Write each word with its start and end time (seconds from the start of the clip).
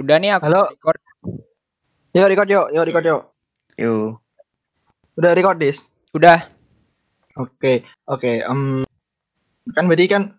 Udah 0.00 0.16
nih 0.16 0.32
aku 0.32 0.48
Halo. 0.48 0.72
record. 0.72 0.98
Yuk 2.16 2.28
record 2.28 2.48
yuk, 2.48 2.66
yuk 2.72 2.84
record 2.88 3.04
yuk. 3.04 3.22
Yuk. 3.76 4.16
Udah 5.20 5.30
record 5.36 5.60
dis. 5.60 5.84
Udah. 6.16 6.48
Oke, 7.36 7.84
oke. 8.08 8.44
em, 8.44 8.84
kan 9.72 9.84
berarti 9.88 10.08
kan 10.08 10.36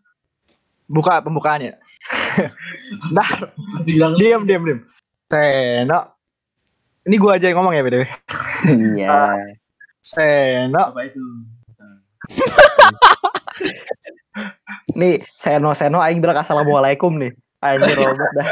buka 0.90 1.22
pembukaan 1.22 1.62
ya. 1.62 1.74
nah, 3.16 3.26
diam 3.86 4.18
diam 4.18 4.46
diam. 4.46 4.80
Seno. 5.30 6.14
Ini 7.04 7.16
gua 7.18 7.38
aja 7.38 7.50
yang 7.50 7.62
ngomong 7.62 7.74
ya 7.78 7.86
btw. 7.86 8.06
Iya. 8.70 9.38
Seno. 10.14 10.94
Nih, 14.98 15.22
Seno 15.38 15.74
Seno 15.78 16.02
aing 16.02 16.22
bilang 16.22 16.42
assalamualaikum 16.42 17.18
nih. 17.22 17.34
Anjir 17.64 17.96
robot 17.96 18.32
dah. 18.36 18.48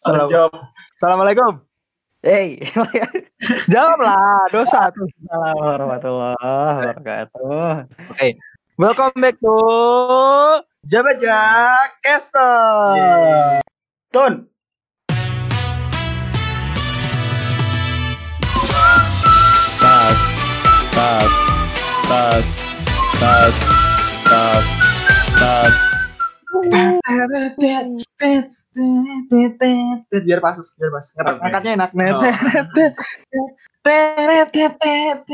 Salam. 0.00 0.48
Assalamualaikum. 0.96 1.60
Hey, 2.24 2.64
Jawab 3.72 3.98
lah, 4.00 4.48
dosa 4.48 4.88
tuh. 4.94 5.04
Assalamualaikum 5.28 5.60
warahmatullahi 5.60 6.38
wabarakatuh. 6.96 7.92
Welcome 8.80 9.20
back 9.20 9.36
to 9.44 9.56
Jabaja 10.88 11.42
Caster. 12.00 13.60
Tun. 14.16 14.48
Tas, 19.82 20.20
tas, 20.96 21.32
tas, 22.08 22.46
tas, 23.20 23.54
tas, 24.24 24.66
tas. 25.36 26.01
Biar 30.22 30.38
pas 30.38 30.56
biar 30.56 30.90
pas 30.90 31.04
Ngerak- 31.04 31.38
ngangkatnya 31.40 31.72
enak 31.76 31.90
Oh. 31.92 32.22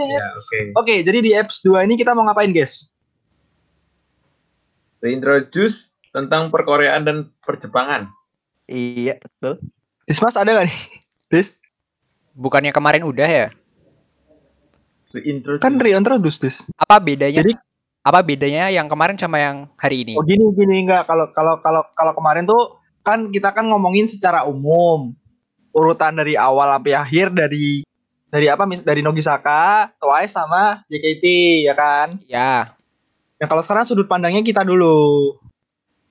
Ya, 0.09 0.27
oke. 0.35 0.59
oke 0.75 0.95
jadi 1.05 1.19
di 1.21 1.31
apps 1.33 1.61
2 1.61 1.85
ini 1.85 1.95
kita 1.95 2.17
mau 2.17 2.25
ngapain 2.25 2.51
guys 2.51 2.91
Reintroduce 4.99 5.95
tentang 6.11 6.51
perkoreaan 6.51 7.07
dan 7.07 7.17
perjepangan. 7.39 8.11
Iya, 8.67 9.15
betul. 9.15 9.63
Dismas 10.05 10.35
ada 10.35 10.51
gak 10.51 10.67
nih 10.67 10.81
Dis 11.31 11.55
Bukannya 12.35 12.75
kemarin 12.75 13.07
udah 13.07 13.29
ya? 13.29 13.47
Reintroduce. 15.09 15.63
kan 15.63 15.79
reintroduce 15.79 16.39
Dis 16.39 16.57
Apa 16.75 16.99
bedanya? 16.99 17.47
Jadi- 17.47 17.55
apa 18.09 18.25
bedanya 18.25 18.73
yang 18.73 18.89
kemarin 18.89 19.21
sama 19.21 19.37
yang 19.37 19.69
hari 19.77 20.09
ini? 20.09 20.17
oh 20.17 20.25
gini 20.25 20.49
gini 20.57 20.89
enggak 20.89 21.05
kalau 21.05 21.29
kalau 21.37 21.61
kalau 21.61 21.85
kalau 21.93 22.13
kemarin 22.17 22.49
tuh 22.49 22.81
kan 23.05 23.29
kita 23.29 23.53
kan 23.53 23.69
ngomongin 23.69 24.09
secara 24.09 24.49
umum 24.49 25.13
urutan 25.77 26.17
dari 26.17 26.33
awal 26.33 26.73
sampai 26.73 26.97
akhir 26.97 27.37
dari 27.37 27.85
dari 28.29 28.49
apa 28.49 28.65
mis 28.69 28.85
dari 28.85 29.01
Nogisaka, 29.05 29.93
Twice 30.01 30.37
sama 30.37 30.85
JKT 30.89 31.25
ya 31.69 31.75
kan 31.77 32.17
Ya. 32.25 32.73
Nah 33.39 33.47
kalau 33.47 33.61
sekarang 33.61 33.85
sudut 33.85 34.09
pandangnya 34.09 34.41
kita 34.41 34.65
dulu 34.65 35.37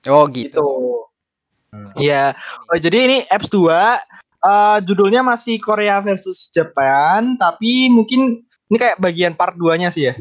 Oh 0.07 0.23
gitu. 0.29 0.53
gitu. 0.53 0.69
Iya. 1.99 2.37
Oh, 2.71 2.77
jadi 2.79 2.97
ini 3.09 3.17
apps 3.27 3.49
2 3.51 3.67
eh, 3.67 4.77
judulnya 4.85 5.25
masih 5.25 5.59
Korea 5.59 5.99
versus 5.99 6.53
Japan 6.53 7.35
tapi 7.35 7.89
mungkin 7.89 8.45
ini 8.69 8.77
kayak 8.77 9.01
bagian 9.01 9.33
part 9.33 9.57
2-nya 9.57 9.89
sih 9.89 10.13
ya. 10.13 10.15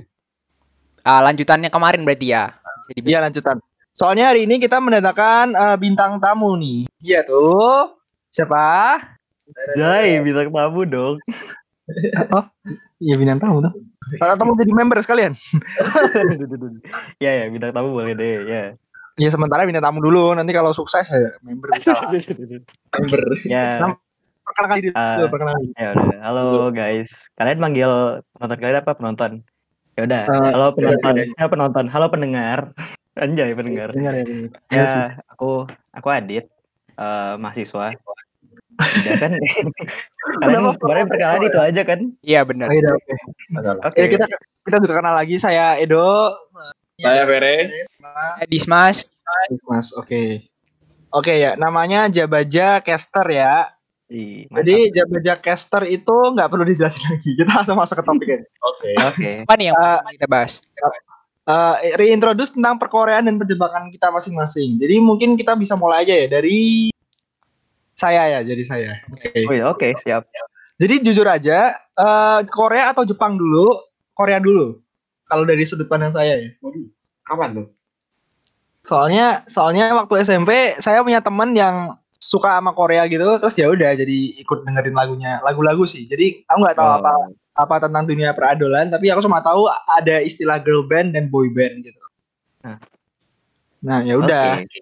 Ah, 1.07 1.23
lanjutannya 1.23 1.71
kemarin 1.71 2.03
berarti 2.03 2.35
ya. 2.35 2.51
Jadi 2.91 3.15
Iya 3.15 3.23
lanjutan. 3.23 3.63
Soalnya 3.95 4.35
hari 4.35 4.43
ini 4.51 4.59
kita 4.59 4.83
mendatangkan 4.83 5.55
eh, 5.55 5.77
bintang 5.79 6.19
tamu 6.19 6.59
nih. 6.59 6.91
Iya 6.99 7.23
tuh. 7.23 7.95
Siapa? 8.35 8.99
Jai, 9.79 10.19
bintang 10.27 10.51
tamu 10.51 10.83
dong. 10.83 11.23
Iya 12.99 13.15
bintang 13.15 13.39
tamu 13.39 13.63
tuh. 13.63 13.73
Kalau 14.19 14.35
tamu 14.35 14.59
jadi 14.59 14.75
member 14.75 14.99
sekalian. 15.07 15.39
Iya 17.23 17.31
ya, 17.39 17.45
bintang 17.55 17.71
tamu 17.71 17.95
boleh 17.95 18.19
deh, 18.19 18.35
ya. 18.43 18.65
Ya 19.15 19.29
sementara 19.31 19.63
bintang 19.63 19.87
tamu 19.87 20.03
dulu. 20.03 20.35
Nanti 20.35 20.51
kalau 20.51 20.75
sukses 20.75 21.07
ya 21.07 21.39
member 21.47 21.71
bisa. 21.79 21.95
Member. 22.99 23.23
ya, 23.47 23.95
Perkenalkan 24.43 24.79
diri 24.83 24.91
dulu, 24.91 25.27
perkenalkan 25.31 25.63
ya 25.79 25.89
udah. 25.95 26.19
Halo 26.27 26.45
guys. 26.75 27.31
Kalian 27.39 27.63
manggil 27.63 27.91
penonton 28.35 28.59
kalian 28.59 28.83
apa 28.83 28.93
penonton? 28.99 29.33
Ya 29.97 30.05
udah. 30.05 30.23
Eh, 30.29 30.51
Halo 30.53 30.67
penonton. 30.77 31.15
iya. 31.17 31.25
Ya 31.41 31.47
penonton. 31.49 31.85
Halo 31.89 32.07
pendengar. 32.13 32.77
Anjay 33.17 33.57
pendengar. 33.57 33.97
Dengar 33.97 34.13
ya, 34.13 34.23
ini. 34.29 34.53
Iya 34.69 34.85
sih. 34.93 35.01
Ya, 35.01 35.25
aku 35.33 35.65
aku 35.97 36.09
Adit, 36.13 36.53
eh 37.01 37.35
mahasiswa. 37.41 37.97
Udah 39.01 39.15
kan? 39.17 39.33
Kalian 40.45 40.77
kemarin 40.77 41.09
perkenalan 41.09 41.49
itu 41.49 41.61
aja 41.65 41.83
kan? 41.89 42.01
Iya 42.21 42.45
benar. 42.45 42.69
Oh, 42.69 42.77
iya, 42.77 42.93
Oke. 42.93 43.15
Oke. 43.89 43.97
Ya, 44.05 44.07
kita 44.13 44.25
kita 44.69 44.77
sudah 44.85 44.95
kenal 45.01 45.17
lagi. 45.17 45.41
Saya 45.41 45.81
Edo. 45.81 46.37
Saya 47.01 47.25
Vere. 47.25 47.89
Eh, 48.45 48.47
Dismas. 48.53 49.09
Mas, 49.65 49.97
oke. 49.97 50.45
Oke 51.09 51.41
ya, 51.41 51.57
namanya 51.57 52.13
Jabaja 52.13 52.85
Caster 52.85 53.25
ya. 53.33 53.73
Ih, 54.07 54.47
Jadi 54.47 54.95
Jabaja 54.95 55.35
Caster 55.43 55.83
itu 55.83 56.15
nggak 56.15 56.47
perlu 56.47 56.63
dijelasin 56.63 57.03
lagi. 57.11 57.31
Kita 57.35 57.51
langsung 57.51 57.75
masuk 57.75 57.99
ke 57.99 58.05
topik. 58.07 58.29
Oke. 58.63 58.91
Oke. 59.03 59.31
Apa 59.43 59.55
nih 59.59 59.67
yang 59.71 59.77
Eh, 59.77 59.99
kita 60.15 60.27
bahas? 60.31 60.63
Eh, 61.47 61.75
reintroduce 61.99 62.55
tentang 62.55 62.79
perkoreaan 62.79 63.27
dan 63.27 63.35
perjebakan 63.39 63.91
kita 63.91 64.11
masing-masing. 64.15 64.79
Jadi 64.79 65.03
mungkin 65.03 65.35
kita 65.35 65.59
bisa 65.59 65.75
mulai 65.75 66.07
aja 66.07 66.15
ya 66.15 66.27
dari 66.31 66.91
saya 67.97 68.23
ya, 68.39 68.41
jadi 68.47 68.63
saya. 68.63 68.91
Oke. 69.11 69.31
Wih, 69.47 69.63
oke, 69.67 69.89
siap. 70.07 70.27
Jadi 70.77 70.95
jujur 71.03 71.27
aja, 71.27 71.75
eh, 71.75 72.41
Korea 72.51 72.95
atau 72.95 73.03
Jepang 73.03 73.35
dulu? 73.35 73.75
Korea 74.15 74.39
dulu. 74.39 74.79
Kalau 75.27 75.43
dari 75.43 75.67
sudut 75.67 75.91
pandang 75.91 76.15
saya 76.15 76.39
ya. 76.39 76.51
Kapan 77.27 77.59
tuh? 77.59 77.67
Soalnya 78.79 79.43
soalnya 79.51 79.91
waktu 79.99 80.23
SMP 80.23 80.79
saya 80.79 81.03
punya 81.03 81.19
temen 81.19 81.59
yang 81.59 81.99
suka 82.27 82.59
sama 82.59 82.75
Korea 82.75 83.07
gitu, 83.07 83.23
terus 83.39 83.55
ya 83.55 83.71
udah 83.71 83.95
jadi 83.95 84.19
ikut 84.43 84.67
dengerin 84.67 84.97
lagunya, 84.99 85.39
lagu-lagu 85.47 85.87
sih. 85.87 86.05
Jadi 86.11 86.43
aku 86.51 86.59
nggak 86.59 86.77
tahu 86.77 86.89
Oh, 86.91 86.99
apa 86.99 87.13
apa 87.57 87.75
tentang 87.89 88.05
dunia 88.05 88.35
peradolan, 88.37 88.91
tapi 88.91 89.09
aku 89.09 89.25
cuma 89.25 89.41
tahu 89.41 89.71
ada 89.97 90.21
istilah 90.21 90.61
girl 90.61 90.85
band 90.85 91.15
dan 91.15 91.31
boy 91.31 91.49
band 91.55 91.87
gitu. 91.87 92.03
Nah. 92.67 92.79
Nah, 93.87 94.03
ya 94.03 94.19
udah. 94.19 94.61
oke. 94.61 94.81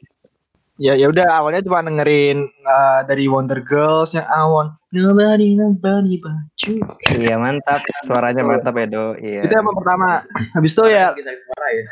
Ya 0.75 0.99
ya 0.99 1.06
udah 1.06 1.38
awalnya 1.38 1.62
cuma 1.62 1.87
dengerin 1.87 2.50
uh, 2.66 3.06
dari 3.06 3.31
Wonder 3.31 3.62
Girls 3.62 4.10
yang 4.10 4.27
I 4.27 4.43
want 4.43 4.75
nobody 4.91 5.54
nobody 5.54 6.19
but 6.19 6.50
you. 6.66 6.83
Iya, 7.15 7.38
mantap. 7.38 7.87
Suaranya 8.03 8.43
mantap, 8.43 8.75
Edo. 8.75 9.15
Iya. 9.15 9.47
Itu 9.47 9.54
yang 9.54 9.71
pertama. 9.71 10.27
Habis 10.59 10.75
itu 10.75 10.83
ya 10.91 11.15
ya. 11.15 11.84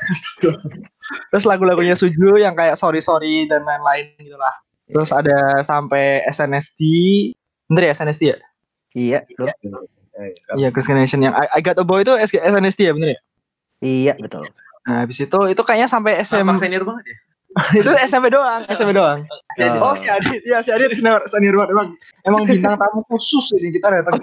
terus 1.31 1.47
lagu-lagunya 1.47 1.95
Suju 1.95 2.43
yang 2.43 2.59
kayak 2.59 2.75
sorry 2.75 2.99
sorry 2.99 3.47
dan 3.47 3.63
lain-lain 3.63 4.19
gitu 4.19 4.35
lah. 4.35 4.55
Terus 4.93 5.11
ada 5.11 5.65
sampai 5.65 6.23
SNSD. 6.29 6.81
Bener 7.67 7.89
ya 7.89 7.93
SNSD 7.97 8.23
ya? 8.29 8.39
Iya, 8.93 9.19
betul. 9.25 9.89
Iya, 10.61 10.69
Chris 10.69 10.93
Nation 10.93 11.25
yang 11.25 11.33
I, 11.33 11.49
I 11.57 11.61
Got 11.65 11.81
a 11.81 11.85
Boy 11.89 12.05
itu 12.05 12.13
S- 12.21 12.37
SNSD 12.37 12.93
ya 12.93 12.93
bener 12.93 13.17
ya? 13.17 13.21
Iya, 13.81 14.15
betul. 14.21 14.45
Nah, 14.85 15.07
habis 15.07 15.19
itu 15.23 15.39
itu 15.49 15.63
kayaknya 15.65 15.89
sampai 15.89 16.21
SM 16.21 16.45
Sama 16.45 16.61
senior 16.61 16.85
banget 16.85 17.17
ya. 17.17 17.17
itu 17.85 17.91
SMP 18.09 18.33
doang, 18.33 18.65
SMP 18.69 18.97
doang. 18.97 19.29
Oh, 19.85 19.93
si 19.93 20.09
Adit, 20.09 20.41
ya 20.49 20.65
si 20.65 20.73
Adit 20.73 20.93
senior 20.97 21.21
senior 21.29 21.57
banget 21.57 21.71
emang. 21.77 21.89
Emang 22.25 22.43
bintang 22.49 22.77
tamu 22.81 23.05
khusus 23.09 23.53
ini 23.61 23.77
kita 23.77 23.93
datang 23.93 24.21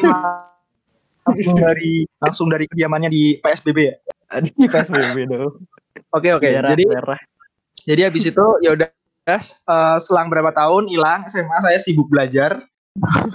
langsung 1.30 1.58
dari 1.62 2.10
langsung 2.18 2.48
dari 2.50 2.66
kediamannya 2.66 3.10
di 3.14 3.38
PSBB 3.38 3.80
ya. 3.86 3.96
Di 4.42 4.66
PSBB 4.66 5.30
dong. 5.30 5.62
Oke 6.14 6.34
oke. 6.34 6.50
Jadi 6.50 6.84
merah. 6.86 7.20
jadi 7.86 8.10
habis 8.10 8.30
itu 8.30 8.46
ya 8.66 8.74
udah 8.74 8.90
eh, 9.38 9.98
selang 10.02 10.32
berapa 10.32 10.50
tahun 10.56 10.90
hilang 10.90 11.28
SMA 11.30 11.58
saya 11.62 11.78
sibuk 11.78 12.10
belajar. 12.10 12.66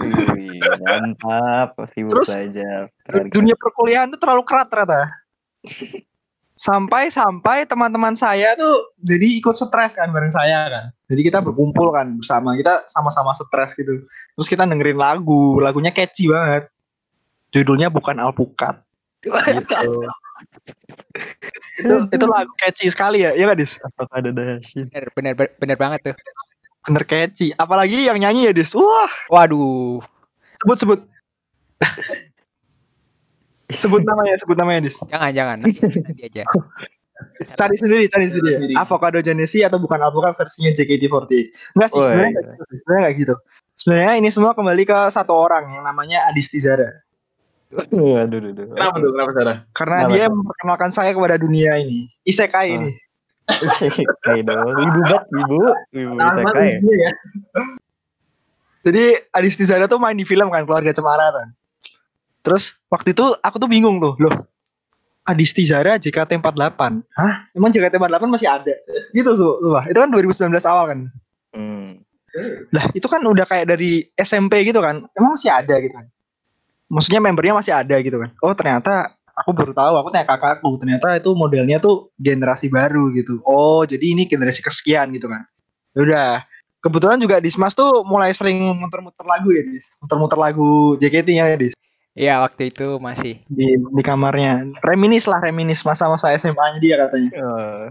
Wih, 0.01 0.59
mantap. 0.83 1.79
Sibuk 1.89 2.11
Terus, 2.11 2.29
belajar. 2.35 2.91
Dunia 3.31 3.55
perkuliahan 3.55 4.11
tuh 4.11 4.19
terlalu 4.19 4.43
kerat 4.43 4.67
ternyata. 4.67 5.13
Sampai 6.55 7.11
sampai 7.11 7.67
teman-teman 7.67 8.15
saya 8.15 8.55
tuh 8.55 8.95
jadi 9.03 9.27
ikut 9.43 9.55
stres 9.59 9.95
kan 9.99 10.11
bareng 10.15 10.31
saya 10.31 10.71
kan. 10.71 10.85
Jadi 11.11 11.21
kita 11.27 11.43
berkumpul 11.43 11.91
kan 11.91 12.15
bersama 12.15 12.55
kita 12.55 12.87
sama-sama 12.87 13.35
stres 13.35 13.75
gitu. 13.75 14.07
Terus 14.39 14.47
kita 14.47 14.63
dengerin 14.63 14.95
lagu, 14.95 15.59
lagunya 15.59 15.91
catchy 15.91 16.31
banget. 16.31 16.71
Judulnya 17.51 17.91
bukan 17.91 18.19
Alpukat. 18.19 18.81
Gitu. 19.25 20.05
Itu 21.75 21.95
itu 22.11 22.25
lagu 22.25 22.51
catchy 22.55 22.87
sekali 22.87 23.23
ya, 23.27 23.35
iya 23.35 23.51
gak 23.51 23.59
Dis? 23.59 23.79
Apakah 23.83 24.23
ada 24.23 24.31
dahsyat? 24.31 24.87
Bener, 24.91 25.05
bener, 25.11 25.33
bener 25.59 25.77
banget 25.77 25.99
tuh. 26.11 26.15
Bener 26.87 27.03
catchy. 27.03 27.51
Apalagi 27.57 28.07
yang 28.07 28.19
nyanyi 28.21 28.49
ya 28.49 28.53
Dis. 28.55 28.71
Wah, 28.71 29.11
Waduh. 29.31 29.99
sebut 30.55 30.77
sebut. 30.79 30.99
sebut 33.81 34.01
namanya, 34.07 34.39
sebut 34.39 34.55
namanya 34.55 34.87
Dis. 34.87 34.95
Jangan, 35.11 35.31
jangan. 35.35 35.57
Nanti 35.65 36.21
aja. 36.23 36.43
Cari 37.43 37.75
sendiri, 37.79 38.11
cari 38.11 38.27
sendiri. 38.27 38.75
Avocado 38.75 39.19
Genesi 39.23 39.63
atau 39.63 39.79
bukan 39.79 39.99
avokat 40.03 40.35
versinya 40.35 40.71
JKT48. 40.75 41.31
Enggak 41.75 41.89
sih, 41.91 42.01
sebenarnya 42.03 42.31
nggak 42.31 42.43
gitu. 42.43 42.63
Sebenarnya 42.63 43.01
nggak 43.01 43.15
gitu. 43.19 43.35
Sebenarnya 43.75 44.13
ini 44.23 44.29
semua 44.31 44.51
kembali 44.55 44.83
ke 44.87 44.99
satu 45.11 45.35
orang 45.35 45.79
yang 45.79 45.83
namanya 45.83 46.27
Adisti 46.31 46.63
Zara. 46.63 47.04
Waduh, 47.75 48.23
aduh, 48.23 48.39
aduh. 48.39 48.65
Kenapa 48.71 48.95
tuh? 49.01 49.09
Kenapa 49.11 49.31
Sarah? 49.33 49.57
Karena 49.73 49.97
Kenapa 50.05 50.13
dia 50.15 50.25
memperkenalkan 50.29 50.91
saya 50.93 51.11
kepada 51.11 51.35
dunia 51.41 51.71
ini. 51.81 52.07
Isekai 52.23 52.67
Ah. 52.71 52.75
ini. 52.77 52.91
Kayak 54.25 54.43
dong. 54.49 54.69
Ibu 54.73 54.99
bat, 55.05 55.23
ibu. 55.29 55.57
Ibu 55.93 56.13
isekai. 56.17 56.69
ya. 56.81 57.11
Jadi 58.85 59.03
Adisti 59.33 59.65
Zara 59.65 59.89
tuh 59.89 59.97
main 59.97 60.13
di 60.13 60.25
film 60.25 60.53
kan 60.53 60.61
keluarga 60.63 60.93
Cemara 60.93 61.33
kan. 61.33 61.47
Terus 62.45 62.77
waktu 62.93 63.17
itu 63.17 63.33
aku 63.41 63.57
tuh 63.57 63.65
bingung 63.65 63.97
tuh, 63.97 64.13
loh. 64.21 64.45
Adisti 65.25 65.65
Zara 65.65 65.97
JKT48. 65.97 66.77
Hah? 67.17 67.33
Emang 67.57 67.73
JKT48 67.73 68.23
masih 68.29 68.45
ada? 68.45 68.73
Gitu 69.09 69.25
tuh, 69.33 69.57
tuh, 69.57 69.81
Itu 69.89 69.97
kan 69.97 70.09
2019 70.13 70.53
awal 70.69 70.85
kan. 70.93 70.99
Hmm. 71.57 72.05
Lah, 72.69 72.85
itu 72.93 73.07
kan 73.09 73.25
udah 73.25 73.49
kayak 73.49 73.65
dari 73.73 74.05
SMP 74.13 74.61
gitu 74.69 74.85
kan. 74.85 75.01
Emang 75.17 75.33
masih 75.33 75.49
ada 75.49 75.81
gitu 75.81 75.97
kan. 75.97 76.05
Maksudnya 76.91 77.21
membernya 77.21 77.57
masih 77.57 77.73
ada 77.73 77.95
gitu 77.99 78.17
kan. 78.21 78.29
Oh, 78.41 78.53
ternyata 78.53 79.15
aku 79.35 79.51
baru 79.51 79.75
tahu, 79.75 79.93
aku 79.99 80.09
tanya 80.13 80.25
kakakku, 80.29 80.69
ternyata 80.79 81.19
itu 81.19 81.33
modelnya 81.35 81.77
tuh 81.81 82.13
generasi 82.15 82.71
baru 82.71 83.11
gitu. 83.11 83.43
Oh, 83.43 83.83
jadi 83.83 84.15
ini 84.15 84.29
generasi 84.29 84.63
kesekian 84.63 85.11
gitu 85.11 85.27
kan. 85.27 85.43
Ya 85.97 85.99
Udah. 86.01 86.31
Kebetulan 86.79 87.17
juga 87.17 87.41
Dismas 87.41 87.73
tuh 87.73 88.05
mulai 88.05 88.29
sering 88.29 88.61
muter-muter 88.77 89.25
lagu 89.25 89.49
ya, 89.49 89.65
Dis. 89.65 89.97
Muter-muter 90.05 90.37
lagu 90.37 90.93
JKT-nya 91.01 91.45
ya, 91.49 91.57
Dis. 91.57 91.73
Iya 92.15 92.39
waktu 92.45 92.71
itu 92.71 93.01
masih. 93.01 93.41
Di, 93.49 93.75
di 93.75 94.03
kamarnya. 94.05 94.69
Reminis 94.85 95.25
lah, 95.25 95.41
reminis 95.41 95.81
masa-masa 95.81 96.31
SMA-nya 96.37 96.79
dia 96.79 96.95
katanya. 97.01 97.31
Oh. 97.41 97.85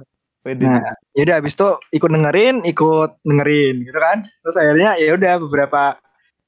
Waduh. 0.45 0.69
Nah, 0.69 0.93
yaudah 1.17 1.41
habis 1.41 1.57
itu 1.57 1.69
ikut 1.97 2.11
dengerin, 2.13 2.69
ikut 2.69 3.11
dengerin 3.25 3.81
gitu 3.81 3.97
kan. 3.97 4.29
Terus 4.45 4.57
akhirnya 4.61 4.91
ya 5.01 5.17
udah 5.17 5.35
beberapa 5.41 5.97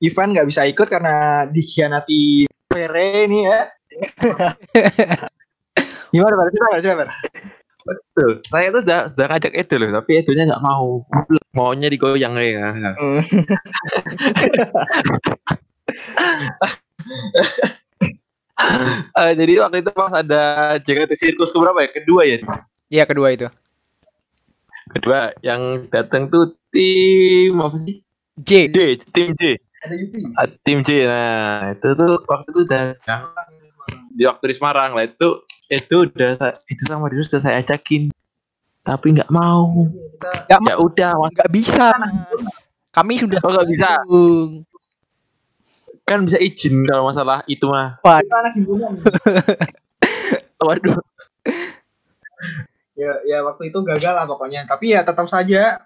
event 0.03 0.31
nggak 0.37 0.49
bisa 0.49 0.69
ikut 0.69 0.89
karena 0.89 1.47
dikhianati 1.49 2.47
Pere 2.67 3.31
ini 3.31 3.47
ya. 3.47 3.61
Gimana 6.13 6.35
Pak? 6.37 6.47
Cerita 6.53 6.93
Pak? 7.01 7.09
Betul. 7.87 8.31
Saya 8.51 8.67
tuh 8.75 8.83
sudah 8.83 9.01
sudah 9.07 9.27
ngajak 9.31 9.55
Edo 9.55 9.77
loh, 9.79 9.91
tapi 10.03 10.19
Edonya 10.19 10.51
nggak 10.51 10.65
mau. 10.65 11.07
Maunya 11.55 11.89
digoyang 11.89 12.35
ya. 12.37 12.75
Eh, 19.17 19.33
jadi 19.37 19.61
waktu 19.61 19.85
itu 19.85 19.93
pas 19.93 20.13
ada 20.17 20.43
JKT 20.81 21.13
Sirkus 21.13 21.53
keberapa 21.53 21.85
ya? 21.85 21.93
Kedua 21.93 22.25
ya? 22.25 22.41
Iya 22.89 23.05
kedua 23.05 23.37
itu. 23.37 23.53
Kedua 24.97 25.29
yang 25.45 25.93
datang 25.93 26.33
tuh 26.33 26.57
tim 26.73 27.53
apa 27.61 27.77
sih? 27.85 28.01
J. 28.41 28.73
J, 28.73 28.97
tim 29.13 29.37
J. 29.37 29.61
Ada 29.87 29.95
Yupi. 29.95 30.21
Ah, 30.35 30.51
tim 30.67 30.83
J. 30.83 31.07
Nah, 31.07 31.79
itu 31.79 31.89
tuh 31.95 32.19
waktu 32.27 32.49
itu 32.51 32.61
udah 32.67 32.83
di 34.17 34.25
waktu 34.27 34.45
di 34.51 34.55
Semarang 34.59 34.99
lah 34.99 35.07
itu 35.07 35.47
itu 35.71 35.95
udah 36.11 36.35
itu 36.67 36.83
sama 36.89 37.07
dia 37.13 37.23
sudah 37.23 37.41
saya 37.43 37.57
ajakin 37.61 38.09
tapi 38.81 39.13
nggak 39.19 39.29
mau 39.29 39.87
Gak 40.49 40.59
ya 40.65 40.75
udah 40.79 41.11
nggak 41.31 41.51
bisa. 41.53 41.93
Mas. 41.95 42.67
Kami 42.91 43.21
sudah 43.21 43.39
Oh, 43.45 43.53
nggak 43.53 43.69
bisa. 43.69 43.91
kan 46.07 46.23
bisa 46.23 46.39
izin 46.39 46.87
kalau 46.87 47.11
masalah 47.11 47.43
itu 47.51 47.67
mah 47.67 47.99
Kita 47.99 48.37
anak 48.41 48.53
himpunan. 48.55 48.95
waduh 50.67 50.97
ya, 52.97 53.13
ya 53.29 53.39
waktu 53.45 53.69
itu 53.69 53.79
gagal 53.85 54.15
lah 54.17 54.25
pokoknya. 54.25 54.65
Tapi 54.65 54.97
ya 54.97 55.05
tetap 55.05 55.29
saja 55.29 55.83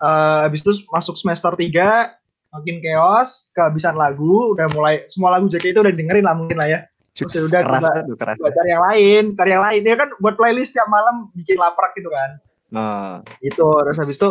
eh 0.00 0.38
habis 0.46 0.62
itu 0.64 0.78
masuk 0.90 1.14
semester 1.20 1.52
3 1.54 2.23
makin 2.54 2.78
chaos, 2.78 3.50
kehabisan 3.50 3.98
lagu, 3.98 4.54
udah 4.54 4.70
mulai 4.70 5.02
semua 5.10 5.34
lagu 5.34 5.50
JKT 5.50 5.74
itu 5.74 5.80
udah 5.82 5.94
dengerin 5.94 6.24
lah 6.24 6.34
mungkin 6.38 6.56
lah 6.62 6.70
ya. 6.70 6.80
Terus 7.14 7.30
ya 7.34 7.42
udah 7.46 7.60
keras 7.62 7.82
coba- 7.82 8.06
tuh, 8.06 8.16
keras. 8.18 8.36
coba 8.38 8.50
cari 8.54 8.68
yang 8.70 8.84
lain, 8.86 9.22
cari 9.38 9.50
yang 9.54 9.64
lain. 9.66 9.82
Ya 9.86 9.96
kan 9.98 10.08
buat 10.18 10.34
playlist 10.34 10.74
tiap 10.74 10.86
malam 10.90 11.30
bikin 11.34 11.58
laprak 11.58 11.94
gitu 11.94 12.10
kan. 12.10 12.30
Oh. 12.74 13.14
Gitu. 13.38 13.66
Terus 13.66 13.98
habis 13.98 14.16
itu 14.18 14.30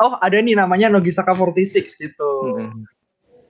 oh 0.00 0.12
ada 0.20 0.36
nih 0.40 0.56
namanya 0.56 0.88
Nogisaka 0.88 1.36
46 1.36 1.96
gitu. 2.00 2.32
Hmm. 2.60 2.88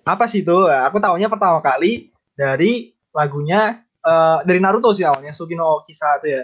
Apa 0.03 0.27
sih 0.27 0.43
itu? 0.43 0.59
Nah, 0.67 0.91
Aku 0.91 0.99
tahunya 0.99 1.31
pertama 1.31 1.63
kali 1.63 2.11
dari 2.35 2.91
lagunya 3.15 3.87
eh, 4.03 4.39
dari 4.43 4.59
Naruto 4.59 4.91
sih 4.91 5.07
awalnya 5.07 5.31
Sugino 5.31 5.87
Kisa 5.87 6.19
itu 6.19 6.27
ya. 6.35 6.43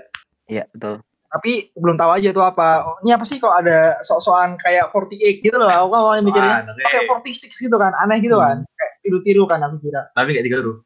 Iya, 0.50 0.65
betul. 0.71 1.03
Tapi 1.31 1.71
belum 1.79 1.94
tahu 1.94 2.11
aja 2.11 2.29
itu 2.35 2.43
apa. 2.43 2.91
Oh, 2.91 2.97
ini 3.06 3.15
apa 3.15 3.23
sih 3.23 3.38
kok 3.38 3.55
ada 3.55 4.03
sok-sokan 4.03 4.59
kayak 4.59 4.91
48 4.91 5.47
gitu 5.47 5.56
loh. 5.56 5.71
Aku 5.71 5.94
awalnya 5.94 6.27
mikirnya 6.27 6.67
pakai 6.67 7.06
46 7.06 7.71
gitu 7.71 7.77
kan, 7.79 7.94
aneh 8.03 8.19
gitu 8.19 8.35
kan. 8.35 8.67
Kayak 8.67 8.93
tiru-tiru 9.06 9.43
kan 9.47 9.62
aku 9.62 9.79
kira. 9.79 10.11
tapi 10.12 10.35
nggak 10.35 10.47
tiga 10.50 10.59
huruf 10.59 10.79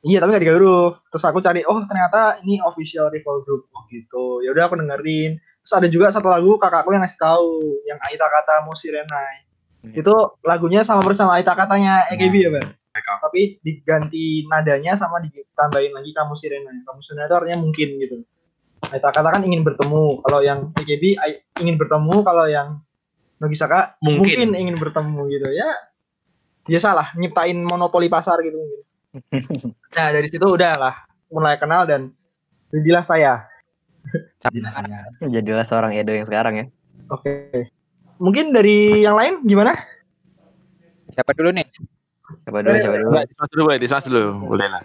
Iya, 0.00 0.24
tapi 0.24 0.32
gak 0.32 0.44
tiga 0.48 0.56
huruf. 0.56 1.04
Terus 1.12 1.24
aku 1.28 1.44
cari, 1.44 1.60
oh 1.68 1.76
ternyata 1.84 2.40
ini 2.40 2.56
official 2.64 3.12
rival 3.12 3.44
group. 3.44 3.68
Oh 3.76 3.84
gitu. 3.92 4.40
Ya 4.40 4.56
udah 4.56 4.64
aku 4.72 4.80
dengerin. 4.80 5.36
Terus 5.36 5.74
ada 5.76 5.88
juga 5.92 6.08
satu 6.08 6.32
lagu 6.32 6.56
kakakku 6.56 6.88
yang 6.96 7.04
ngasih 7.04 7.20
tahu, 7.20 7.84
yang 7.84 8.00
Aita 8.08 8.24
kata 8.24 8.64
Musirenai. 8.64 9.44
Hmm. 9.84 9.92
Itu 9.92 10.40
lagunya 10.40 10.88
sama 10.88 11.04
bersama 11.04 11.36
Aita 11.36 11.52
katanya 11.52 12.08
EKB 12.16 12.34
ya, 12.40 12.48
Bang. 12.48 12.68
Tapi 12.96 13.60
diganti 13.60 14.48
nadanya 14.48 14.96
sama 14.96 15.20
ditambahin 15.20 15.92
lagi 15.92 16.10
kamu 16.16 16.32
Sirenai. 16.32 16.80
Kamu 16.80 17.00
Sirenai 17.04 17.28
itu 17.28 17.36
artinya 17.36 17.58
mungkin 17.60 17.88
gitu. 18.00 18.16
Aita 18.88 19.12
kata 19.12 19.28
kan 19.28 19.42
ingin 19.44 19.60
bertemu. 19.60 20.24
Kalau 20.24 20.40
yang 20.40 20.72
ai- 21.20 21.44
ingin 21.60 21.76
bertemu, 21.76 22.16
kalau 22.24 22.48
yang 22.48 22.80
Nogisaka 23.40 23.96
Mungkin. 24.04 24.20
mungkin 24.20 24.48
ingin 24.52 24.76
bertemu 24.76 25.20
gitu 25.32 25.48
ya. 25.56 25.68
Biasalah 26.68 27.16
nyiptain 27.16 27.56
monopoli 27.64 28.12
pasar 28.12 28.40
gitu 28.44 28.56
mungkin. 28.60 28.80
Nah 29.96 30.06
dari 30.14 30.28
situ 30.30 30.44
udah 30.44 30.78
lah 30.78 30.94
mulai 31.32 31.58
kenal 31.58 31.88
dan 31.88 32.12
jadilah 32.70 33.02
saya. 33.02 33.48
Jadilah 34.44 34.70
saya. 34.70 34.98
Jadilah 35.24 35.64
seorang 35.66 35.96
Edo 35.96 36.12
yang 36.14 36.28
sekarang 36.28 36.54
ya. 36.60 36.66
Oke. 37.10 37.66
Mungkin 38.20 38.52
dari 38.52 39.00
yang 39.02 39.16
lain 39.16 39.40
gimana? 39.48 39.72
siapa 41.10 41.34
dulu 41.34 41.50
nih? 41.50 41.66
Siapa 42.46 42.58
dulu, 42.62 42.76
siapa 42.78 42.96
dulu? 43.02 43.10
Dismas 43.26 43.48
dulu 43.50 43.62
boleh 43.66 43.80
dismas 43.82 44.06
dulu 44.06 44.24
boleh 44.46 44.68
lah 44.70 44.82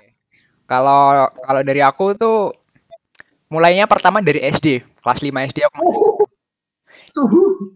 Kalau 0.66 1.30
kalau 1.46 1.62
dari 1.62 1.86
aku 1.86 2.18
tuh 2.18 2.50
mulainya 3.56 3.88
pertama 3.88 4.20
dari 4.20 4.44
SD, 4.44 4.84
kelas 5.00 5.24
5 5.24 5.48
SD 5.48 5.58
aku 5.64 5.76
masih 5.80 5.98
Suhu. 7.16 7.72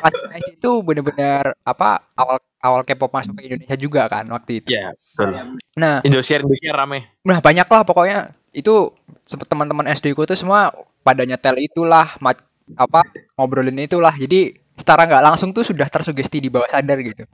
kelas 0.00 0.14
5 0.16 0.40
SD 0.40 0.48
itu 0.56 0.72
bener-bener 0.80 1.52
apa 1.60 2.08
awal 2.16 2.40
awal 2.64 2.80
K-pop 2.88 3.12
masuk 3.12 3.36
ke 3.36 3.52
Indonesia 3.52 3.76
juga 3.76 4.08
kan 4.08 4.24
waktu 4.32 4.64
itu. 4.64 4.72
Iya, 4.72 4.96
betul. 4.96 5.60
Nah, 5.76 6.00
Indosiar 6.00 6.40
Indosiar 6.40 6.76
rame 6.76 7.12
nah 7.20 7.44
banyak 7.44 7.68
lah 7.68 7.84
pokoknya 7.84 8.32
itu 8.56 8.90
sempet 9.28 9.46
teman-teman 9.46 9.86
SD 9.92 10.16
ku 10.16 10.24
tuh 10.24 10.34
semua 10.34 10.72
pada 11.04 11.22
nyetel 11.28 11.60
itulah 11.60 12.16
mat- 12.24 12.44
apa 12.74 13.04
ngobrolin 13.36 13.76
itulah. 13.78 14.16
Jadi 14.16 14.56
secara 14.76 15.04
nggak 15.04 15.24
langsung 15.24 15.52
tuh 15.52 15.62
sudah 15.62 15.86
tersugesti 15.92 16.40
di 16.40 16.48
bawah 16.48 16.68
sadar 16.68 16.98
gitu. 17.04 17.28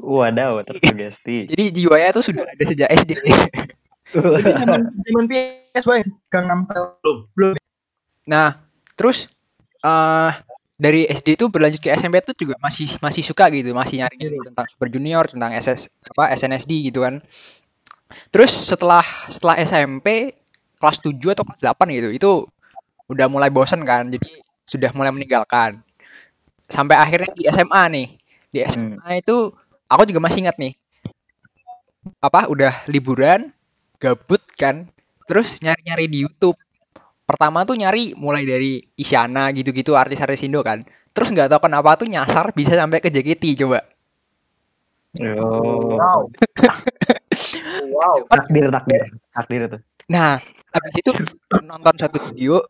Wadaw, 0.00 0.64
tersugesti. 0.64 1.48
Jadi 1.48 1.64
jiwanya 1.72 2.16
tuh 2.16 2.24
sudah 2.24 2.44
ada 2.48 2.64
sejak 2.64 2.88
SD. 2.88 3.10
Jadi 4.14 4.50
zaman 5.10 5.24
PS 5.26 5.84
Bang, 5.86 6.06
Gangnam 6.30 6.60
Style. 6.62 6.94
Belum. 7.34 7.56
Nah, 8.26 8.58
terus 8.94 9.26
eh 9.82 10.32
dari 10.76 11.08
SD 11.08 11.40
itu 11.40 11.48
berlanjut 11.48 11.80
ke 11.80 11.88
SMP 11.96 12.20
tuh 12.20 12.36
juga 12.36 12.54
masih 12.60 13.00
masih 13.00 13.24
suka 13.24 13.48
gitu, 13.48 13.72
masih 13.72 14.04
nyari 14.04 14.16
gitu 14.20 14.36
tentang 14.44 14.66
Super 14.68 14.88
Junior, 14.92 15.24
tentang 15.24 15.56
SS 15.56 15.88
apa 16.12 16.36
SNSD 16.36 16.92
gitu 16.92 17.00
kan. 17.02 17.24
Terus 18.30 18.52
setelah 18.52 19.02
setelah 19.32 19.56
SMP 19.64 20.36
kelas 20.76 21.00
7 21.00 21.16
atau 21.32 21.44
kelas 21.48 21.60
8 21.64 21.96
gitu, 21.96 22.08
itu 22.12 22.30
udah 23.08 23.26
mulai 23.32 23.48
bosen 23.48 23.82
kan. 23.88 24.04
Jadi 24.12 24.44
sudah 24.68 24.92
mulai 24.92 25.10
meninggalkan. 25.16 25.80
Sampai 26.68 27.00
akhirnya 27.00 27.32
di 27.32 27.48
SMA 27.48 27.82
nih. 27.96 28.06
Di 28.52 28.58
SMA 28.68 29.24
itu 29.24 29.54
aku 29.88 30.02
juga 30.04 30.20
masih 30.20 30.44
ingat 30.44 30.60
nih. 30.60 30.76
Apa 32.20 32.52
udah 32.52 32.84
liburan, 32.92 33.48
gabut 33.98 34.42
kan. 34.56 34.88
Terus 35.26 35.58
nyari-nyari 35.58 36.06
di 36.06 36.18
YouTube 36.22 36.56
pertama 37.26 37.66
tuh 37.66 37.74
nyari 37.74 38.14
mulai 38.14 38.46
dari 38.46 38.78
Isyana 38.94 39.50
gitu-gitu 39.50 39.98
artis-artis 39.98 40.46
Indo 40.46 40.62
kan 40.62 40.86
terus 41.10 41.34
nggak 41.34 41.50
tahu 41.50 41.66
kenapa 41.66 41.98
tuh 41.98 42.06
nyasar 42.06 42.54
bisa 42.54 42.78
sampai 42.78 43.02
ke 43.02 43.10
JKT 43.10 43.66
coba 43.66 43.82
Oh. 45.16 45.96
Wow. 45.96 46.28
wow. 47.88 48.16
Takdir, 48.36 48.68
takdir. 48.68 49.02
Takdir 49.32 49.60
itu. 49.64 49.78
nah 50.12 50.36
habis 50.68 50.94
itu 51.00 51.10
nonton 51.64 51.96
satu 51.96 52.20
video 52.20 52.60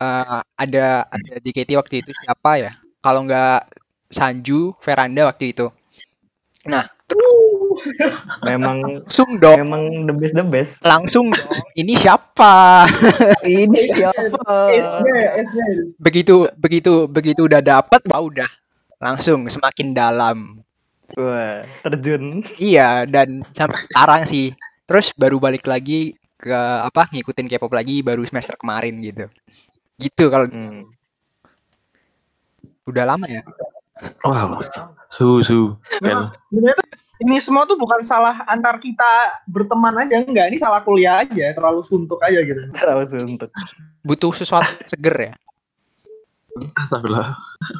eh, 0.00 0.40
ada 0.56 1.04
ada 1.12 1.32
JKT 1.44 1.76
waktu 1.76 2.00
itu 2.00 2.10
siapa 2.24 2.56
ya 2.56 2.72
kalau 3.04 3.28
nggak 3.28 3.68
Sanju 4.08 4.80
Veranda 4.80 5.28
waktu 5.28 5.52
itu 5.52 5.68
Memang 8.44 9.00
Langsung 9.06 9.40
dong, 9.40 9.56
memang 9.56 9.82
the 10.04 10.14
best 10.14 10.34
the 10.36 10.44
best. 10.44 10.72
langsung 10.84 11.32
dong. 11.32 11.48
Ini 11.72 11.96
siapa? 11.96 12.84
Ini 13.46 13.78
siapa? 13.78 14.68
Begitu 15.96 16.46
begitu 16.60 17.08
begitu 17.08 17.48
udah 17.48 17.64
dapat, 17.64 18.04
wah 18.06 18.20
udah 18.20 18.50
langsung 19.00 19.48
semakin 19.48 19.96
dalam. 19.96 20.60
Wah, 21.16 21.64
terjun. 21.82 22.44
Iya, 22.60 23.08
dan 23.08 23.42
sampai 23.56 23.80
sekarang 23.88 24.22
sih. 24.28 24.52
Terus 24.84 25.10
baru 25.16 25.40
balik 25.40 25.64
lagi 25.66 26.14
ke 26.36 26.54
apa 26.80 27.08
ngikutin 27.10 27.48
K-pop 27.48 27.72
lagi 27.72 28.00
baru 28.00 28.22
semester 28.24 28.54
kemarin 28.56 29.00
gitu. 29.00 29.24
Gitu 29.96 30.24
kalau 30.28 30.46
Hmm. 30.48 30.84
udah 32.84 33.04
lama 33.06 33.26
ya. 33.26 33.42
Wow, 34.22 34.60
su 35.08 35.42
su. 35.42 35.74
Sebenarnya 36.00 36.74
tuh 36.76 36.86
ini 37.20 37.36
semua 37.36 37.68
tuh 37.68 37.76
bukan 37.76 38.00
salah 38.00 38.40
antar 38.48 38.80
kita 38.80 39.44
berteman 39.44 39.92
aja 40.00 40.24
enggak, 40.24 40.48
ini 40.48 40.56
salah 40.56 40.80
kuliah 40.80 41.20
aja, 41.20 41.52
terlalu 41.52 41.84
suntuk 41.84 42.16
aja 42.20 42.40
gitu. 42.40 42.56
Terlalu 42.80 43.04
suntuk. 43.06 43.50
Butuh 44.00 44.32
sesuatu 44.32 44.72
seger 44.88 45.32
ya. 45.32 45.34
Astagfirullah. 46.74 47.36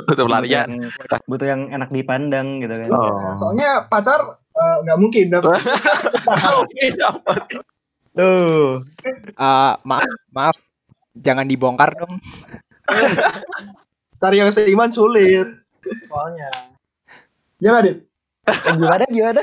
Untuk 0.06 0.28
pelarian. 0.28 0.68
Butuh 0.68 1.08
yang- 1.08 1.24
Butuh 1.26 1.46
yang 1.48 1.62
enak 1.72 1.88
dipandang 1.90 2.60
gitu 2.60 2.74
kan. 2.76 2.88
Oh. 2.92 3.32
Soalnya 3.34 3.88
pacar 3.88 4.20
eh, 4.36 4.76
nggak 4.84 4.98
mungkin 5.00 5.24
dapet. 5.30 5.56
Tuh. 8.10 8.82
Eh, 9.30 9.72
maaf, 9.80 10.10
maaf. 10.30 10.56
Jangan 11.16 11.46
dibongkar 11.46 11.90
dong. 11.96 12.20
cari 14.20 14.36
yang 14.36 14.52
seiman 14.52 14.90
sulit. 14.90 15.48
Soalnya. 16.08 16.48
Ya 17.60 17.68
nggak, 17.76 17.84
Dit? 17.84 17.98
Eh, 18.50 18.74
gimana 18.74 19.04
gimana? 19.10 19.42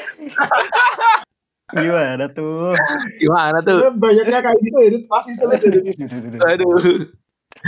gimana 1.76 2.26
tuh? 2.32 2.74
Gimana 3.22 3.58
tuh? 3.62 3.94
Banyaknya 3.94 4.40
kayak 4.42 4.60
gitu 4.62 4.78
ya, 4.82 4.90
Dit. 4.94 5.04
Pasti 5.12 5.32
sulit 5.38 5.60
ya, 5.62 5.70
Dit. 5.70 5.98
Aduh. 6.42 7.10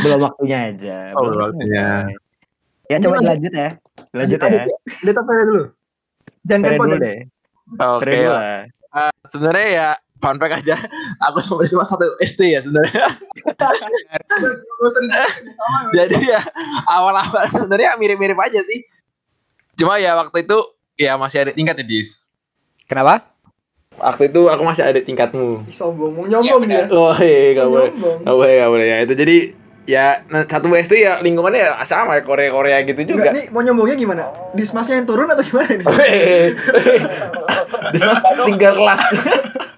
Belum 0.06 0.20
waktunya 0.22 0.58
aja. 0.74 0.98
Oh, 1.18 1.30
belum 1.30 1.54
waktunya. 1.54 2.10
Ya 2.90 2.98
coba 3.02 3.22
dilanjut 3.22 3.54
ya. 3.54 3.70
Lanjut 4.18 4.40
ya. 4.42 4.64
Dit 5.06 5.18
apa 5.18 5.32
dulu? 5.46 5.64
Jangan 6.50 6.64
kepo, 6.66 6.84
deh. 6.98 7.20
Oke. 7.78 8.10
Dulu 8.10 8.32
lah. 8.34 8.66
Eh, 8.90 9.14
sebenarnya 9.30 9.68
ya 9.70 9.90
fun 10.20 10.38
fact 10.38 10.64
aja. 10.64 10.76
Aku 11.32 11.40
sama 11.40 11.64
cuma 11.66 11.84
satu 11.88 12.06
SD 12.20 12.56
ya 12.56 12.60
sebenarnya. 12.64 13.08
Jadi 15.96 16.18
ya 16.28 16.42
awal-awal 16.88 17.48
sebenarnya 17.52 17.96
mirip-mirip 18.00 18.38
aja 18.40 18.60
sih. 18.64 18.86
Cuma 19.80 19.98
ya 19.98 20.16
waktu 20.20 20.44
itu 20.44 20.58
ya 21.00 21.16
masih 21.16 21.48
ada 21.48 21.52
tingkat 21.56 21.80
ya 21.80 21.86
Dis. 21.88 22.20
Kenapa? 22.88 23.32
Waktu 24.00 24.32
itu 24.32 24.48
aku 24.48 24.64
masih 24.64 24.84
ada 24.88 25.00
tingkatmu. 25.04 25.68
Sombong, 25.76 26.12
mau 26.16 26.26
nyombong 26.28 26.64
dia. 26.68 26.88
Oh 26.88 27.12
iya, 27.20 27.60
gak 27.60 27.68
Mau 27.68 27.74
boleh. 27.76 27.92
Gak 28.24 28.36
boleh, 28.36 28.54
gak 28.56 28.70
boleh 28.72 28.86
ya. 28.88 28.98
Itu 29.04 29.14
jadi 29.16 29.38
ya 29.90 30.22
nah, 30.30 30.46
satu 30.46 30.70
SD 30.70 31.02
ya 31.02 31.18
lingkungannya 31.18 31.66
ya 31.66 31.72
sama 31.82 32.14
ya 32.14 32.22
Korea-Korea 32.22 32.86
gitu 32.86 33.10
Enggak, 33.10 33.10
juga. 33.10 33.30
nih 33.34 33.46
mau 33.50 33.66
nyombongnya 33.66 33.98
gimana? 33.98 34.24
Dismasnya 34.54 35.02
yang 35.02 35.08
turun 35.10 35.26
atau 35.26 35.42
gimana 35.42 35.82
nih? 35.82 35.86
Dismas 37.98 38.22
tinggal 38.48 38.74
kelas. 38.78 39.02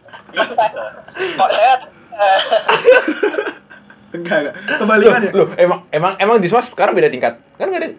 Enggak, 4.11 4.37
enggak. 4.43 4.53
Kebalikan 4.75 5.21
ya? 5.23 5.31
Loh, 5.31 5.47
emang 5.55 5.79
emang 5.89 6.13
emang 6.19 6.35
Dismas 6.37 6.67
sekarang 6.67 6.91
beda 6.91 7.07
tingkat. 7.07 7.39
Kan 7.55 7.71
enggak 7.71 7.81
ada. 7.81 7.89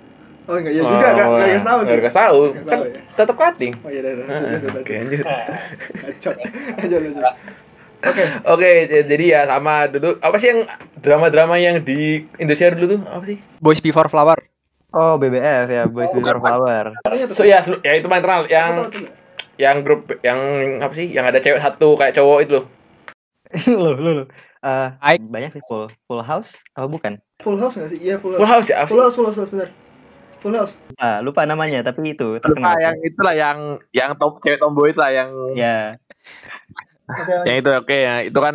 Oh 0.45 0.59
enggak, 0.59 0.73
ya 0.73 0.83
juga 0.83 1.07
enggak 1.09 1.27
enggak 1.27 1.49
dikasih 1.49 1.67
tahu 1.67 1.81
sih. 1.83 1.95
Enggak 1.95 2.15
tahu. 2.15 2.41
Nggak 2.53 2.67
Kan 2.67 2.79
ya. 2.83 3.01
tetap 3.15 3.37
cutting. 3.37 3.73
Oh 3.81 3.89
iya, 3.89 4.01
udah, 4.03 4.13
udah, 4.13 4.25
lanjut, 4.27 4.43
lanjut, 4.43 4.73
Oke, 4.77 4.93
lanjut. 4.93 5.21
lanjut. 5.23 5.25
Lanjut, 6.03 6.35
lanjut, 6.77 7.01
lanjut. 7.01 7.25
Oke, 8.03 8.23
Oke, 8.45 8.69
j- 8.91 9.07
jadi 9.07 9.25
ya 9.25 9.41
sama 9.47 9.87
dulu 9.87 10.19
apa 10.19 10.35
sih 10.37 10.51
yang 10.51 10.67
drama-drama 10.99 11.55
yang 11.55 11.79
di 11.81 12.27
Indonesia 12.35 12.75
dulu 12.75 12.87
tuh 12.93 13.01
apa 13.07 13.25
sih? 13.25 13.39
Boys 13.57 13.79
Before 13.79 14.11
Flower. 14.11 14.37
Oh, 14.91 15.17
BBF 15.17 15.71
ya, 15.71 15.83
Boys 15.87 16.11
Before 16.11 16.37
Flower. 16.37 16.93
So 17.33 17.47
ya, 17.47 17.63
ya 17.63 17.93
itu 17.95 18.05
terkenal 18.05 18.45
Aku 18.45 18.51
yang. 18.51 18.73
Yang 19.63 19.87
grup 19.87 20.11
yang 20.27 20.39
apa 20.83 20.91
sih? 20.93 21.07
Yang 21.07 21.27
ada 21.31 21.39
cewek 21.39 21.61
satu 21.63 21.95
kayak 21.95 22.19
cowok 22.19 22.39
itu 22.43 22.53
loh. 22.59 22.67
Loh, 23.69 23.95
loh, 23.95 24.13
loh. 24.19 24.27
Eh, 24.63 24.89
Aik. 24.99 25.21
banyak 25.23 25.53
sih 25.53 25.63
full 25.67 25.87
full 26.07 26.19
house 26.19 26.65
apa 26.73 26.89
bukan? 26.89 27.13
Full 27.41 27.59
house 27.59 27.77
nggak 27.77 27.91
sih? 27.93 27.99
Iya, 28.01 28.17
full 28.17 28.33
Full 28.33 28.43
house. 28.43 28.65
House 28.65 28.73
ya? 28.73 28.83
Full 28.89 28.97
house, 28.99 29.15
full 29.15 29.27
house, 29.29 29.37
full 29.37 29.45
house, 29.45 29.53
benar. 29.53 29.69
Full 30.41 30.55
house. 30.57 30.73
Ah, 30.97 31.21
lupa 31.21 31.45
namanya 31.45 31.85
tapi 31.85 32.03
itu 32.11 32.35
Lupa 32.35 32.43
terkenal. 32.43 32.75
yang 32.81 32.97
itulah 33.01 33.35
yang 33.37 33.59
yang 33.93 34.11
top 34.17 34.41
cewek 34.41 34.59
tomboy 34.59 34.91
itu 34.91 34.99
lah 34.99 35.13
yang 35.13 35.31
Ya, 35.53 35.95
Oke, 37.05 37.35
yang 37.45 37.57
itu 37.61 37.71
oke 37.71 37.93
ya 37.95 38.15
itu 38.25 38.39
kan 38.39 38.55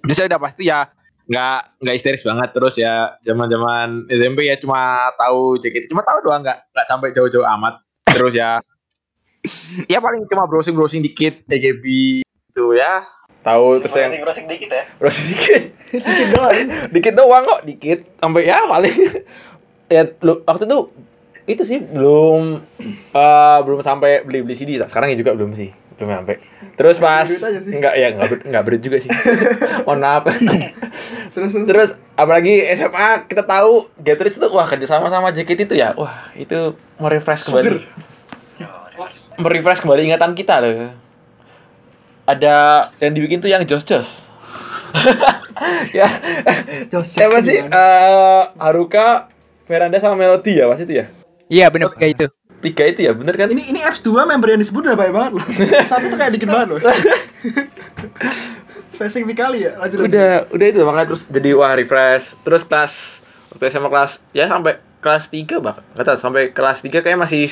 bisa 0.00 0.24
udah 0.24 0.38
pasti 0.38 0.68
ya 0.68 0.86
nggak 1.24 1.58
nggak 1.80 1.94
histeris 1.94 2.22
banget 2.22 2.48
terus 2.52 2.74
ya 2.76 3.14
zaman 3.20 3.46
zaman 3.46 3.88
SMP 4.06 4.46
ya 4.46 4.56
cuma 4.56 5.08
tahu 5.14 5.56
JKT 5.56 5.88
cuma 5.88 6.02
tahu 6.02 6.18
doang 6.22 6.42
nggak 6.42 6.58
nggak 6.70 6.86
sampai 6.86 7.10
jauh-jauh 7.10 7.46
amat 7.58 7.80
terus 8.06 8.34
ya 8.34 8.58
ya 9.90 9.98
paling 9.98 10.22
cuma 10.30 10.46
browsing 10.46 10.74
browsing 10.74 11.02
dikit 11.02 11.42
TGB 11.46 11.84
itu 12.22 12.66
ya. 12.76 13.06
Tahu 13.42 13.82
terus 13.82 13.98
yang 13.98 14.22
browsing 14.22 14.46
dikit 14.46 14.70
ya? 14.70 14.84
Browsing 15.02 15.26
dikit. 15.34 15.62
Dikit 15.92 16.28
doang. 16.32 16.56
dikit 16.88 17.14
doang 17.18 17.42
kok 17.44 17.60
dikit. 17.68 17.98
Sampai 18.16 18.48
ya 18.48 18.64
paling. 18.66 18.94
Ya 19.92 20.08
lu 20.24 20.40
waktu 20.48 20.64
itu 20.64 20.88
itu 21.44 21.62
sih 21.68 21.76
belum 21.84 22.64
eh, 23.12 23.58
belum 23.60 23.84
sampai 23.84 24.24
beli 24.24 24.40
beli 24.40 24.56
CD 24.56 24.80
sekarang 24.80 25.12
ya 25.12 25.20
juga 25.20 25.36
belum 25.36 25.52
sih 25.52 25.68
belum 26.00 26.24
sampai. 26.24 26.40
Terus 26.80 26.96
pas 26.96 27.28
enggak 27.68 27.92
ya 28.00 28.16
enggak 28.16 28.28
ber- 28.32 28.44
enggak 28.48 28.62
berit 28.64 28.80
juga 28.80 28.96
sih. 29.04 29.12
Mohon 29.84 30.00
maaf. 30.00 30.22
Terus 31.36 31.52
terus. 31.52 31.66
terus 31.68 31.90
apalagi 32.16 32.64
SMA 32.72 33.28
kita 33.28 33.44
tahu 33.44 33.92
Gatrich 34.00 34.40
itu 34.40 34.48
wah 34.48 34.64
kerja 34.64 34.96
sama 34.96 35.12
sama 35.12 35.28
JKT 35.28 35.68
itu 35.68 35.76
ya. 35.76 35.92
Wah 35.92 36.32
itu 36.40 36.72
merefresh 36.96 37.52
kembali 37.52 37.84
merefresh 39.36 39.80
kembali 39.80 40.08
ingatan 40.08 40.32
kita 40.32 40.58
loh 40.58 40.90
ada 42.22 42.86
yang 42.98 43.12
dibikin 43.12 43.38
tuh 43.38 43.46
yang 43.46 43.62
Jos 43.62 43.82
Jos 43.82 44.06
ya 45.96 46.06
Jos, 46.86 47.00
Jos 47.00 47.06
siapa 47.08 47.40
sih? 47.40 47.58
Eh, 47.58 48.42
Haruka 48.56 49.26
Veranda 49.64 49.96
sama 49.96 50.14
Melody 50.14 50.58
ya 50.58 50.66
pas 50.66 50.76
itu 50.76 50.92
ya 50.92 51.06
Iya 51.46 51.68
bener 51.68 51.92
kayak 51.92 52.10
itu. 52.16 52.24
tiga 52.60 52.82
itu 52.86 53.00
ya 53.04 53.12
bener 53.12 53.34
kan 53.34 53.46
Ini 53.46 53.68
ini 53.68 53.78
apps 53.80 54.00
2 54.00 54.24
member 54.24 54.48
yang 54.48 54.56
disebut 54.56 54.80
udah 54.84 54.96
banyak 54.96 55.12
banget 55.12 55.32
loh. 55.36 55.44
Satu 55.90 56.08
tuh 56.08 56.16
kayak 56.16 56.32
dikit 56.32 56.48
banget 56.48 56.68
loh. 56.72 56.80
Spesifik 58.94 59.36
kali 59.36 59.66
ya. 59.66 59.76
Lanjut 59.76 60.00
lanjut. 60.00 60.12
udah 60.12 60.28
udah 60.48 60.66
itu 60.68 60.78
makanya 60.80 61.06
terus 61.12 61.22
jadi 61.26 61.50
wah 61.52 61.72
refresh 61.74 62.36
terus 62.40 62.62
kelas 62.64 62.92
waktu 63.50 63.64
SMA 63.68 63.88
kelas 63.88 64.12
ya 64.32 64.44
sampai 64.48 64.80
kelas 65.02 65.24
3 65.28 65.60
bahkan 65.60 65.82
nggak 65.92 66.04
tahu 66.06 66.16
sampai 66.20 66.42
kelas 66.54 66.78
3 66.80 67.02
kayak 67.02 67.18
masih 67.18 67.50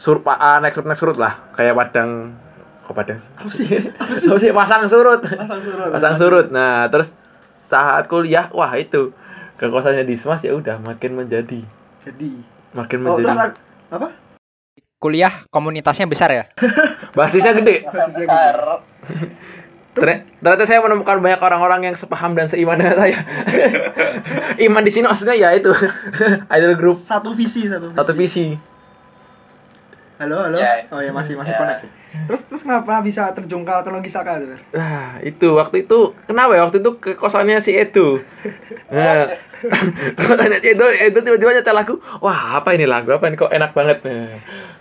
sur 0.00 0.16
uh, 0.18 0.32
next 0.58 0.74
surut 0.74 0.88
next 0.88 1.00
surut 1.00 1.18
lah 1.18 1.36
kayak 1.52 1.76
padang 1.76 2.32
kok 2.80 2.96
padang 2.96 3.20
Apa 3.36 3.50
sih? 3.50 3.68
Apa 3.68 4.12
sih? 4.16 4.26
apa 4.26 4.38
sih 4.38 4.50
pasang 4.50 4.88
surut 4.88 5.20
Pasang 5.20 5.60
surut. 5.60 5.88
pasang 5.92 6.14
surut 6.16 6.46
nah 6.48 6.88
terus 6.88 7.12
saat 7.68 8.08
kuliah 8.08 8.48
wah 8.50 8.72
itu 8.74 9.12
kekuasaannya 9.54 10.02
Dismas 10.02 10.40
ya 10.40 10.52
udah 10.52 10.80
makin 10.80 11.14
menjadi 11.14 11.60
Jadi. 12.00 12.32
makin 12.72 12.96
Oh, 13.04 13.20
terus 13.20 13.28
menjadi 13.28 13.52
ak- 13.52 13.60
apa? 13.92 14.08
Kuliah 14.96 15.44
komunitasnya 15.48 16.04
besar 16.04 16.28
ya. 16.30 16.44
basisnya 17.16 17.52
gede 17.52 17.84
Basisnya 17.84 18.24
gitu. 18.24 18.74
Ternyata, 19.90 20.22
ternyata 20.38 20.64
saya 20.64 20.80
menemukan 20.80 21.18
banyak 21.18 21.40
orang-orang 21.40 21.80
yang 21.82 21.94
sepaham 21.94 22.32
dan 22.32 22.46
seiman 22.46 22.78
dengan 22.78 22.94
saya. 22.96 23.20
Iman 24.64 24.80
di 24.80 24.90
sini 24.90 25.04
maksudnya 25.04 25.34
ya 25.34 25.50
itu 25.50 25.68
idol 26.54 26.74
group 26.74 26.94
Satu 26.96 27.32
visi, 27.32 27.66
satu 27.66 27.90
visi. 27.90 27.96
satu 27.96 28.12
visi. 28.14 28.46
Halo, 30.20 30.36
halo. 30.44 30.60
Ya. 30.60 30.84
Oh 30.92 31.00
ya 31.00 31.08
masih 31.08 31.32
masih 31.32 31.56
Ya. 31.56 31.60
connect. 31.64 31.80
ya. 31.80 31.88
Terus 32.28 32.40
terus 32.44 32.60
kenapa 32.60 33.00
bisa 33.00 33.32
terjungkal 33.32 33.80
ke 33.80 33.88
Logisaka 33.88 34.36
tuh? 34.36 34.52
Nah, 34.76 35.16
itu 35.24 35.48
waktu 35.56 35.88
itu 35.88 36.12
kenapa 36.28 36.52
ya 36.52 36.68
waktu 36.68 36.84
itu 36.84 36.90
ke 37.00 37.16
kosannya 37.16 37.56
si 37.58 37.72
Edo. 37.72 38.20
Nah, 38.92 39.32
kosannya 40.12 40.58
si 40.58 40.74
Edo, 40.74 40.84
Edo 40.84 41.24
tiba-tiba 41.24 41.56
nyetel 41.56 41.72
lagu. 41.72 41.94
Wah, 42.18 42.58
apa 42.58 42.74
ini 42.74 42.84
lagu? 42.84 43.08
Apa 43.10 43.32
ini 43.32 43.38
kok 43.38 43.48
enak 43.48 43.72
banget. 43.72 44.04
Nah, 44.04 44.36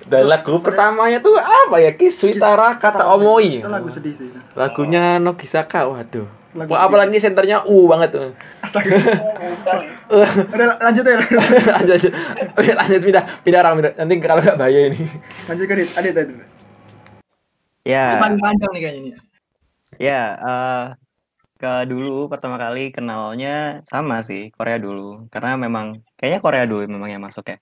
Dan 0.09 0.25
lagu 0.25 0.59
pertamanya 0.59 1.21
tuh 1.21 1.37
apa 1.37 1.77
ya? 1.77 1.93
Kiswitara 1.93 2.75
kata 2.75 3.07
Omoi. 3.07 3.61
Itu 3.61 3.69
lagu 3.69 3.87
sedih 3.87 4.17
sih. 4.17 4.27
Lagunya 4.57 5.21
Nogisaka. 5.21 5.85
Waduh. 5.85 6.38
Lagu 6.49 6.73
apalagi 6.73 7.21
senternya 7.21 7.61
U 7.63 7.85
banget 7.85 8.09
tuh. 8.09 8.29
Astaga. 8.59 8.89
Udah 10.53 10.67
lanjut 10.81 11.05
ya. 11.05 11.17
lanjut, 11.77 11.99
lanjut, 12.57 12.75
lanjut 12.75 13.01
pindah, 13.05 13.23
pindah 13.45 13.59
orang 13.61 13.73
pindah. 13.77 13.93
Nanti 14.01 14.13
kalau 14.17 14.41
nggak 14.41 14.57
bahaya 14.57 14.81
ini. 14.89 15.01
Lanjut 15.45 15.65
ke 15.65 15.73
Adit, 15.77 15.89
Adit, 15.93 16.13
Adit. 16.17 16.37
ya, 17.85 18.17
Paling 18.17 18.37
panjang 18.37 18.71
nih 18.73 18.81
kayaknya 18.81 19.01
nih. 19.01 19.13
ya. 19.99 20.21
eh 20.35 20.85
ke 21.59 21.83
dulu 21.85 22.31
pertama 22.31 22.55
kali 22.55 22.89
kenalnya 22.89 23.83
sama 23.83 24.23
sih 24.23 24.47
Korea 24.49 24.79
dulu, 24.79 25.27
karena 25.27 25.53
memang 25.53 25.99
kayaknya 26.15 26.39
Korea 26.39 26.63
dulu 26.63 26.87
memang 26.87 27.11
yang 27.11 27.21
masuk 27.21 27.45
ya. 27.45 27.57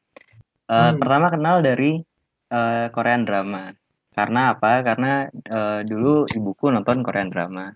Eh, 0.67 0.71
Hmm. 0.71 0.95
Pertama 0.95 1.27
kenal 1.27 1.59
dari 1.59 1.99
eh, 2.47 2.87
Korean 2.93 3.25
drama. 3.25 3.73
Karena 4.13 4.53
apa? 4.53 4.79
Karena 4.79 5.25
eh, 5.27 5.81
dulu 5.83 6.23
ibuku 6.29 6.69
nonton 6.69 7.03
Korean 7.03 7.27
drama. 7.27 7.73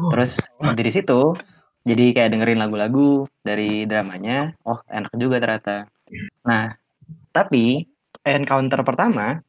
Oh. 0.00 0.10
Terus 0.16 0.40
dari 0.78 0.90
situ 0.90 1.36
jadi 1.84 2.04
kayak 2.16 2.30
dengerin 2.36 2.60
lagu-lagu 2.60 3.24
dari 3.44 3.84
dramanya. 3.88 4.52
Oh, 4.64 4.80
enak 4.88 5.12
juga 5.16 5.36
ternyata. 5.40 5.76
Nah, 6.44 6.76
tapi 7.32 7.84
encounter 8.24 8.80
pertama 8.84 9.40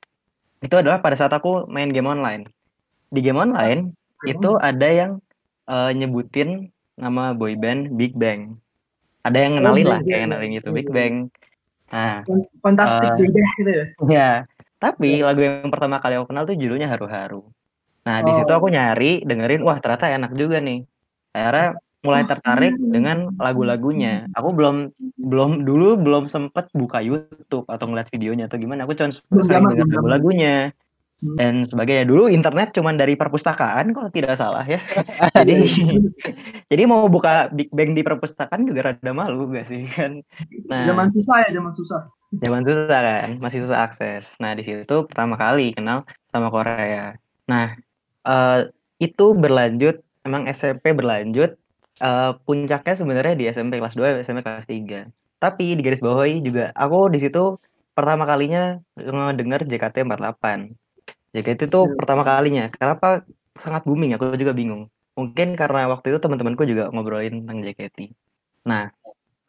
itu 0.62 0.76
adalah 0.78 1.00
pada 1.02 1.16
saat 1.18 1.34
aku 1.34 1.68
main 1.72 1.90
game 1.92 2.08
online. 2.08 2.48
Di 3.12 3.20
game 3.24 3.40
online 3.42 3.92
itu 4.28 4.56
ada 4.60 4.88
yang 4.88 5.12
eh, 5.68 5.92
nyebutin 5.98 6.70
nama 7.00 7.34
boyband 7.36 7.96
Big 7.98 8.14
Bang. 8.16 8.60
Ada 9.26 9.38
yang 9.38 9.54
ngenalin 9.60 9.86
Oh, 9.88 9.92
lah, 9.96 10.00
Big 10.02 10.08
kayak 10.08 10.20
Bang. 10.20 10.24
ngenalin 10.30 10.52
gitu 10.58 10.70
Iya, 10.70 10.78
Big 10.78 10.88
iya. 10.88 10.96
Bang. 10.96 11.16
Nah, 11.92 12.16
Fantastic 12.64 13.10
Eh, 13.12 13.18
beda 13.28 13.44
gitu 13.60 13.72
ya. 13.72 13.86
Ya, 14.08 14.30
tapi 14.80 15.10
lagu 15.22 15.42
yang 15.44 15.70
pertama 15.70 16.00
kali 16.00 16.16
aku 16.18 16.32
kenal 16.32 16.44
tuh 16.48 16.56
judulnya 16.56 16.88
Haru-Haru. 16.88 17.42
Nah, 18.02 18.18
di 18.26 18.32
situ 18.34 18.50
Oh. 18.50 18.58
aku 18.58 18.68
nyari, 18.74 19.22
dengerin, 19.22 19.62
wah 19.62 19.78
ternyata 19.78 20.10
enak 20.10 20.32
juga 20.34 20.58
nih. 20.58 20.82
Akhirnya 21.38 21.68
mulai 22.02 22.24
tertarik 22.26 22.74
dengan 22.82 23.30
lagu-lagunya. 23.38 24.26
Aku 24.34 24.50
belum 24.58 24.90
belum 25.22 25.52
dulu 25.70 26.02
belum 26.02 26.26
sempet 26.26 26.66
buka 26.74 26.98
YouTube 27.06 27.70
atau 27.70 27.86
ngeliat 27.86 28.10
videonya 28.10 28.50
atau 28.50 28.58
gimana. 28.58 28.90
Aku 28.90 28.98
cuma 28.98 29.14
sering 29.14 29.46
zaman, 29.46 29.70
denger 29.70 29.86
belum 29.86 29.90
zaman. 29.90 29.94
lagu-lagunya 29.94 30.56
Hmm. 31.22 31.38
dan 31.38 31.54
sebagainya. 31.70 32.10
Dulu 32.10 32.34
internet 32.34 32.74
cuman 32.74 32.98
dari 32.98 33.14
perpustakaan 33.14 33.94
kalau 33.94 34.10
tidak 34.10 34.34
salah 34.34 34.66
ya. 34.66 34.82
jadi 35.38 35.54
jadi 36.74 36.84
mau 36.90 37.06
buka 37.06 37.54
Big 37.54 37.70
Bang 37.70 37.94
di 37.94 38.02
perpustakaan 38.02 38.66
juga 38.66 38.90
rada 38.90 39.12
malu 39.14 39.46
gak 39.54 39.70
sih 39.70 39.86
kan. 39.86 40.26
Nah, 40.66 40.90
Zaman 40.90 41.14
susah 41.14 41.38
ya, 41.46 41.50
zaman 41.54 41.74
susah. 41.78 42.02
Zaman 42.42 42.62
susah 42.66 43.00
kan, 43.06 43.30
masih 43.38 43.60
susah 43.62 43.80
akses. 43.86 44.34
Nah, 44.42 44.58
di 44.58 44.64
situ 44.66 44.96
pertama 45.06 45.38
kali 45.38 45.78
kenal 45.78 46.08
sama 46.34 46.50
Korea. 46.50 47.14
Nah, 47.46 47.78
eh, 48.28 48.60
itu 49.02 49.26
berlanjut, 49.44 49.96
emang 50.28 50.44
SMP 50.52 50.94
berlanjut, 51.00 51.58
eh, 52.04 52.32
puncaknya 52.46 52.94
sebenarnya 53.00 53.34
di 53.40 53.46
SMP 53.50 53.74
kelas 53.82 53.96
2, 53.98 54.08
SMP 54.26 54.42
kelas 54.46 54.68
3. 54.70 55.00
Tapi 55.42 55.74
di 55.78 55.82
garis 55.86 56.02
bawahi 56.06 56.42
juga, 56.46 56.70
aku 56.78 57.10
di 57.14 57.20
situ 57.24 57.58
pertama 57.98 58.24
kalinya 58.30 58.78
ngedenger 58.98 59.62
JKT48. 59.70 60.46
JKT 61.36 61.62
itu 61.72 61.80
Hmm. 61.88 61.96
pertama 62.00 62.24
kalinya. 62.28 62.68
Kenapa 62.72 63.24
sangat 63.60 63.84
booming? 63.88 64.12
Aku 64.18 64.36
juga 64.38 64.54
bingung. 64.56 64.88
Mungkin 65.20 65.56
karena 65.60 65.88
waktu 65.92 66.14
itu 66.16 66.20
teman-temanku 66.24 66.64
juga 66.68 66.84
ngobrolin 66.94 67.44
tentang 67.44 67.58
JKT. 67.66 67.98
Nah, 68.70 68.92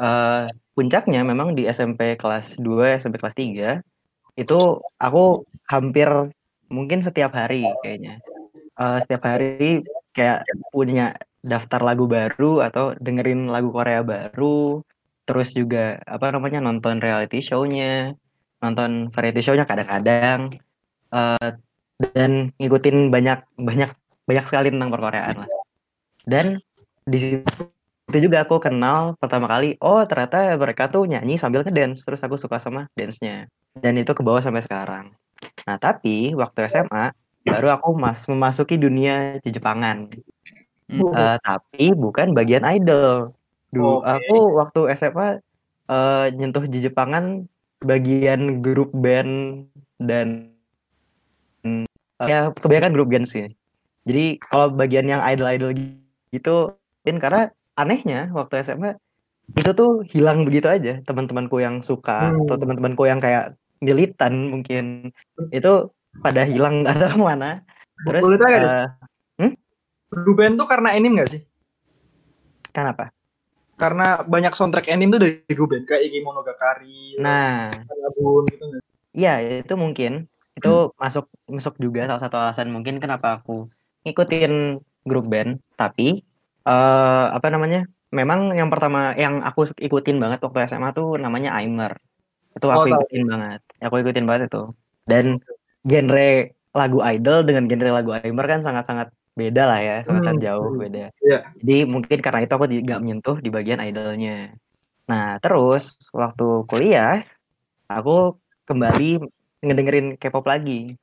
eh, 0.00 0.44
puncaknya 0.76 1.20
memang 1.30 1.54
di 1.58 1.62
SMP 1.68 2.16
kelas 2.20 2.56
2, 2.60 2.96
SMP 3.00 3.16
kelas 3.22 3.36
3 3.36 3.68
itu 4.38 4.80
aku 4.98 5.44
hampir 5.68 6.08
mungkin 6.72 7.00
setiap 7.04 7.32
hari 7.36 7.78
kayaknya. 7.84 8.22
Eh, 8.80 8.98
setiap 9.04 9.22
hari 9.28 9.84
kayak 10.16 10.48
punya 10.72 11.12
daftar 11.44 11.80
lagu 11.84 12.08
baru 12.08 12.64
atau 12.64 12.96
dengerin 12.96 13.52
lagu 13.52 13.68
Korea 13.68 14.00
baru, 14.00 14.80
terus 15.28 15.52
juga 15.52 16.00
apa 16.08 16.32
namanya 16.32 16.64
nonton 16.64 17.02
reality 17.04 17.44
show-nya, 17.44 18.16
nonton 18.64 19.12
variety 19.12 19.44
show-nya 19.44 19.68
kadang-kadang, 19.68 20.56
eh, 21.12 21.50
dan 22.16 22.50
ngikutin 22.56 23.12
banyak 23.12 23.44
banyak 23.60 23.90
banyak 24.24 24.44
sekali 24.48 24.72
tentang 24.72 24.90
perkoreaan 24.90 25.36
lah. 25.44 25.50
Dan 26.24 26.56
di 27.04 27.18
situ 27.20 27.64
itu 28.08 28.18
juga 28.28 28.44
aku 28.44 28.60
kenal 28.60 29.14
pertama 29.16 29.46
kali 29.48 29.78
oh 29.80 30.02
ternyata 30.04 30.52
mereka 30.58 30.88
tuh 30.90 31.04
nyanyi 31.04 31.36
sambil 31.36 31.60
ngedance. 31.66 32.02
Terus 32.08 32.24
aku 32.24 32.36
suka 32.40 32.56
sama 32.56 32.88
dance-nya. 32.96 33.46
Dan 33.76 34.00
itu 34.00 34.12
ke 34.16 34.22
bawah 34.24 34.40
sampai 34.40 34.64
sekarang. 34.64 35.12
Nah 35.68 35.76
tapi 35.78 36.32
waktu 36.34 36.66
SMA 36.70 37.12
baru 37.46 37.68
aku 37.76 37.88
mas 37.98 38.24
memasuki 38.30 38.78
dunia 38.78 39.38
Jepangan 39.42 40.10
Hmm. 40.92 41.08
Eh, 41.08 41.36
tapi 41.40 41.96
bukan 41.96 42.36
bagian 42.36 42.68
idol 42.68 43.32
dulu 43.72 44.04
Oke. 44.04 44.12
aku 44.12 44.36
waktu 44.60 44.80
SMA 44.92 45.40
eh, 45.88 46.26
nyentuh 46.36 46.68
Jepangan 46.68 47.48
bagian 47.80 48.60
grup 48.60 48.92
band 48.92 49.64
dan 49.96 50.52
hmm, 51.64 51.88
ya 52.28 52.52
kebanyakan 52.52 52.92
grup 52.92 53.08
band 53.08 53.24
sih 53.24 53.48
jadi 54.04 54.36
kalau 54.52 54.68
bagian 54.68 55.08
yang 55.08 55.24
idol-idol 55.24 55.72
gitu 56.28 56.76
mungkin 56.76 57.16
karena 57.16 57.42
anehnya 57.80 58.28
waktu 58.36 58.60
SMA 58.60 59.00
itu 59.56 59.70
tuh 59.72 60.04
hilang 60.12 60.44
begitu 60.44 60.68
aja 60.68 61.00
teman-temanku 61.08 61.56
yang 61.64 61.80
suka 61.80 62.36
Hmm. 62.36 62.44
atau 62.44 62.60
teman-temanku 62.60 63.08
yang 63.08 63.18
kayak 63.24 63.56
militan 63.80 64.52
mungkin 64.52 65.08
itu 65.48 65.88
pada 66.20 66.44
hilang 66.44 66.74
nggak 66.84 66.98
tahu 66.98 67.24
mana 67.24 67.64
terus 68.04 68.20
Boleh 68.20 68.38
tanya 68.38 68.58
deh, 68.58 68.72
eh, 69.46 69.52
Blue 70.12 70.36
Band 70.36 70.60
tuh 70.60 70.68
karena 70.68 70.92
anime 70.92 71.24
gak 71.24 71.30
sih? 71.32 71.42
kenapa 72.72 73.08
Karena 73.80 74.20
banyak 74.22 74.52
soundtrack 74.54 74.86
anime 74.92 75.16
tuh 75.16 75.20
dari 75.24 75.52
Blue 75.56 75.66
Band 75.66 75.88
kayak 75.88 76.06
Iki 76.06 76.18
Monogakari, 76.22 77.18
nah 77.18 77.72
gitu 78.46 78.62
nggak? 78.68 78.82
Iya, 79.12 79.64
itu 79.64 79.74
mungkin. 79.74 80.30
Itu 80.54 80.94
masuk 80.96 81.26
masuk 81.50 81.76
juga 81.82 82.06
salah 82.06 82.22
satu 82.22 82.36
alasan 82.38 82.70
mungkin 82.70 83.00
kenapa 83.02 83.40
aku 83.40 83.66
ngikutin 84.06 84.78
grup 85.02 85.26
band. 85.26 85.58
Tapi 85.74 86.22
eh 86.62 87.26
apa 87.32 87.48
namanya? 87.50 87.88
Memang 88.12 88.52
yang 88.54 88.68
pertama 88.68 89.16
yang 89.16 89.40
aku 89.42 89.72
ikutin 89.80 90.20
banget 90.20 90.44
waktu 90.44 90.68
SMA 90.68 90.92
tuh 90.94 91.16
namanya 91.18 91.56
Aimer. 91.58 91.96
Itu 92.54 92.68
Oh, 92.68 92.84
aku 92.84 92.92
tahu. 92.92 93.02
ikutin 93.02 93.22
banget. 93.26 93.60
Aku 93.82 93.94
ikutin 93.98 94.24
banget 94.28 94.42
itu. 94.52 94.62
Dan 95.08 95.40
genre 95.82 96.30
lagu 96.72 96.98
idol 97.04 97.44
dengan 97.44 97.68
genre 97.68 97.90
lagu 97.92 98.10
Aimer 98.16 98.46
kan 98.48 98.60
sangat-sangat 98.64 99.12
beda 99.32 99.62
lah 99.64 99.80
ya, 99.80 99.96
sangat-sangat 100.04 100.38
Hmm. 100.40 100.46
jauh 100.48 100.70
beda. 100.76 101.08
Iya. 101.20 101.38
Jadi 101.60 101.76
mungkin 101.88 102.18
karena 102.20 102.40
itu 102.44 102.52
aku 102.52 102.66
nggak 102.68 103.00
menyentuh 103.00 103.36
di 103.40 103.48
bagian 103.48 103.80
idolnya. 103.80 104.52
Nah, 105.08 105.36
terus 105.40 105.98
waktu 106.12 106.64
kuliah 106.68 107.24
aku 107.88 108.36
kembali 108.68 109.20
ngedengerin 109.64 110.16
K-pop 110.16 110.44
lagi. 110.48 110.96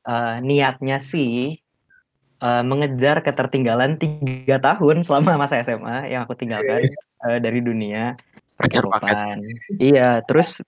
Eh, 0.00 0.36
niatnya 0.40 0.96
sih 1.00 1.56
eh, 2.40 2.62
mengejar 2.64 3.20
ketertinggalan 3.20 4.00
tiga 4.00 4.56
tahun 4.60 5.04
selama 5.04 5.36
masa 5.36 5.60
SMA 5.60 6.08
yang 6.08 6.24
aku 6.24 6.36
tinggalkan 6.36 6.88
eh, 7.28 7.38
dari 7.40 7.60
dunia 7.60 8.16
Kejar 8.60 8.84
K-popan. 8.88 9.40
Iya, 9.80 10.20
terus 10.24 10.60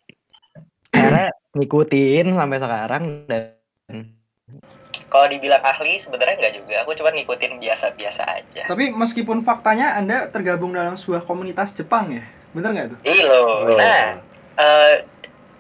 akhirnya 0.92 1.32
ngikutin 1.52 2.26
sampai 2.32 2.58
sekarang 2.60 3.02
dan 3.28 3.56
kalau 5.12 5.28
dibilang 5.28 5.60
ahli 5.60 6.00
sebenarnya 6.00 6.40
nggak 6.40 6.54
juga. 6.56 6.74
Aku 6.84 6.96
cuma 6.96 7.12
ngikutin 7.12 7.60
biasa-biasa 7.60 8.22
aja. 8.24 8.64
Tapi 8.64 8.96
meskipun 8.96 9.44
faktanya 9.44 9.92
Anda 10.00 10.32
tergabung 10.32 10.72
dalam 10.72 10.96
sebuah 10.96 11.28
komunitas 11.28 11.76
Jepang 11.76 12.08
ya? 12.08 12.24
Bener 12.56 12.72
nggak 12.72 12.86
itu? 12.88 12.96
Iya 13.04 13.24
loh. 13.28 13.76
Nah, 13.76 14.16
eh, 14.56 14.94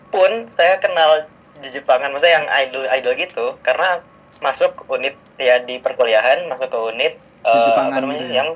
pun 0.08 0.48
saya 0.56 0.80
kenal 0.80 1.28
di 1.60 1.68
Jepangan, 1.68 2.10
maksudnya 2.10 2.40
yang 2.40 2.48
idol 2.64 2.84
idol 2.88 3.12
gitu, 3.16 3.46
karena 3.60 4.00
masuk 4.40 4.72
unit 4.88 5.14
ya 5.36 5.60
di 5.62 5.78
perkuliahan, 5.78 6.48
masuk 6.48 6.72
ke 6.72 6.78
unit 6.96 7.12
Di 7.44 7.48
eh, 7.52 7.64
Jepangan 7.68 7.92
apa 7.92 8.00
namanya 8.00 8.24
gitu 8.24 8.32
ya? 8.32 8.36
yang 8.40 8.48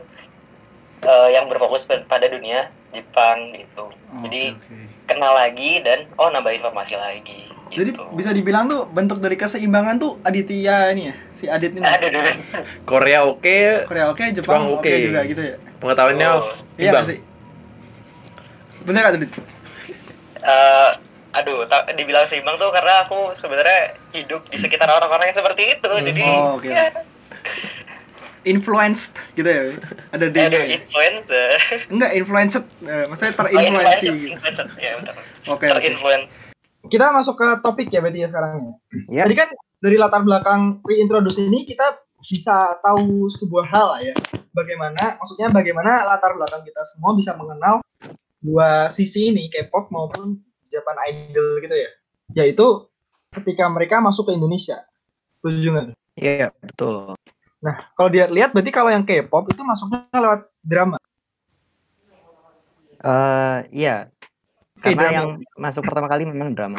eh, 1.04 1.28
yang 1.36 1.44
berfokus 1.52 1.84
pada 1.84 2.24
dunia 2.24 2.72
Jepang 2.96 3.52
gitu. 3.52 3.92
Oh, 3.92 4.20
Jadi 4.24 4.56
oke. 4.56 4.95
Kenal 5.06 5.32
lagi 5.32 5.80
dan 5.80 6.10
oh 6.14 6.28
nambah 6.28 6.52
informasi 6.52 6.94
lagi. 6.94 7.46
Jadi 7.66 7.90
Gitu. 7.90 8.02
bisa 8.14 8.30
dibilang 8.30 8.66
tuh 8.66 8.86
bentuk 8.86 9.18
dari 9.18 9.34
keseimbangan 9.34 9.98
tuh 9.98 10.18
Aditya 10.20 10.90
ini 10.90 11.10
ya, 11.10 11.14
si 11.32 11.46
Adit 11.46 11.72
ini. 11.72 11.82
Aduh. 11.82 12.30
Korea 12.84 13.22
oke, 13.22 13.86
Korea 13.86 14.06
oke, 14.08 14.22
Jepang, 14.28 14.62
Jepang 14.62 14.62
oke 14.72 14.86
oke. 14.86 15.02
juga 15.02 15.20
gitu 15.24 15.42
ya. 15.42 15.54
pengetahuannya 15.76 16.28
Oh. 16.28 16.54
Iya 16.74 17.02
sih? 17.02 17.18
Bener 18.82 19.02
gak 19.02 19.14
Adit? 19.14 19.30
Eh, 20.38 20.90
aduh, 21.32 21.66
ta- 21.66 21.90
dibilang 21.90 22.22
seimbang 22.24 22.54
tuh 22.54 22.70
karena 22.70 23.02
aku 23.02 23.34
sebenarnya 23.34 23.98
hidup 24.10 24.46
di 24.46 24.56
sekitar 24.56 24.86
orang-orang 24.86 25.28
yang 25.28 25.36
seperti 25.36 25.74
itu. 25.74 25.90
Jadi 26.06 26.22
Oh, 26.22 26.56
oke. 26.56 26.70
ya, 26.70 26.86
Influenced 28.46 29.18
gitu 29.34 29.48
ya. 29.50 29.62
Ada 30.14 30.26
D 30.34 30.36
nya. 30.38 30.78
influencer. 30.78 31.58
Enggak 31.90 32.10
influenced, 32.14 32.64
eh, 32.86 33.04
maksudnya 33.10 33.32
Oh, 33.34 33.38
terinfluensi 33.42 34.06
influencer, 34.06 34.66
gitu. 34.70 34.78
Ya, 34.78 34.92
betul. 35.02 35.14
Oke. 35.50 35.66
oke. 35.66 35.66
Terinfluence. 35.74 36.26
Kita 36.86 37.10
masuk 37.10 37.34
ke 37.34 37.48
topik 37.66 37.90
ya 37.90 37.98
berarti 37.98 38.22
ya 38.22 38.28
sekarang 38.30 38.50
ya. 38.54 38.72
Ya. 39.10 39.22
Jadi 39.26 39.34
kan 39.34 39.48
dari 39.82 39.96
latar 39.98 40.22
belakang 40.22 40.78
reintroduce 40.86 41.42
ini 41.42 41.66
kita 41.66 41.98
bisa 42.22 42.78
tahu 42.78 43.26
sebuah 43.28 43.66
hal 43.66 43.86
lah 43.90 44.00
ya. 44.06 44.14
Bagaimana, 44.54 45.18
maksudnya 45.18 45.50
bagaimana 45.50 46.06
latar 46.06 46.32
belakang 46.38 46.62
kita 46.62 46.80
semua 46.94 47.12
bisa 47.18 47.34
mengenal 47.34 47.82
dua 48.40 48.86
sisi 48.88 49.34
ini, 49.34 49.50
K-pop 49.50 49.90
maupun 49.90 50.38
Japan 50.70 50.96
Idol 51.10 51.58
gitu 51.60 51.74
ya. 51.74 51.90
Yaitu 52.38 52.86
ketika 53.34 53.66
mereka 53.68 53.98
masuk 53.98 54.30
ke 54.30 54.38
Indonesia. 54.38 54.86
Setuju 55.42 55.68
nggak? 55.74 55.86
Iya, 56.16 56.48
betul. 56.62 57.18
Nah, 57.64 57.88
kalau 57.96 58.12
dia 58.12 58.28
lihat 58.28 58.52
berarti 58.52 58.70
kalau 58.72 58.90
yang 58.92 59.04
K-pop 59.06 59.48
itu 59.48 59.62
masuknya 59.64 60.04
lewat 60.12 60.40
drama. 60.60 60.96
Eh, 63.00 63.58
iya. 63.72 64.10
Oke, 64.76 64.92
Karena 64.92 65.02
drama. 65.02 65.16
yang 65.16 65.28
masuk 65.56 65.82
pertama 65.88 66.06
kali 66.10 66.28
memang 66.28 66.52
drama. 66.52 66.78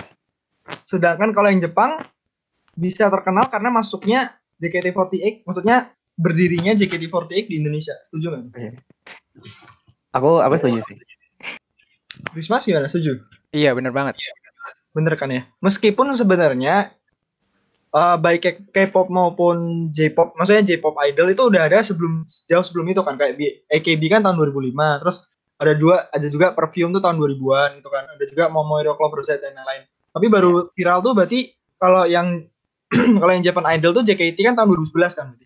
Sedangkan 0.86 1.34
kalau 1.34 1.50
yang 1.50 1.64
Jepang 1.64 2.04
bisa 2.78 3.10
terkenal 3.10 3.50
karena 3.50 3.74
masuknya 3.74 4.38
JKT48, 4.62 5.48
maksudnya 5.50 5.90
berdirinya 6.18 6.78
JKT48 6.78 7.50
di 7.50 7.56
Indonesia. 7.58 7.98
Setuju 8.06 8.26
nggak? 8.34 8.44
Aku 10.18 10.42
aku 10.42 10.56
setuju 10.58 10.82
sih. 10.86 10.98
Risma 12.34 12.58
gimana? 12.58 12.90
Setuju? 12.90 13.22
Iya 13.54 13.78
bener 13.78 13.94
banget. 13.94 14.18
Bener 14.94 15.14
kan 15.14 15.30
ya? 15.30 15.46
Meskipun 15.62 16.14
sebenarnya 16.18 16.94
eh, 17.98 18.16
baik 18.22 18.40
K-pop 18.70 19.08
maupun 19.10 19.90
J-pop, 19.90 20.38
maksudnya 20.38 20.64
J-pop 20.64 20.94
idol 21.02 21.34
itu 21.34 21.44
udah 21.50 21.62
ada 21.66 21.82
sebelum 21.82 22.22
jauh 22.24 22.66
sebelum 22.66 22.86
itu 22.94 23.02
kan 23.02 23.18
kayak 23.18 23.34
B- 23.40 23.58
AKB 23.68 24.02
kan 24.14 24.22
tahun 24.22 24.38
2005, 24.38 25.02
terus 25.02 25.26
ada 25.58 25.74
dua 25.74 26.06
ada 26.14 26.28
juga 26.30 26.54
Perfume 26.54 26.94
tuh 26.94 27.02
tahun 27.02 27.18
2000-an 27.18 27.82
itu 27.82 27.90
kan, 27.90 28.04
ada 28.06 28.24
juga 28.30 28.44
Momoiro 28.54 28.94
Clover 28.94 29.26
Z 29.26 29.42
dan 29.42 29.58
lain-lain. 29.58 29.90
Tapi 30.14 30.26
baru 30.30 30.70
viral 30.78 31.02
tuh 31.02 31.14
berarti 31.18 31.40
kalau 31.82 32.06
yang 32.06 32.46
kalau 33.22 33.32
yang 33.34 33.44
Japan 33.44 33.66
Idol 33.78 33.92
tuh 33.98 34.04
JKT 34.06 34.38
kan 34.46 34.54
tahun 34.54 34.70
2011 34.78 35.18
kan 35.18 35.26
berarti. 35.34 35.46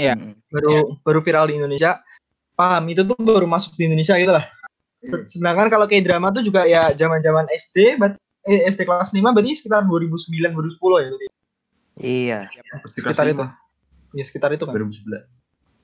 Iya. 0.00 0.14
Mm. 0.16 0.32
Baru 0.48 0.74
baru 1.04 1.20
viral 1.20 1.44
di 1.52 1.54
Indonesia. 1.60 2.00
Paham 2.56 2.84
itu 2.92 3.00
tuh 3.04 3.16
baru 3.16 3.48
masuk 3.48 3.76
di 3.76 3.88
Indonesia 3.88 4.16
gitu 4.16 4.32
lah. 4.32 4.44
Se- 5.00 5.24
Sedangkan 5.28 5.68
kalau 5.72 5.88
kayak 5.88 6.04
drama 6.04 6.28
tuh 6.32 6.44
juga 6.44 6.64
ya 6.68 6.92
zaman-zaman 6.92 7.48
SD, 7.52 7.96
berarti 7.96 8.18
eh, 8.48 8.68
SD 8.68 8.84
kelas 8.84 9.12
5 9.12 9.32
berarti 9.32 9.52
sekitar 9.56 9.84
2009 9.84 10.52
2010 10.56 11.04
ya 11.04 11.08
berarti. 11.12 11.26
Iya. 12.00 12.48
sekitar 12.88 13.28
itu. 13.28 13.44
Ya 14.16 14.24
sekitar 14.24 14.50
itu 14.56 14.64
kan. 14.64 14.74
2011. 14.74 15.28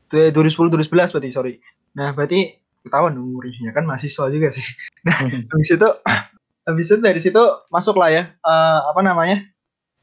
Tuh, 0.08 0.18
eh, 0.18 0.30
2010 0.32 0.72
2011 0.72 1.12
berarti 1.12 1.30
sorry. 1.30 1.54
Nah, 1.94 2.16
berarti 2.16 2.56
ketahuan 2.86 3.18
dong 3.18 3.26
umurnya 3.34 3.74
kan 3.74 3.84
mahasiswa 3.84 4.32
juga 4.32 4.50
sih. 4.50 4.64
Nah, 5.06 5.22
habis 5.22 5.70
itu 5.70 5.88
habis 6.66 6.86
itu 6.90 6.98
dari 6.98 7.20
situ 7.22 7.38
masuk 7.70 7.94
lah 7.94 8.10
ya 8.10 8.22
eh, 8.34 8.80
apa 8.90 9.00
namanya? 9.06 9.46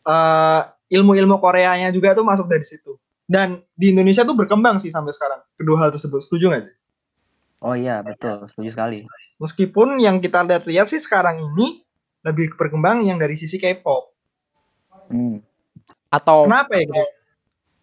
eh, 0.07 0.61
ilmu-ilmu 0.95 1.41
Koreanya 1.43 1.91
juga 1.91 2.15
tuh 2.15 2.23
masuk 2.23 2.47
dari 2.47 2.63
situ. 2.63 2.95
Dan 3.23 3.63
di 3.73 3.91
Indonesia 3.91 4.23
tuh 4.23 4.35
berkembang 4.35 4.79
sih 4.79 4.91
sampai 4.91 5.11
sekarang. 5.15 5.41
Kedua 5.59 5.75
hal 5.79 5.89
tersebut 5.91 6.23
setuju 6.23 6.53
nggak? 6.53 6.63
sih? 6.67 6.75
Oh 7.63 7.75
iya 7.75 8.03
betul, 8.03 8.47
setuju 8.51 8.69
sekali. 8.75 8.99
Meskipun 9.39 9.99
yang 9.99 10.19
kita 10.19 10.43
lihat-lihat 10.43 10.91
sih 10.91 10.99
sekarang 10.99 11.39
ini 11.39 11.83
lebih 12.23 12.55
berkembang 12.59 13.07
yang 13.07 13.19
dari 13.19 13.39
sisi 13.39 13.55
K-pop. 13.59 14.11
Hmm. 15.11 15.39
Atau 16.13 16.45
Kenapa 16.45 16.77
ya? 16.77 16.85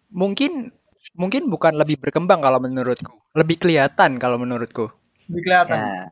mungkin 0.07 0.71
mungkin 1.13 1.51
bukan 1.51 1.75
lebih 1.75 1.99
berkembang 1.99 2.39
kalau 2.39 2.63
menurutku. 2.63 3.11
Lebih 3.35 3.59
kelihatan 3.59 4.15
kalau 4.15 4.39
menurutku. 4.39 4.87
Lebih 5.27 5.41
kelihatan. 5.43 5.77
Ya, 5.77 6.07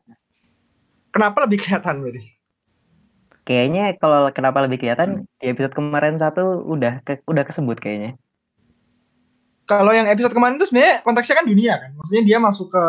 Kenapa 1.10 1.47
lebih 1.47 1.63
kelihatan 1.63 2.03
berarti? 2.03 2.23
kayaknya 3.41 3.97
kalau 3.97 4.29
kenapa 4.29 4.62
lebih 4.62 4.77
kelihatan 4.77 5.25
di 5.41 5.49
episode 5.49 5.73
kemarin 5.73 6.21
satu 6.21 6.62
udah 6.69 7.01
ke, 7.01 7.17
udah 7.25 7.41
kesebut 7.41 7.82
kayaknya. 7.82 8.13
kalau 9.65 9.89
yang 9.89 10.05
episode 10.05 10.38
kemarin 10.38 10.62
itu 10.62 10.69
sebenarnya 10.69 11.01
konteksnya 11.01 11.36
kan 11.41 11.45
dunia 11.49 11.73
kan 11.77 11.89
maksudnya 11.97 12.23
dia 12.25 12.38
masuk 12.38 12.69
ke 12.69 12.84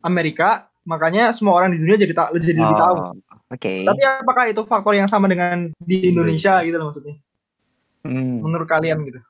Amerika 0.00 0.68
makanya 0.84 1.32
semua 1.32 1.56
orang 1.56 1.72
di 1.72 1.80
dunia 1.80 1.96
jadi 1.96 2.12
tak 2.12 2.28
jadi 2.36 2.60
lebih 2.60 2.76
tahu 2.76 2.96
Oh, 2.96 3.12
Oke. 3.48 3.88
tapi 3.88 4.02
apakah 4.04 4.44
itu 4.52 4.60
faktor 4.68 4.92
yang 4.96 5.08
sama 5.08 5.32
dengan 5.32 5.72
di 5.80 6.12
Indonesia 6.12 6.60
gitu 6.60 6.76
loh 6.76 6.92
maksudnya 6.92 7.16
Hmm. 8.06 8.36
menurut 8.44 8.68
kalian 8.72 8.98
gitu 9.08 9.20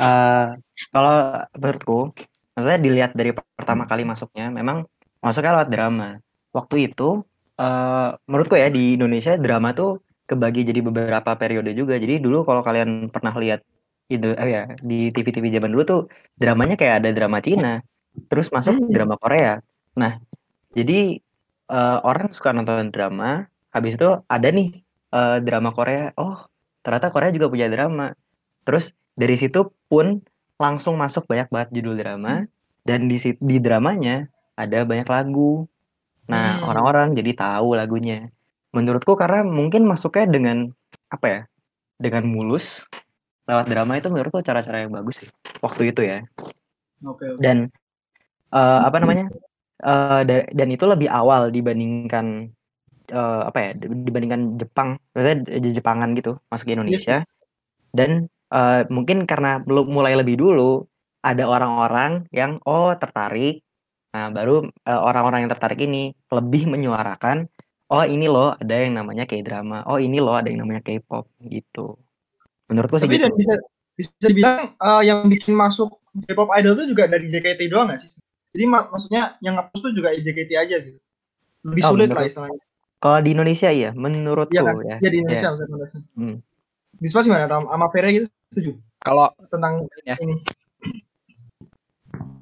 Eh, 0.00 0.44
kalau 0.92 1.12
menurutku, 1.60 1.98
maksudnya 2.56 2.80
dilihat 2.80 3.10
dari 3.12 3.30
pertama 3.36 3.84
kali 3.90 4.02
masuknya, 4.08 4.48
memang 4.48 4.88
masuknya 5.20 5.52
lewat 5.60 5.68
drama. 5.74 6.08
Waktu 6.56 6.76
itu, 6.92 7.20
eh 7.60 8.08
menurutku 8.28 8.56
ya 8.56 8.68
di 8.72 8.96
Indonesia 8.96 9.32
drama 9.36 9.68
tuh 9.76 10.00
kebagi 10.28 10.64
jadi 10.68 10.80
beberapa 10.88 11.30
periode 11.36 11.70
juga. 11.76 11.94
Jadi 12.00 12.14
dulu 12.24 12.44
kalau 12.48 12.62
kalian 12.64 13.12
pernah 13.12 13.34
lihat 13.36 13.60
Indo, 14.12 14.32
eh 14.36 14.48
ya 14.56 14.62
di 14.80 15.12
TV-TV 15.14 15.46
zaman 15.56 15.70
dulu 15.72 15.84
tuh 15.92 16.00
dramanya 16.40 16.74
kayak 16.80 16.94
ada 17.04 17.10
drama 17.16 17.38
Cina, 17.44 17.80
terus 18.32 18.48
masuk 18.52 18.80
Hmm. 18.80 18.92
drama 18.92 19.16
Korea. 19.20 19.60
Nah, 20.00 20.12
jadi 20.76 21.20
eh, 21.72 21.98
orang 22.08 22.28
suka 22.36 22.50
nonton 22.56 22.88
drama, 22.94 23.46
habis 23.74 23.92
itu 23.98 24.08
ada 24.28 24.48
nih 24.52 24.68
eh, 25.16 25.36
drama 25.46 25.70
Korea. 25.76 26.12
Oh, 26.20 26.36
ternyata 26.84 27.08
Korea 27.14 27.30
juga 27.34 27.48
punya 27.52 27.68
drama. 27.72 28.14
Terus 28.66 28.94
dari 29.18 29.36
situ 29.38 29.70
pun 29.90 30.22
langsung 30.60 30.94
masuk 31.00 31.26
banyak 31.30 31.48
banget 31.50 31.68
judul 31.82 31.94
drama 31.98 32.46
dan 32.86 33.10
di 33.10 33.18
di 33.42 33.56
dramanya 33.62 34.28
ada 34.58 34.84
banyak 34.86 35.08
lagu. 35.10 35.66
Nah, 36.30 36.58
Hmm. 36.60 36.68
orang-orang 36.70 37.08
jadi 37.18 37.32
tahu 37.36 37.74
lagunya. 37.78 38.30
Menurutku 38.74 39.14
karena 39.18 39.44
mungkin 39.46 39.84
masuknya 39.86 40.26
dengan 40.30 40.56
apa 41.12 41.26
ya? 41.28 41.40
Dengan 42.00 42.24
mulus 42.28 42.84
lewat 43.48 43.66
drama 43.70 43.98
itu 43.98 44.08
menurutku 44.12 44.40
cara-cara 44.44 44.86
yang 44.86 44.92
bagus 44.94 45.26
sih 45.26 45.30
waktu 45.62 45.92
itu 45.94 46.02
ya. 46.06 46.20
oke 47.04 47.26
Dan 47.38 47.68
eh, 48.54 48.80
apa 48.88 48.96
namanya? 49.02 49.26
Eh, 49.82 50.22
da- 50.28 50.48
dan 50.54 50.68
itu 50.72 50.84
lebih 50.88 51.10
awal 51.12 51.50
dibandingkan 51.52 52.50
eh, 53.12 53.42
apa 53.46 53.58
ya? 53.60 53.70
Dibandingkan 53.76 54.56
Jepang, 54.56 54.96
maksudnya 55.12 55.36
Jepangan 55.60 56.16
gitu 56.16 56.40
masuk 56.48 56.66
ke 56.66 56.74
Indonesia. 56.74 57.16
Dan 57.92 58.26
eh, 58.48 58.80
mungkin 58.88 59.28
karena 59.28 59.60
belum 59.60 59.92
mulai 59.92 60.16
lebih 60.16 60.40
dulu 60.40 60.88
ada 61.22 61.44
orang-orang 61.46 62.26
yang 62.32 62.58
oh 62.64 62.90
tertarik. 62.96 63.60
Nah, 64.16 64.32
baru 64.32 64.64
eh, 64.66 65.00
orang-orang 65.08 65.44
yang 65.46 65.52
tertarik 65.52 65.80
ini 65.84 66.10
lebih 66.32 66.66
menyuarakan 66.72 67.46
oh 67.92 68.04
ini 68.08 68.24
loh 68.24 68.56
ada 68.56 68.72
yang 68.72 68.96
namanya 68.96 69.28
K-drama. 69.28 69.84
Oh 69.84 70.00
ini 70.00 70.16
loh 70.16 70.32
ada 70.40 70.48
yang 70.48 70.64
namanya 70.64 70.80
K-pop 70.80 71.28
gitu. 71.44 72.00
Menurutku 72.72 72.96
sih 72.96 73.04
tapi 73.04 73.20
gitu. 73.20 73.28
dan 73.28 73.32
bisa 73.36 73.54
bisa 73.92 74.24
dibilang 74.24 74.72
eh, 74.72 75.02
yang 75.04 75.28
bikin 75.28 75.52
masuk 75.52 76.00
K-pop 76.24 76.48
idol 76.56 76.72
itu 76.80 76.96
juga 76.96 77.04
dari 77.04 77.28
JKT 77.28 77.68
doang 77.68 77.92
nggak 77.92 78.00
sih 78.00 78.16
jadi 78.52 78.64
mak- 78.68 78.88
maksudnya 78.88 79.36
yang 79.44 79.60
ngapus 79.60 79.80
tuh 79.80 79.92
juga 79.92 80.16
JKT 80.16 80.50
aja 80.56 80.76
gitu 80.80 80.96
lebih 81.68 81.82
Oh, 81.84 81.90
sulit 81.92 82.08
lah 82.08 82.24
menurut- 82.24 82.32
istilahnya 82.32 82.60
Kalau 83.02 83.18
di 83.18 83.34
Indonesia 83.34 83.66
iya, 83.66 83.90
menurutku 83.90 84.54
Iya 84.54 84.62
kan? 84.62 84.74
ya. 84.86 84.96
ya 85.02 85.08
di 85.10 85.18
Indonesia 85.18 85.46
maksudnya 85.50 85.70
konteksnya 85.74 86.02
Hmm. 86.14 86.36
Dispas 87.02 87.26
gimana 87.26 87.50
sama 87.50 87.66
sama 87.66 87.86
Vera 87.90 88.08
gitu 88.14 88.26
setuju 88.54 88.72
Kalau 89.02 89.26
tentang 89.50 89.90
ya, 90.06 90.14
ini 90.22 90.38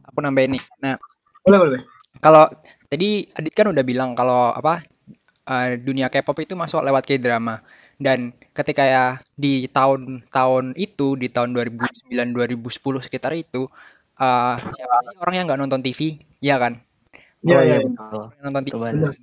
aku 0.04 0.18
nambahin 0.20 0.58
nih. 0.58 0.62
Nah, 0.84 1.00
boleh 1.40 1.58
boleh 1.64 1.80
kalau 2.20 2.44
tadi 2.92 3.24
Adit 3.32 3.54
kan 3.56 3.72
udah 3.72 3.80
bilang 3.80 4.12
kalau 4.12 4.52
apa 4.52 4.84
eh, 5.48 5.80
dunia 5.80 6.12
K-pop 6.12 6.36
itu 6.44 6.52
masuk 6.52 6.84
lewat 6.84 7.08
K-drama 7.08 7.64
dan 7.96 8.36
ketika 8.52 8.84
ya 8.84 9.04
di 9.32 9.64
tahun-tahun 9.72 10.76
itu 10.76 11.16
di 11.16 11.32
tahun 11.32 11.56
2009 11.56 12.36
2010 12.36 13.00
sekitar 13.00 13.32
itu 13.32 13.64
eh, 14.20 14.54
siapa 14.60 14.96
sih 15.08 15.16
orang 15.16 15.34
yang 15.40 15.44
nggak 15.48 15.60
nonton 15.64 15.80
TV 15.80 16.20
ya 16.44 16.60
kan 16.60 16.76
Iya 17.40 17.56
Oh, 17.56 17.62
iya. 17.64 17.76
betul. 17.80 18.22
Yang 18.36 18.44
nonton 18.44 18.62
TV 18.68 18.74
banget. 18.76 19.16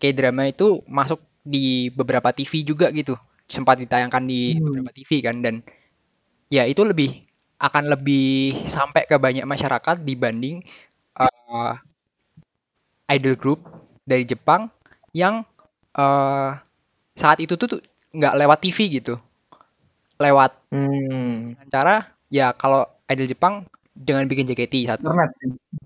K-drama 0.00 0.48
itu 0.50 0.82
masuk 0.88 1.20
di 1.44 1.88
beberapa 1.92 2.30
TV 2.32 2.64
juga 2.64 2.88
gitu 2.94 3.14
sempat 3.48 3.76
ditayangkan 3.82 4.24
di 4.24 4.56
Hmm. 4.56 4.64
beberapa 4.64 4.90
TV 4.96 5.10
kan 5.24 5.36
dan 5.44 5.54
ya 6.52 6.64
itu 6.68 6.82
lebih 6.84 7.10
akan 7.60 7.84
lebih 7.92 8.24
sampai 8.68 9.06
ke 9.08 9.16
banyak 9.20 9.44
masyarakat 9.46 9.96
dibanding 10.04 10.64
eh, 11.20 11.74
idol 13.10 13.34
group 13.36 13.60
dari 14.04 14.24
Jepang 14.28 14.68
yang 15.14 15.44
eh, 15.96 16.50
saat 17.16 17.38
itu 17.42 17.54
tuh 17.58 17.80
nggak 18.14 18.36
lewat 18.40 18.58
TV 18.64 18.78
gitu 19.00 19.14
lewat 20.20 20.52
Hmm. 20.72 21.54
cara 21.70 22.10
ya 22.30 22.50
kalau 22.54 22.82
idol 23.10 23.26
Jepang 23.30 23.54
dengan 23.94 24.26
bikin 24.26 24.46
JKT 24.48 24.74
satu 24.90 25.06
internet 25.10 25.30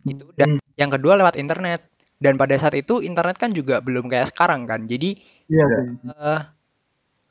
itu 0.08 0.24
dan 0.36 0.50
Hmm. 0.56 0.60
yang 0.80 0.90
kedua 0.92 1.14
lewat 1.20 1.36
internet 1.40 1.87
dan 2.18 2.34
pada 2.34 2.54
saat 2.54 2.74
itu 2.74 2.98
internet 3.00 3.38
kan 3.38 3.50
juga 3.50 3.78
belum 3.78 4.06
kayak 4.06 4.30
sekarang 4.30 4.66
kan 4.66 4.84
jadi 4.84 5.14
iya 5.46 5.64
eh, 6.04 6.40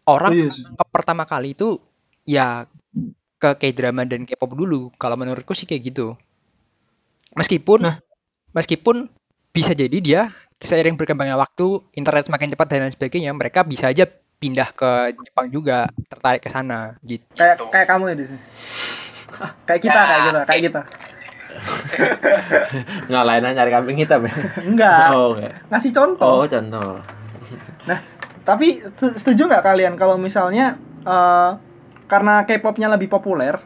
orang 0.05 0.31
Setuju 0.33 0.51
sih. 0.51 0.63
nangkep 0.63 0.87
pertama 0.89 1.23
kali 1.23 1.51
itu 1.51 1.77
ya 2.23 2.63
ke 3.37 3.49
K-drama 3.53 4.03
dan 4.03 4.23
K-pop 4.23 4.51
dulu 4.51 4.89
kalau 4.95 5.13
menurutku 5.13 5.51
sih 5.51 5.63
kayak 5.63 5.83
gitu 5.85 6.15
meskipun 7.33 7.83
Nah. 7.83 7.97
meskipun 8.51 9.11
bisa 9.51 9.73
jadi 9.73 9.97
dia 9.99 10.21
seiring 10.57 10.95
berkembangnya 10.95 11.35
waktu 11.35 11.83
internet 11.93 12.25
semakin 12.25 12.49
cepat 12.51 12.67
dan 12.67 12.79
lain 12.83 12.93
sebagainya 12.93 13.31
mereka 13.31 13.61
bisa 13.61 13.89
aja 13.89 14.09
pindah 14.37 14.69
ke 14.71 14.89
Jepang 15.19 15.49
juga 15.49 15.85
tertarik 16.07 16.41
ke 16.41 16.49
sana 16.49 16.93
gitu 17.01 17.25
Kayak 17.33 17.61
kayak 17.67 17.87
kamu 17.87 18.03
ya 18.07 18.15
di 18.15 18.25
sini. 18.25 18.41
kayak 19.65 19.81
kita, 19.81 19.99
kayak 19.99 20.21
kita, 20.23 20.39
kayak 20.45 20.61
kita. 20.63 20.81
Ngalahin 23.11 23.43
nyari 23.43 23.71
kambing 23.71 23.97
hitam 23.99 24.25
ya. 24.25 24.33
Enggak, 24.63 25.07
Oh, 25.15 25.33
enggak. 25.35 25.53
ngasih 25.71 25.91
contoh. 25.93 26.25
Oh, 26.25 26.45
contoh. 26.45 26.89
Tapi 28.47 28.79
setu- 28.79 29.15
setuju 29.19 29.51
nggak 29.51 29.63
kalian 29.63 29.93
kalau 29.99 30.15
misalnya 30.15 30.79
eh, 31.03 31.51
karena 32.07 32.47
K-popnya 32.47 32.87
lebih 32.87 33.11
populer, 33.11 33.59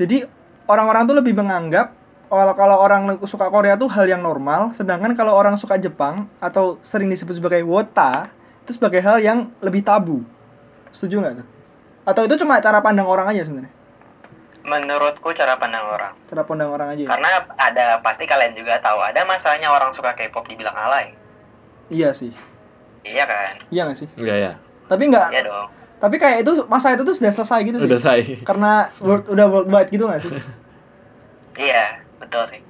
jadi 0.00 0.24
orang-orang 0.64 1.04
tuh 1.04 1.16
lebih 1.20 1.36
menganggap 1.36 1.92
kalau 2.26 2.54
kalau 2.58 2.76
orang 2.80 3.02
suka 3.28 3.46
Korea 3.52 3.76
tuh 3.76 3.86
hal 3.92 4.08
yang 4.08 4.24
normal, 4.24 4.72
sedangkan 4.72 5.12
kalau 5.14 5.36
orang 5.36 5.54
suka 5.54 5.76
Jepang 5.76 6.26
atau 6.40 6.80
sering 6.82 7.06
disebut 7.06 7.38
sebagai 7.38 7.62
wota 7.62 8.32
itu 8.66 8.74
sebagai 8.74 8.98
hal 9.04 9.20
yang 9.22 9.52
lebih 9.62 9.84
tabu. 9.84 10.24
Setuju 10.90 11.22
nggak 11.22 11.34
tuh? 11.38 11.46
Atau 12.02 12.22
itu 12.26 12.34
cuma 12.40 12.58
cara 12.58 12.80
pandang 12.82 13.06
orang 13.06 13.30
aja 13.30 13.44
sebenarnya? 13.46 13.70
Menurutku 14.66 15.30
cara 15.30 15.54
pandang 15.54 15.86
orang. 15.86 16.12
Cara 16.26 16.42
pandang 16.42 16.74
orang 16.74 16.90
aja. 16.90 17.02
ya? 17.06 17.08
Karena 17.14 17.28
ada 17.54 17.86
pasti 18.02 18.26
kalian 18.26 18.58
juga 18.58 18.82
tahu 18.82 18.98
ada 18.98 19.22
masalahnya 19.22 19.70
orang 19.70 19.94
suka 19.94 20.10
K-pop 20.18 20.42
dibilang 20.50 20.74
alay. 20.74 21.14
Iya 21.86 22.10
sih. 22.10 22.34
Iya 23.06 23.24
kan? 23.30 23.54
Iya 23.70 23.80
nggak 23.86 23.98
sih? 23.98 24.08
Iya 24.18 24.34
ya. 24.34 24.52
Tapi 24.90 25.06
nggak. 25.06 25.28
Iya 25.30 25.42
dong. 25.46 25.68
Tapi 25.96 26.16
kayak 26.18 26.42
itu 26.42 26.52
masa 26.66 26.92
itu 26.92 27.06
tuh 27.06 27.14
sudah 27.14 27.32
selesai 27.32 27.62
gitu 27.62 27.78
sih. 27.78 27.88
Udah 27.88 28.02
saya. 28.02 28.20
Karena 28.42 28.90
world, 28.98 29.30
udah 29.30 29.46
worldwide 29.46 29.90
gitu 29.94 30.04
nggak 30.10 30.22
sih? 30.26 30.34
Iya, 31.56 32.04
betul 32.20 32.44
sih. 32.52 32.60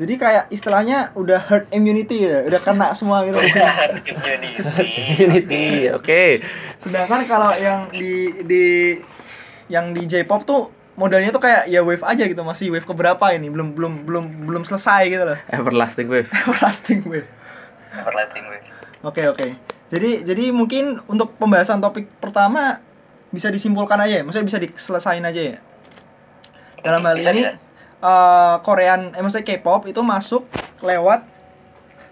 Jadi 0.00 0.14
kayak 0.16 0.48
istilahnya 0.48 1.12
udah 1.12 1.44
herd 1.44 1.68
immunity 1.76 2.24
ya, 2.24 2.40
udah 2.48 2.56
kena 2.64 2.96
semua 2.96 3.20
gitu. 3.28 3.36
Community. 3.36 4.88
Unity. 5.28 5.92
Oke. 5.92 6.40
Sedangkan 6.80 7.28
kalau 7.28 7.52
yang 7.52 7.92
di 7.92 8.32
di 8.48 8.96
yang 9.68 9.92
di 9.92 10.08
J-pop 10.08 10.48
tuh 10.48 10.72
modelnya 10.98 11.30
tuh 11.30 11.38
kayak 11.38 11.70
ya 11.70 11.80
wave 11.80 12.02
aja 12.02 12.26
gitu, 12.26 12.42
masih 12.42 12.74
wave 12.74 12.82
keberapa 12.82 13.22
ini, 13.30 13.46
belum 13.48 13.72
belum 13.72 13.92
belum 14.02 14.24
belum 14.50 14.62
selesai 14.66 15.06
gitu 15.06 15.22
loh. 15.22 15.38
Everlasting 15.54 16.10
wave. 16.10 16.26
Everlasting 16.28 17.06
wave. 17.06 17.30
Overlapping 17.94 18.44
wave. 18.50 18.66
Oke 19.00 19.22
oke. 19.24 19.46
Jadi 19.88 20.20
jadi 20.20 20.50
mungkin 20.50 20.98
untuk 21.06 21.38
pembahasan 21.38 21.78
topik 21.78 22.10
pertama 22.18 22.82
bisa 23.30 23.48
disimpulkan 23.48 23.96
aja 23.96 24.20
ya, 24.20 24.22
maksudnya 24.26 24.44
bisa 24.44 24.58
diselesain 24.58 25.22
aja 25.22 25.42
ya. 25.54 25.56
Dalam 26.78 27.02
hal 27.02 27.16
Bisa, 27.16 27.30
ini 27.30 27.42
bisa. 27.42 27.54
eh 27.98 28.56
Korean, 28.62 29.10
eh 29.12 29.22
maksudnya 29.22 29.46
K-pop 29.46 29.86
itu 29.86 30.02
masuk 30.02 30.46
lewat 30.80 31.24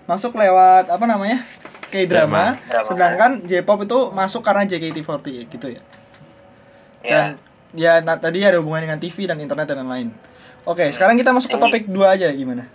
masuk 0.07 0.35
lewat 0.35 0.87
apa 0.87 1.05
namanya 1.05 1.42
K-drama, 1.87 2.59
Drama. 2.59 2.87
sedangkan 2.87 3.31
J-pop 3.42 3.83
itu 3.83 3.99
masuk 4.11 4.42
karena 4.42 4.66
JKT48 4.66 5.27
gitu 5.51 5.66
ya. 5.70 5.83
Iya. 7.03 7.14
Dan 7.14 7.27
ya 7.72 7.98
nah, 8.05 8.20
tadi 8.20 8.44
ada 8.44 8.61
hubungan 8.62 8.87
dengan 8.87 8.98
TV 9.00 9.26
dan 9.26 9.40
internet 9.42 9.66
dan 9.66 9.83
lain-lain. 9.83 10.09
Oke, 10.66 10.90
sekarang 10.90 11.14
kita 11.14 11.31
masuk 11.31 11.50
ke 11.55 11.59
topik 11.59 11.85
dua 11.87 12.18
aja 12.18 12.26
gimana? 12.35 12.66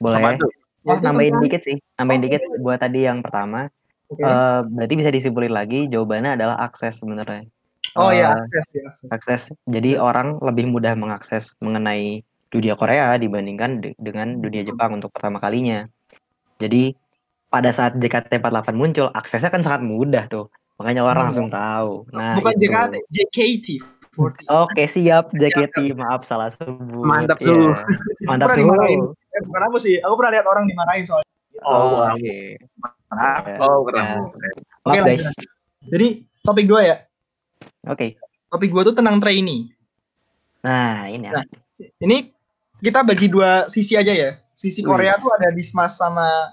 Boleh. 0.00 0.18
Apa 0.18 0.40
tuh? 0.40 0.50
Oh, 0.82 0.98
nambahin 0.98 1.38
dikit 1.38 1.62
sih. 1.62 1.76
Nambahin 1.94 2.22
dikit 2.26 2.42
buat 2.58 2.82
tadi 2.82 3.06
yang 3.06 3.22
pertama. 3.22 3.70
Oke. 4.10 4.24
Eh, 4.24 4.60
berarti 4.66 4.94
bisa 4.98 5.10
disimpulin 5.14 5.54
lagi 5.54 5.86
jawabannya 5.86 6.36
adalah 6.36 6.56
akses 6.60 6.98
sebenarnya. 7.00 7.46
oh 7.92 8.08
ya, 8.08 8.32
Eh, 8.32 8.40
akses, 8.40 8.66
ya, 8.72 8.82
akses. 8.88 9.08
akses. 9.12 9.42
Jadi 9.68 10.00
orang 10.00 10.40
lebih 10.40 10.64
mudah 10.72 10.96
mengakses 10.96 11.52
mengenai 11.60 12.24
dunia 12.48 12.72
Korea 12.72 13.16
dibandingkan 13.20 13.84
de- 13.84 13.96
dengan 14.00 14.40
dunia 14.40 14.64
Jepang 14.64 14.96
untuk 14.96 15.12
pertama 15.12 15.40
kalinya. 15.40 15.84
Jadi 16.56 16.96
pada 17.52 17.68
saat 17.68 18.00
JKT48 18.00 18.72
muncul, 18.72 19.12
aksesnya 19.12 19.52
kan 19.52 19.60
sangat 19.60 19.84
mudah 19.84 20.24
tuh. 20.24 20.48
Makanya 20.82 21.06
orang 21.06 21.22
Hmm. 21.22 21.28
langsung 21.30 21.48
tahu. 21.48 22.10
Nah, 22.10 22.34
Bukan 22.42 22.58
itu. 22.58 22.66
JKT, 22.66 22.94
JKT. 23.06 23.66
Oke, 24.50 24.82
siap 24.84 25.30
JKT. 25.30 25.94
Maaf 25.94 26.26
salah 26.26 26.50
sebut. 26.50 27.06
Mantap, 27.06 27.38
Iya. 27.38 27.54
Su. 27.54 27.70
Mantap 28.26 28.50
suhu. 28.52 29.14
Eh, 29.14 29.40
bukan 29.46 29.62
aku 29.64 29.78
sih, 29.78 30.02
aku 30.02 30.18
pernah 30.18 30.34
lihat 30.34 30.44
orang 30.44 30.66
dimarahin 30.66 31.06
soalnya. 31.06 31.30
Oh, 31.62 32.02
oke. 32.02 32.36
Oh, 33.62 33.86
Ya. 33.86 33.86
keren. 33.86 34.18
Maaf 34.82 34.82
Oke, 34.82 34.98
guys. 35.00 35.22
lanjut. 35.22 35.48
Jadi 35.86 36.06
topik 36.42 36.66
dua 36.66 36.80
ya. 36.82 36.96
Oke. 37.86 38.18
Topik 38.50 38.74
dua 38.74 38.82
tuh 38.82 38.92
tentang 38.92 39.22
trainee. 39.22 39.70
Nah, 40.60 41.06
ini 41.06 41.30
ya. 41.30 41.32
Nah. 41.38 41.44
Ini 41.98 42.34
kita 42.78 43.06
bagi 43.06 43.30
dua 43.30 43.70
sisi 43.70 43.94
aja 43.94 44.10
ya. 44.10 44.42
Sisi 44.52 44.82
Wih. 44.82 44.90
Korea 44.90 45.14
tuh 45.16 45.30
ada 45.30 45.48
Dismas 45.54 45.96
sama 45.96 46.52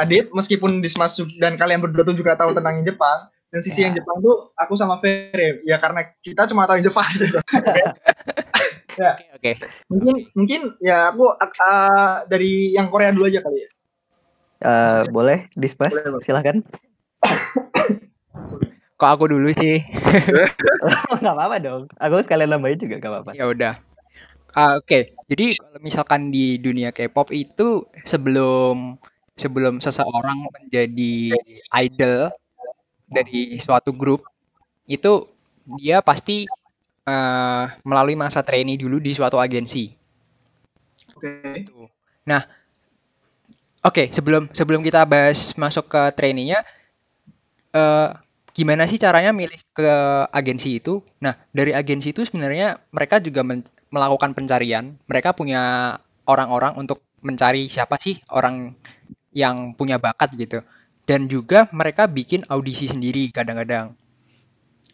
Adit, 0.00 0.32
meskipun 0.32 0.80
Dismas 0.80 1.14
ju- 1.14 1.28
dan 1.36 1.60
kalian 1.60 1.84
berdua 1.84 2.02
tuh 2.02 2.16
juga 2.16 2.32
tahu 2.34 2.56
tentang 2.56 2.80
Jepang. 2.82 3.28
Dan 3.50 3.60
sisi 3.60 3.82
Ya. 3.82 3.90
yang 3.90 3.98
Jepang 3.98 4.22
tuh 4.22 4.54
aku 4.54 4.78
sama 4.78 5.02
Fer 5.02 5.60
ya 5.66 5.76
karena 5.76 6.06
kita 6.22 6.46
cuma 6.46 6.64
tahu 6.64 6.78
yang 6.78 6.86
Jepang 6.88 7.04
aja. 7.04 7.26
Oke, 9.00 9.24
oke. 9.32 9.52
mungkin 9.88 10.14
mungkin 10.36 10.60
ya 10.76 11.08
aku 11.08 11.32
uh, 11.32 12.16
dari 12.28 12.76
yang 12.76 12.92
Korea 12.92 13.14
dulu 13.14 13.32
aja 13.32 13.40
kali 13.40 13.64
ya. 13.64 13.70
Eh, 14.60 15.02
boleh 15.08 15.48
Bang. 15.56 15.92
Silakan. 16.20 16.60
Kok 19.00 19.10
aku 19.16 19.32
dulu 19.32 19.48
sih? 19.56 19.80
Enggak 21.16 21.32
apa-apa 21.32 21.56
dong. 21.64 21.82
Aku 21.96 22.20
sekalian 22.20 22.52
nambahin 22.52 22.76
juga 22.76 23.00
enggak 23.00 23.12
apa-apa. 23.16 23.30
Ya 23.32 23.48
udah. 23.48 23.74
Ah, 24.52 24.76
Oke, 24.76 25.16
jadi 25.30 25.56
kalau 25.56 25.80
misalkan 25.80 26.28
di 26.28 26.60
dunia 26.60 26.92
K-pop 26.92 27.32
itu 27.32 27.88
sebelum 28.04 29.00
sebelum 29.42 29.74
seseorang 29.86 30.38
menjadi 30.56 31.14
idol 31.84 32.18
dari 33.16 33.58
suatu 33.64 33.90
grup 33.94 34.22
itu 34.96 35.12
dia 35.80 35.98
pasti 36.04 36.46
eh, 37.12 37.64
melalui 37.88 38.16
masa 38.18 38.40
trainee 38.46 38.80
dulu 38.80 38.98
di 39.02 39.12
suatu 39.16 39.38
agensi. 39.40 39.84
Oke. 41.16 41.28
Gitu. 41.56 41.88
Nah, 42.28 42.42
oke 43.84 44.02
sebelum 44.12 44.48
sebelum 44.52 44.80
kita 44.84 45.04
bahas 45.08 45.52
masuk 45.56 45.88
ke 45.92 46.02
trainee-nya, 46.16 46.60
eh, 47.74 48.08
gimana 48.56 48.84
sih 48.90 48.98
caranya 49.00 49.30
milih 49.34 49.60
ke 49.74 49.90
agensi 50.34 50.78
itu? 50.82 51.00
Nah, 51.22 51.34
dari 51.54 51.72
agensi 51.74 52.12
itu 52.14 52.22
sebenarnya 52.26 52.78
mereka 52.94 53.22
juga 53.22 53.42
men- 53.46 53.66
melakukan 53.90 54.34
pencarian. 54.36 54.94
Mereka 55.10 55.34
punya 55.38 55.94
orang-orang 56.26 56.78
untuk 56.78 57.02
mencari 57.20 57.68
siapa 57.68 58.00
sih 58.00 58.16
orang 58.32 58.72
yang 59.34 59.74
punya 59.78 59.96
bakat 60.00 60.34
gitu. 60.38 60.60
Dan 61.08 61.26
juga 61.26 61.66
mereka 61.74 62.06
bikin 62.06 62.46
audisi 62.48 62.86
sendiri 62.86 63.30
kadang-kadang. 63.34 63.96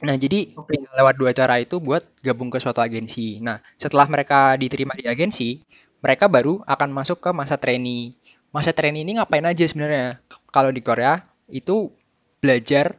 Nah, 0.04 0.16
jadi 0.20 0.52
bisa 0.68 0.88
lewat 0.92 1.14
dua 1.16 1.32
cara 1.32 1.56
itu 1.56 1.80
buat 1.80 2.04
gabung 2.20 2.52
ke 2.52 2.60
suatu 2.60 2.84
agensi. 2.84 3.40
Nah, 3.40 3.64
setelah 3.80 4.04
mereka 4.12 4.52
diterima 4.60 4.92
di 4.92 5.08
agensi, 5.08 5.64
mereka 6.04 6.28
baru 6.28 6.60
akan 6.68 6.88
masuk 6.92 7.18
ke 7.24 7.30
masa 7.32 7.56
trainee. 7.56 8.12
Masa 8.52 8.76
trainee 8.76 9.08
ini 9.08 9.16
ngapain 9.16 9.44
aja 9.48 9.64
sebenarnya? 9.64 10.20
Kalau 10.52 10.68
di 10.68 10.84
Korea 10.84 11.24
itu 11.48 11.88
belajar 12.44 12.92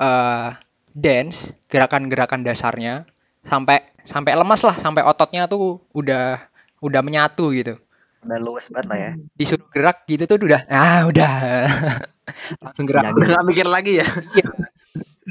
eh, 0.00 0.48
dance, 0.96 1.52
gerakan-gerakan 1.68 2.40
dasarnya 2.44 3.04
sampai 3.44 3.84
sampai 4.04 4.32
lemas 4.36 4.64
lah, 4.64 4.76
sampai 4.80 5.04
ototnya 5.04 5.44
tuh 5.44 5.84
udah 5.92 6.40
udah 6.80 7.00
menyatu 7.04 7.52
gitu. 7.52 7.76
Udah 8.20 8.38
luwes 8.38 8.68
banget 8.68 8.86
lah 8.88 8.98
ya. 8.98 9.12
Disuruh 9.36 9.68
gerak 9.72 10.04
gitu 10.04 10.28
tuh 10.28 10.36
udah 10.44 10.62
ah 10.68 11.08
udah 11.08 11.32
langsung 12.64 12.84
gerak. 12.84 13.16
Udah 13.16 13.28
nggak 13.36 13.46
mikir 13.48 13.66
lagi 13.66 14.04
ya. 14.04 14.06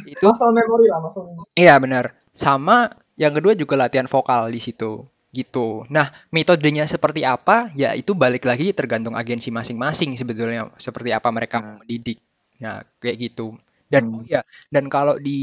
Itu 0.10 0.34
Muscle 0.34 0.54
memory 0.56 0.88
lah, 0.90 1.00
memory. 1.06 1.46
Iya 1.54 1.74
benar. 1.78 2.06
Sama 2.34 2.90
yang 3.20 3.36
kedua 3.36 3.54
juga 3.54 3.78
latihan 3.78 4.10
vokal 4.10 4.50
di 4.50 4.62
situ. 4.62 5.06
Gitu. 5.30 5.86
Nah, 5.94 6.10
metodenya 6.34 6.90
seperti 6.90 7.22
apa? 7.22 7.70
Ya 7.78 7.94
itu 7.94 8.18
balik 8.18 8.50
lagi 8.50 8.74
tergantung 8.74 9.14
agensi 9.14 9.54
masing-masing 9.54 10.18
sebetulnya 10.18 10.74
seperti 10.82 11.14
apa 11.14 11.30
mereka 11.30 11.62
mau 11.62 11.78
mendidik. 11.86 12.18
Nah, 12.58 12.82
kayak 12.98 13.18
gitu. 13.30 13.54
Dan 13.90 14.22
oh 14.22 14.26
ya, 14.26 14.42
dan 14.74 14.90
kalau 14.90 15.18
di 15.22 15.42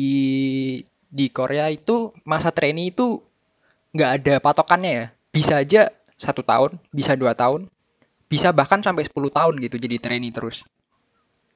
di 1.06 1.26
Korea 1.30 1.70
itu 1.70 2.10
masa 2.26 2.50
trainee 2.50 2.90
itu 2.90 3.22
nggak 3.94 4.10
ada 4.22 4.34
patokannya 4.42 4.92
ya. 4.92 5.06
Bisa 5.30 5.62
aja 5.62 5.90
satu 6.16 6.42
tahun, 6.44 6.80
bisa 6.92 7.14
dua 7.14 7.36
tahun, 7.36 7.68
bisa 8.26 8.50
bahkan 8.50 8.82
sampai 8.82 9.06
10 9.06 9.30
tahun 9.30 9.60
gitu 9.62 9.76
jadi 9.78 9.96
trainee 10.02 10.34
terus. 10.34 10.66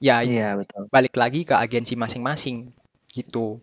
Ya, 0.01 0.25
Iya, 0.25 0.57
betul. 0.57 0.89
balik 0.89 1.15
lagi 1.19 1.45
ke 1.45 1.53
agensi 1.53 1.93
masing-masing 1.99 2.73
gitu. 3.13 3.61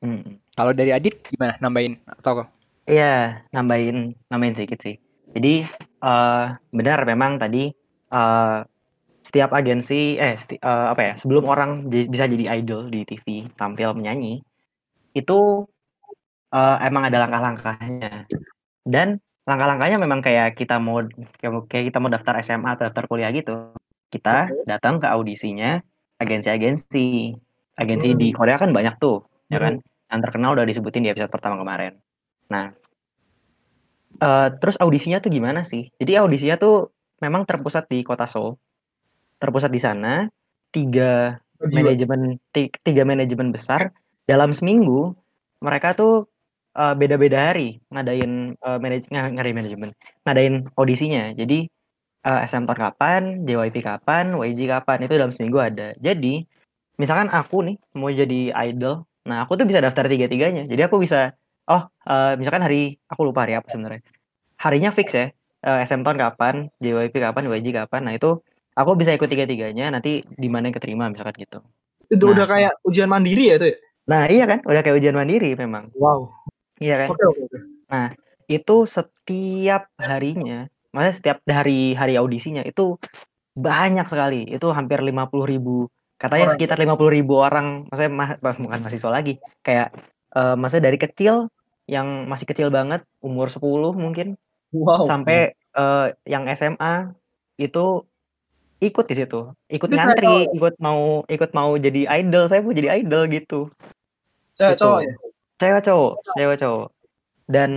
Mm. 0.00 0.38
Kalau 0.54 0.72
dari 0.72 0.94
Adit 0.94 1.26
gimana 1.28 1.58
nambahin 1.60 1.98
atau 2.06 2.46
Iya, 2.88 3.44
nambahin 3.52 4.16
nambahin 4.32 4.54
sedikit 4.56 4.80
sih. 4.80 4.96
Jadi 5.36 5.68
eh 6.00 6.44
benar 6.72 6.98
memang 7.04 7.36
tadi 7.36 7.68
eh 8.08 8.58
setiap 9.20 9.50
agensi 9.52 10.16
eh 10.16 10.34
sti- 10.40 10.62
eh, 10.62 10.86
apa 10.92 11.02
ya 11.04 11.12
sebelum 11.20 11.44
orang 11.52 11.70
bisa 11.92 12.24
jadi 12.24 12.56
idol 12.64 12.88
di 12.88 13.04
TV 13.04 13.26
tampil 13.60 13.92
menyanyi 13.92 14.40
itu 15.14 15.38
eh, 16.54 16.76
emang 16.88 17.02
ada 17.08 17.18
langkah-langkahnya 17.24 18.24
dan 18.88 19.20
langkah-langkahnya 19.48 19.96
memang 20.04 20.20
kayak 20.20 20.60
kita 20.60 20.76
mau 20.76 21.00
kayak 21.70 21.84
kita 21.88 21.98
mau 22.02 22.12
daftar 22.12 22.36
SMA 22.44 22.70
atau 22.76 22.84
daftar 22.92 23.04
kuliah 23.08 23.32
gitu. 23.32 23.72
Kita 24.12 24.52
datang 24.68 25.00
ke 25.02 25.08
audisinya 25.08 25.80
agensi-agensi. 26.20 27.32
Agensi 27.78 28.08
di 28.18 28.28
Korea 28.34 28.60
kan 28.60 28.70
banyak 28.76 28.94
tuh 29.00 29.24
ya 29.48 29.58
kan? 29.62 29.80
Yang 30.12 30.20
terkenal 30.28 30.50
udah 30.56 30.66
disebutin 30.68 31.04
di 31.06 31.10
episode 31.12 31.32
pertama 31.32 31.56
kemarin. 31.60 31.96
Nah, 32.52 32.74
eh, 34.20 34.48
terus 34.60 34.76
audisinya 34.82 35.18
tuh 35.24 35.30
gimana 35.32 35.60
sih? 35.64 35.88
Jadi 36.00 36.12
audisinya 36.18 36.56
tuh 36.60 36.92
memang 37.24 37.42
terpusat 37.48 37.88
di 37.90 38.04
kota 38.04 38.26
Seoul. 38.28 38.54
Terpusat 39.38 39.70
di 39.70 39.80
sana, 39.80 40.26
tiga 40.74 41.38
manajemen 41.74 42.38
ti- 42.54 42.72
tiga 42.82 43.02
manajemen 43.06 43.54
besar. 43.54 43.94
Dalam 44.28 44.50
seminggu 44.52 45.14
mereka 45.62 45.94
tuh 45.96 46.28
eh, 46.78 46.94
beda-beda 46.94 47.38
hari 47.52 47.82
ngadain 47.90 48.54
eh, 48.54 48.78
manaj 48.78 49.02
nga- 49.10 49.32
ngadain 49.34 49.56
manajemen, 49.58 49.90
ngadain 50.24 50.54
audisinya. 50.78 51.34
Jadi 51.34 51.66
eh, 52.26 52.38
SM 52.46 52.64
Town 52.68 52.78
kapan, 52.78 53.22
JYP 53.46 53.76
kapan, 53.82 54.34
YG 54.38 54.60
kapan 54.70 54.98
itu 55.04 55.12
dalam 55.18 55.32
seminggu 55.34 55.58
ada. 55.58 55.92
Jadi 55.98 56.46
misalkan 57.00 57.28
aku 57.30 57.56
nih 57.66 57.76
mau 57.98 58.10
jadi 58.10 58.54
idol 58.70 59.08
Nah, 59.28 59.44
aku 59.44 59.60
tuh 59.60 59.68
bisa 59.68 59.84
daftar 59.84 60.08
tiga-tiganya. 60.08 60.64
Jadi 60.64 60.80
aku 60.88 60.96
bisa 61.04 61.36
oh, 61.68 61.84
eh, 62.08 62.32
misalkan 62.40 62.64
hari 62.64 62.96
aku 63.12 63.28
lupa 63.28 63.44
hari 63.44 63.60
apa 63.60 63.68
sebenarnya. 63.68 64.00
Harinya 64.56 64.90
fix 64.90 65.12
ya. 65.12 65.28
Eh, 65.60 65.78
SM 65.84 66.00
Town 66.00 66.16
kapan, 66.16 66.72
JYP 66.80 67.20
kapan, 67.20 67.44
YG 67.52 67.76
kapan. 67.76 68.08
Nah, 68.08 68.16
itu 68.16 68.40
aku 68.72 68.96
bisa 68.96 69.12
ikut 69.12 69.28
tiga-tiganya 69.28 69.92
nanti 69.92 70.24
di 70.24 70.48
mana 70.48 70.72
yang 70.72 70.76
keterima 70.80 71.12
misalkan 71.12 71.36
gitu. 71.36 71.60
Itu 72.08 72.24
Nah. 72.24 72.32
udah 72.40 72.46
kayak 72.48 72.72
ujian 72.88 73.10
mandiri 73.12 73.52
ya 73.52 73.54
itu 73.60 73.66
ya? 73.68 73.76
Nah, 74.08 74.22
iya 74.32 74.44
kan? 74.48 74.64
Udah 74.64 74.80
kayak 74.80 74.96
ujian 74.96 75.12
mandiri 75.12 75.52
memang. 75.52 75.92
Wow. 75.92 76.32
Iya 76.78 76.94
kan? 77.04 77.08
Oke 77.14 77.24
oke 77.26 77.40
oke. 77.46 77.58
Itu 78.48 78.88
setiap 78.88 79.92
harinya, 80.00 80.64
maksudnya 80.94 81.16
setiap 81.20 81.38
dari 81.44 81.92
hari 81.92 82.16
audisinya 82.16 82.64
itu 82.64 82.96
banyak 83.52 84.06
sekali. 84.08 84.48
Itu 84.48 84.72
hampir 84.72 85.02
50.000 85.04 85.44
ribu. 85.44 85.76
Katanya 86.18 86.50
Orang. 86.50 86.56
sekitar 86.58 86.78
50.000 86.80 87.12
ribu 87.12 87.34
orang. 87.38 87.66
Maksudnya 87.92 88.12
ma- 88.14 88.38
bukan 88.40 88.80
mahasiswa 88.82 89.10
lagi. 89.12 89.34
Kayak 89.62 89.94
eh 90.32 90.54
maksudnya 90.56 90.88
dari 90.90 90.98
kecil 90.98 91.50
yang 91.88 92.28
masih 92.30 92.46
kecil 92.48 92.68
banget, 92.68 93.04
umur 93.20 93.48
10 93.52 93.92
mungkin 93.92 94.36
Wow. 94.68 95.08
sampai 95.08 95.56
eh, 95.56 96.06
yang 96.28 96.44
SMA 96.52 97.16
itu 97.56 98.04
ikut 98.78 99.06
di 99.08 99.14
situ. 99.16 99.50
Ikut 99.72 99.88
Itu 99.90 99.96
ngantri, 99.96 100.52
ikut 100.54 100.76
mau 100.78 101.24
ikut 101.26 101.50
mau 101.56 101.72
jadi 101.76 102.04
idol. 102.20 102.46
Saya 102.46 102.60
mau 102.62 102.76
jadi 102.76 103.02
idol 103.02 103.26
gitu. 103.32 103.72
cewek 104.58 104.74
gitu. 104.74 104.84
cowok 104.84 105.00
ya? 105.06 105.14
Cewek 105.58 105.82
cowok, 105.82 106.12
cewek 106.38 106.56
cowok. 106.62 106.88
Dan 107.50 107.70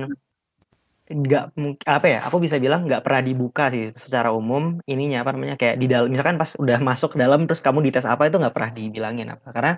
nggak 1.11 1.43
apa 1.83 2.05
ya 2.07 2.19
aku 2.23 2.39
bisa 2.39 2.55
bilang 2.55 2.87
nggak 2.87 3.03
pernah 3.03 3.19
dibuka 3.19 3.67
sih 3.67 3.91
secara 3.99 4.31
umum 4.31 4.79
ininya 4.87 5.27
apa 5.27 5.35
namanya 5.35 5.59
kayak 5.59 5.75
di 5.75 5.91
dalam 5.91 6.07
misalkan 6.07 6.39
pas 6.39 6.55
udah 6.55 6.79
masuk 6.79 7.11
ke 7.13 7.17
dalam 7.19 7.43
terus 7.43 7.59
kamu 7.59 7.83
dites 7.83 8.07
apa 8.07 8.31
itu 8.31 8.39
nggak 8.39 8.55
pernah 8.55 8.71
dibilangin 8.71 9.27
apa. 9.35 9.47
Karena 9.51 9.73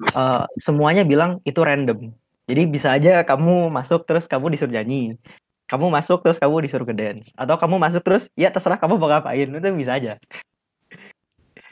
eh, 0.00 0.44
semuanya 0.56 1.04
bilang 1.04 1.44
itu 1.44 1.60
random. 1.60 2.16
Jadi 2.48 2.62
bisa 2.66 2.96
aja 2.96 3.22
kamu 3.22 3.68
masuk 3.70 4.08
terus 4.08 4.24
kamu 4.26 4.56
disuruh 4.56 4.72
nyanyi. 4.80 5.20
Kamu 5.70 5.86
masuk 5.86 6.26
terus 6.26 6.40
kamu 6.42 6.66
disuruh 6.66 6.88
ke 6.88 6.94
dance. 6.96 7.30
Atau 7.38 7.54
kamu 7.60 7.78
masuk 7.78 8.02
terus 8.02 8.26
ya 8.34 8.50
terserah 8.50 8.80
kamu 8.80 8.98
mau 8.98 9.06
ngapain 9.06 9.46
itu 9.46 9.68
bisa 9.76 10.00
aja. 10.00 10.18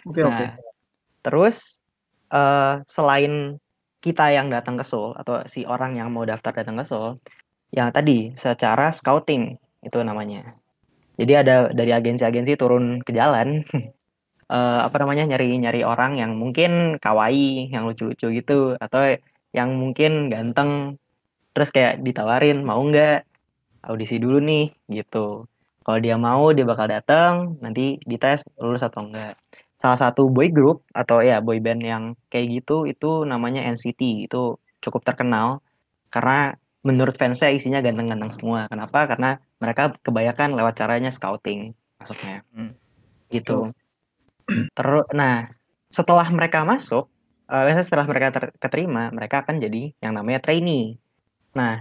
Oke 0.07 0.23
oke. 0.23 0.45
Nah, 0.47 0.55
terus 1.25 1.83
eh 2.29 2.75
selain 2.87 3.59
kita 3.99 4.31
yang 4.31 4.49
datang 4.49 4.79
ke 4.79 4.85
Seoul 4.87 5.19
atau 5.19 5.43
si 5.51 5.67
orang 5.67 5.99
yang 5.99 6.15
mau 6.15 6.23
daftar 6.23 6.55
datang 6.55 6.79
ke 6.79 6.85
Seoul, 6.87 7.19
yang 7.75 7.91
tadi 7.91 8.33
secara 8.39 8.95
scouting 8.95 9.59
itu 9.83 9.99
namanya. 10.03 10.55
Jadi 11.19 11.33
ada 11.35 11.57
dari 11.75 11.91
agensi-agensi 11.91 12.55
turun 12.55 13.03
ke 13.03 13.11
jalan, 13.11 13.67
eh, 14.55 14.81
apa 14.87 14.97
namanya 15.03 15.35
nyari-nyari 15.35 15.83
orang 15.83 16.15
yang 16.23 16.39
mungkin 16.39 17.03
kawaii, 17.03 17.75
yang 17.75 17.91
lucu-lucu 17.91 18.31
gitu, 18.31 18.79
atau 18.79 19.19
yang 19.51 19.75
mungkin 19.75 20.31
ganteng, 20.31 21.01
terus 21.57 21.75
kayak 21.75 21.99
ditawarin 22.07 22.63
mau 22.63 22.79
nggak 22.79 23.27
audisi 23.83 24.23
dulu 24.23 24.39
nih 24.39 24.71
gitu. 24.91 25.49
Kalau 25.83 25.99
dia 26.05 26.21
mau 26.21 26.53
dia 26.53 26.69
bakal 26.69 26.87
datang, 26.93 27.57
nanti 27.65 27.99
dites 28.05 28.45
lulus 28.61 28.85
atau 28.85 29.09
enggak 29.09 29.41
salah 29.79 29.99
satu 29.99 30.27
boy 30.27 30.51
group 30.51 30.83
atau 30.91 31.23
ya 31.23 31.39
boy 31.39 31.63
band 31.63 31.83
yang 31.87 32.05
kayak 32.27 32.61
gitu 32.61 32.85
itu 32.91 33.23
namanya 33.23 33.63
NCT 33.63 34.27
itu 34.27 34.59
cukup 34.83 35.07
terkenal 35.07 35.63
karena 36.11 36.59
menurut 36.83 37.15
fansnya 37.15 37.51
isinya 37.51 37.83
ganteng-ganteng 37.83 38.33
semua. 38.35 38.61
Kenapa? 38.71 39.07
Karena 39.07 39.39
mereka 39.63 39.95
kebanyakan 40.03 40.55
lewat 40.59 40.75
caranya 40.79 41.11
scouting 41.15 41.75
masuknya. 41.99 42.43
Hmm. 42.55 42.75
gitu. 43.29 43.71
Terus 44.73 45.05
nah 45.13 45.53
setelah 45.93 46.27
mereka 46.33 46.65
masuk 46.65 47.13
biasanya 47.49 47.87
setelah 47.87 48.07
mereka 48.09 48.29
ter- 48.29 48.55
keterima 48.61 49.09
mereka 49.09 49.41
akan 49.45 49.61
jadi 49.61 49.93
yang 50.01 50.13
namanya 50.17 50.41
trainee. 50.43 50.97
Nah 51.57 51.81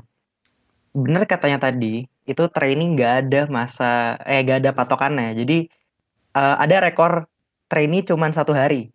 bener 0.91 1.23
katanya 1.29 1.69
tadi 1.69 2.07
itu 2.27 2.43
training 2.51 2.97
nggak 2.97 3.13
ada 3.25 3.41
masa 3.47 4.19
eh 4.27 4.43
nggak 4.43 4.59
ada 4.63 4.71
patokannya. 4.75 5.33
Jadi 5.39 5.57
eh, 6.35 6.55
ada 6.63 6.75
rekor 6.83 7.27
trainee 7.67 8.03
cuman 8.03 8.31
satu 8.33 8.51
hari 8.55 8.89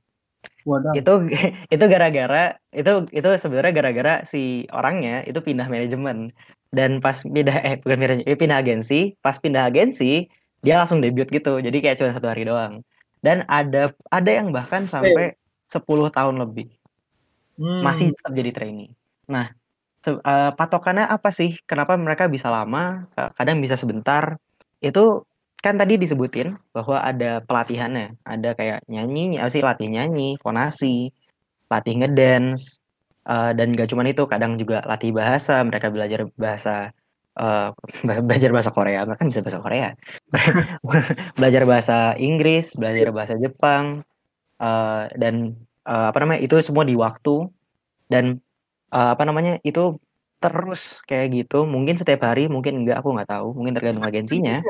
Wadah. 0.66 0.92
itu 0.96 1.12
itu 1.74 1.84
gara-gara 1.88 2.56
itu 2.72 2.92
itu 3.12 3.28
sebenarnya 3.38 3.72
gara-gara 3.72 4.14
si 4.26 4.66
orangnya 4.72 5.22
itu 5.28 5.38
pindah 5.38 5.66
manajemen 5.68 6.30
dan 6.72 7.00
pas 7.04 7.20
pindah 7.20 7.56
eh 7.62 7.74
bukan 7.84 7.98
pindah, 8.00 8.16
eh, 8.24 8.38
pindah 8.38 8.58
agensi 8.64 9.14
pas 9.20 9.36
pindah 9.36 9.68
agensi 9.68 10.26
dia 10.62 10.78
langsung 10.78 11.02
debut 11.02 11.26
gitu 11.28 11.58
jadi 11.58 11.76
kayak 11.82 11.96
cuma 12.00 12.10
satu 12.14 12.28
hari 12.30 12.46
doang 12.46 12.80
dan 13.20 13.44
ada 13.50 13.90
ada 14.10 14.30
yang 14.30 14.50
bahkan 14.54 14.86
sampai 14.88 15.34
10 15.68 16.08
tahun 16.10 16.40
lebih 16.42 16.68
Hmm. 17.60 17.84
masih 17.84 18.16
tetap 18.16 18.32
jadi 18.32 18.50
trainee. 18.50 18.96
Nah, 19.28 19.52
se- 20.00 20.18
eh, 20.24 20.50
patokannya 20.56 21.04
apa 21.04 21.28
sih? 21.28 21.60
Kenapa 21.68 22.00
mereka 22.00 22.24
bisa 22.26 22.48
lama, 22.48 23.04
ka- 23.12 23.36
kadang 23.36 23.60
bisa 23.60 23.76
sebentar? 23.76 24.40
Itu 24.80 25.28
kan 25.64 25.74
tadi 25.80 25.94
disebutin 26.02 26.58
bahwa 26.74 26.96
ada 27.10 27.38
pelatihannya, 27.46 28.18
ada 28.26 28.50
kayak 28.58 28.78
nyanyi, 28.90 29.38
apa 29.38 29.50
sih 29.54 29.62
latih 29.62 29.88
nyanyi, 29.94 30.34
fonasi, 30.42 31.14
latih 31.72 31.94
ngedance, 32.02 32.82
eh, 33.30 33.50
dan 33.58 33.66
gak 33.78 33.88
cuman 33.92 34.10
itu, 34.12 34.22
kadang 34.32 34.52
juga 34.60 34.82
latih 34.90 35.10
bahasa, 35.14 35.62
mereka 35.68 35.88
belajar 35.94 36.20
bahasa 36.36 36.90
eh, 37.38 37.68
belajar 38.28 38.50
bahasa 38.56 38.70
Korea, 38.74 39.00
mereka 39.08 39.24
bisa 39.30 39.40
bahasa 39.46 39.60
Korea, 39.62 39.88
belajar 41.38 41.62
bahasa 41.70 41.96
Inggris, 42.18 42.74
belajar 42.80 43.08
bahasa 43.16 43.34
Jepang, 43.38 44.02
eh, 44.62 45.04
dan 45.22 45.34
eh, 45.88 46.06
apa 46.10 46.18
namanya 46.22 46.40
itu 46.46 46.54
semua 46.66 46.84
di 46.88 46.96
waktu. 46.98 47.48
Dan 48.12 48.24
eh, 48.94 49.10
apa 49.14 49.24
namanya 49.28 49.52
itu 49.68 49.98
terus 50.42 51.02
kayak 51.08 51.26
gitu. 51.36 51.64
Mungkin 51.74 51.96
setiap 52.00 52.22
hari 52.28 52.46
mungkin 52.50 52.84
enggak 52.84 53.02
aku 53.02 53.08
nggak 53.16 53.30
tahu. 53.32 53.48
Mungkin 53.58 53.74
tergantung 53.78 54.06
agensinya 54.06 54.60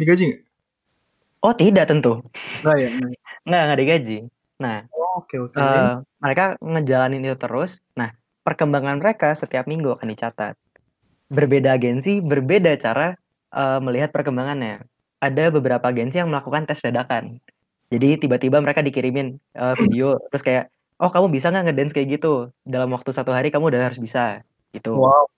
Digaji 0.00 0.24
nggak? 0.32 0.42
oh 1.42 1.54
tidak 1.58 1.84
tentu. 1.90 2.22
Nggak 2.62 2.76
ya. 2.78 2.88
nggak 3.44 3.62
nggak 3.66 3.80
digaji. 3.80 4.18
Nah 4.62 4.86
Oh, 4.94 5.20
Oke 5.20 5.36
oke. 5.36 5.60
eh, 5.60 6.00
mereka 6.24 6.56
ngejalanin 6.62 7.20
itu 7.26 7.36
terus. 7.36 7.84
Nah 7.98 8.16
perkembangan 8.46 8.96
mereka 8.96 9.36
setiap 9.36 9.68
minggu 9.68 9.92
akan 9.92 10.08
dicatat. 10.08 10.54
Berbeda 11.28 11.76
agensi 11.76 12.24
berbeda 12.24 12.72
cara 12.80 13.18
eh, 13.52 13.80
melihat 13.84 14.14
perkembangannya. 14.14 14.80
Ada 15.20 15.52
beberapa 15.52 15.84
agensi 15.92 16.16
yang 16.18 16.32
melakukan 16.32 16.64
tes 16.64 16.80
dadakan. 16.80 17.36
Jadi 17.92 18.24
tiba-tiba 18.24 18.56
mereka 18.64 18.80
dikirimin 18.80 19.36
eh, 19.36 19.74
video. 19.76 20.16
Terus 20.32 20.42
kayak 20.46 20.64
oh 21.02 21.10
kamu 21.12 21.28
bisa 21.28 21.52
nggak 21.52 21.64
ngedance 21.68 21.92
kayak 21.92 22.08
gitu? 22.16 22.48
Dalam 22.64 22.88
waktu 22.96 23.10
satu 23.12 23.34
hari 23.34 23.52
kamu 23.52 23.68
udah 23.68 23.92
harus 23.92 24.00
bisa. 24.00 24.40
Gitu. 24.72 24.96
Wow. 24.96 25.28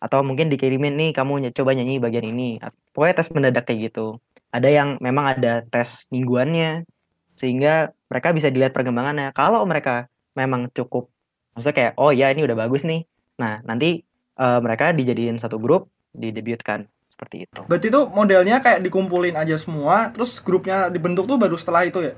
Atau 0.00 0.24
mungkin 0.24 0.48
dikirimin 0.48 0.96
nih 0.96 1.10
kamu 1.12 1.52
coba 1.52 1.76
nyanyi 1.76 2.00
bagian 2.00 2.24
ini. 2.24 2.56
Pokoknya 2.96 3.14
tes 3.20 3.28
mendadak 3.30 3.68
kayak 3.68 3.92
gitu. 3.92 4.16
Ada 4.50 4.68
yang 4.72 4.88
memang 4.98 5.36
ada 5.36 5.62
tes 5.68 6.08
mingguannya 6.08 6.88
sehingga 7.36 7.92
mereka 8.08 8.32
bisa 8.32 8.48
dilihat 8.48 8.72
perkembangannya. 8.72 9.36
Kalau 9.36 9.62
mereka 9.68 10.08
memang 10.34 10.72
cukup 10.72 11.12
maksudnya 11.52 11.76
kayak 11.76 11.92
oh 12.00 12.10
ya 12.10 12.32
ini 12.32 12.42
udah 12.48 12.56
bagus 12.56 12.82
nih. 12.82 13.04
Nah 13.36 13.60
nanti 13.62 14.00
eh, 14.40 14.60
mereka 14.64 14.96
dijadiin 14.96 15.36
satu 15.36 15.60
grup 15.60 15.92
didebutkan. 16.16 16.88
Seperti 17.12 17.44
itu. 17.44 17.60
Berarti 17.68 17.92
itu 17.92 18.00
modelnya 18.08 18.64
kayak 18.64 18.80
dikumpulin 18.80 19.36
aja 19.36 19.60
semua, 19.60 20.08
terus 20.08 20.40
grupnya 20.40 20.88
dibentuk 20.88 21.28
tuh 21.28 21.36
baru 21.36 21.52
setelah 21.52 21.84
itu 21.84 22.00
ya? 22.00 22.16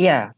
iya. 0.00 0.32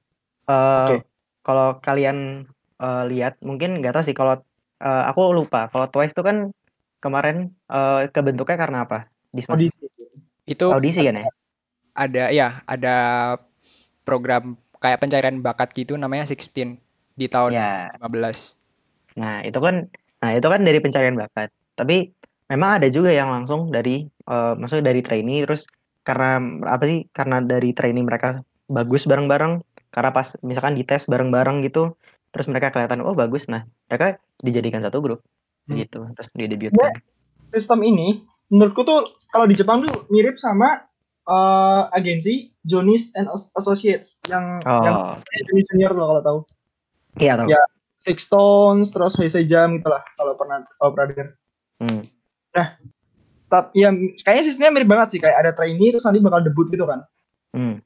Eh, 0.51 0.99
Oke. 0.99 1.07
kalau 1.47 1.79
kalian 1.79 2.51
eh, 2.83 3.05
lihat 3.07 3.39
mungkin 3.47 3.79
nggak 3.79 3.95
tahu 3.95 4.05
sih 4.11 4.17
kalau 4.19 4.43
eh, 4.81 5.05
aku 5.11 5.21
lupa 5.37 5.69
kalau 5.69 5.87
Twice 5.93 6.17
itu 6.17 6.23
kan 6.25 6.51
kemarin 7.05 7.53
eh, 7.69 8.09
kebentuknya 8.11 8.57
karena 8.57 8.79
apa 8.89 9.09
Dismas 9.31 9.61
Audisi. 9.61 9.87
Itu 10.49 10.75
audisi 10.75 11.07
kan 11.07 11.23
ya 11.23 11.31
ada 11.95 12.31
ya, 12.31 12.63
ada 12.67 12.97
program 14.07 14.57
kayak 14.81 15.03
pencarian 15.03 15.45
bakat 15.45 15.71
gitu 15.77 15.99
namanya 15.99 16.25
16 16.27 16.81
di 17.19 17.27
tahun 17.29 17.53
ya 17.53 17.93
15. 18.01 19.21
Nah, 19.21 19.45
itu 19.45 19.59
kan 19.61 19.91
nah 20.21 20.31
itu 20.37 20.47
kan 20.49 20.61
dari 20.65 20.79
pencarian 20.81 21.17
bakat. 21.17 21.53
Tapi 21.77 22.13
memang 22.49 22.81
ada 22.81 22.89
juga 22.89 23.13
yang 23.13 23.29
langsung 23.29 23.69
dari 23.69 24.07
eh, 24.07 24.53
maksudnya 24.57 24.91
dari 24.95 25.01
trainee 25.05 25.45
terus 25.45 25.69
karena 26.07 26.41
apa 26.67 26.85
sih? 26.89 27.07
Karena 27.13 27.45
dari 27.45 27.77
trainee 27.77 28.07
mereka 28.07 28.41
bagus 28.71 29.05
bareng-bareng, 29.05 29.61
karena 29.91 30.11
pas 30.15 30.39
misalkan 30.47 30.79
dites 30.79 31.11
bareng-bareng 31.11 31.67
gitu, 31.67 31.99
terus 32.31 32.47
mereka 32.47 32.71
kelihatan 32.71 33.03
oh 33.03 33.13
bagus. 33.13 33.47
Nah, 33.47 33.63
mereka 33.87 34.19
dijadikan 34.41 34.81
satu 34.81 35.03
grup 35.03 35.21
Hmm. 35.69 35.77
gitu, 35.77 36.03
terus 36.17 36.29
didebutkan. 36.35 36.99
Sistem 37.47 37.85
ini 37.85 38.25
menurutku 38.49 38.83
tuh 38.83 39.07
kalau 39.31 39.47
di 39.47 39.55
Jepang 39.55 39.85
tuh 39.85 40.09
mirip 40.09 40.41
sama 40.41 40.83
eh, 41.23 41.83
agensi 41.95 42.51
Jonis 42.67 43.15
and 43.15 43.31
As- 43.31 43.55
Associates 43.55 44.19
yang 44.27 44.59
yang 44.65 44.97
Oh, 44.97 45.15
junior 45.47 45.65
junior 45.71 45.93
loh 45.95 46.07
kalau 46.11 46.23
tahu. 46.25 46.39
iya 47.23 47.39
tahu. 47.39 47.47
Ya. 47.53 47.63
Six 48.01 48.25
Stones, 48.27 48.91
terus 48.91 49.15
Heisei 49.21 49.45
Jam 49.45 49.77
gitu 49.79 49.93
lah 49.93 50.01
kalau 50.17 50.33
pernah 50.35 50.65
kalau 50.81 50.91
pernah 50.97 51.07
dengar. 51.13 51.29
Hmm. 51.79 52.03
Tapi 53.51 53.69
ya 53.77 53.91
kayaknya 54.25 54.45
sistemnya 54.49 54.73
mirip 54.73 54.89
banget 54.89 55.09
sih 55.15 55.21
kayak 55.21 55.37
ada 55.37 55.51
trainee 55.53 55.93
terus 55.93 56.09
nanti 56.09 56.19
bakal 56.25 56.41
debut 56.41 56.67
gitu 56.73 56.89
kan. 56.89 57.05
Hmm. 57.53 57.85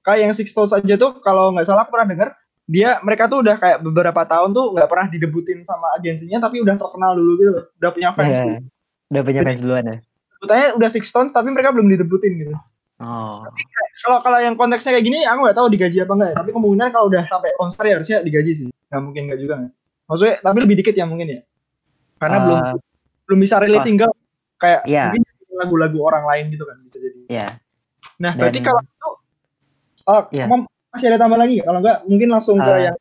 Kayak 0.00 0.20
yang 0.24 0.32
Six 0.32 0.48
Stones 0.50 0.72
aja 0.72 0.94
tuh 0.96 1.20
kalau 1.20 1.52
nggak 1.52 1.68
salah 1.68 1.84
aku 1.84 1.92
pernah 1.92 2.08
dengar 2.08 2.28
dia 2.70 3.02
mereka 3.02 3.26
tuh 3.26 3.42
udah 3.42 3.58
kayak 3.58 3.82
beberapa 3.82 4.22
tahun 4.22 4.54
tuh 4.54 4.78
nggak 4.78 4.86
pernah 4.86 5.06
didebutin 5.10 5.66
sama 5.66 5.90
agensinya 5.92 6.38
tapi 6.40 6.62
udah 6.62 6.78
terkenal 6.78 7.18
dulu 7.18 7.32
gitu 7.36 7.50
udah 7.76 7.90
punya 7.90 8.10
fans 8.14 8.30
Iya. 8.30 8.42
gitu. 8.46 8.62
Udah 9.10 9.22
punya 9.26 9.40
fans 9.42 9.58
duluan 9.58 9.84
ya. 9.84 9.96
Sebutannya 10.30 10.68
udah 10.78 10.88
Six 10.88 11.04
Stones 11.10 11.34
tapi 11.34 11.50
mereka 11.50 11.74
belum 11.74 11.90
didebutin 11.90 12.32
gitu 12.38 12.54
Oh. 13.00 13.40
kalau 14.04 14.20
kalau 14.20 14.38
yang 14.38 14.54
konteksnya 14.54 14.92
kayak 14.92 15.02
gini 15.02 15.24
aku 15.24 15.40
nggak 15.40 15.56
tahu 15.56 15.72
digaji 15.72 16.04
apa 16.04 16.12
enggak 16.12 16.28
ya 16.30 16.36
tapi 16.36 16.50
kemungkinan 16.52 16.88
kalau 16.92 17.06
udah 17.08 17.24
sampai 17.24 17.48
konser 17.56 17.82
ya 17.82 17.96
harusnya 17.96 18.20
digaji 18.20 18.52
sih 18.52 18.66
nggak 18.68 19.00
mungkin 19.00 19.22
nggak 19.24 19.40
juga 19.40 19.54
nggak 19.56 19.72
maksudnya 20.04 20.34
tapi 20.38 20.58
lebih 20.60 20.76
dikit 20.84 20.94
ya 20.94 21.08
mungkin 21.08 21.26
ya 21.32 21.40
karena 22.20 22.36
Eh, 22.36 22.42
belum 22.44 22.58
belum 23.24 23.38
bisa 23.40 23.56
rilis 23.56 23.80
oh. 23.80 23.86
single 23.88 24.12
kayak 24.60 24.84
Iya. 24.84 25.16
mungkin 25.16 25.22
lagu-lagu 25.56 25.98
orang 25.98 26.24
lain 26.28 26.44
gitu 26.52 26.64
kan 26.68 26.76
bisa 26.84 26.98
jadi 27.00 27.18
Iya. 27.26 27.48
nah 28.20 28.30
Dan- 28.30 28.40
berarti 28.44 28.58
kalau 28.60 28.80
itu 28.84 29.08
oh. 30.04 30.22
Mam, 30.44 30.60
masih 30.90 31.06
ada 31.10 31.18
tambah 31.22 31.38
lagi 31.38 31.56
kalau 31.62 31.78
nggak 31.82 31.98
mungkin 32.10 32.28
langsung 32.34 32.56
ke 32.58 32.70
Eh, 32.70 32.80
yang 32.90 32.96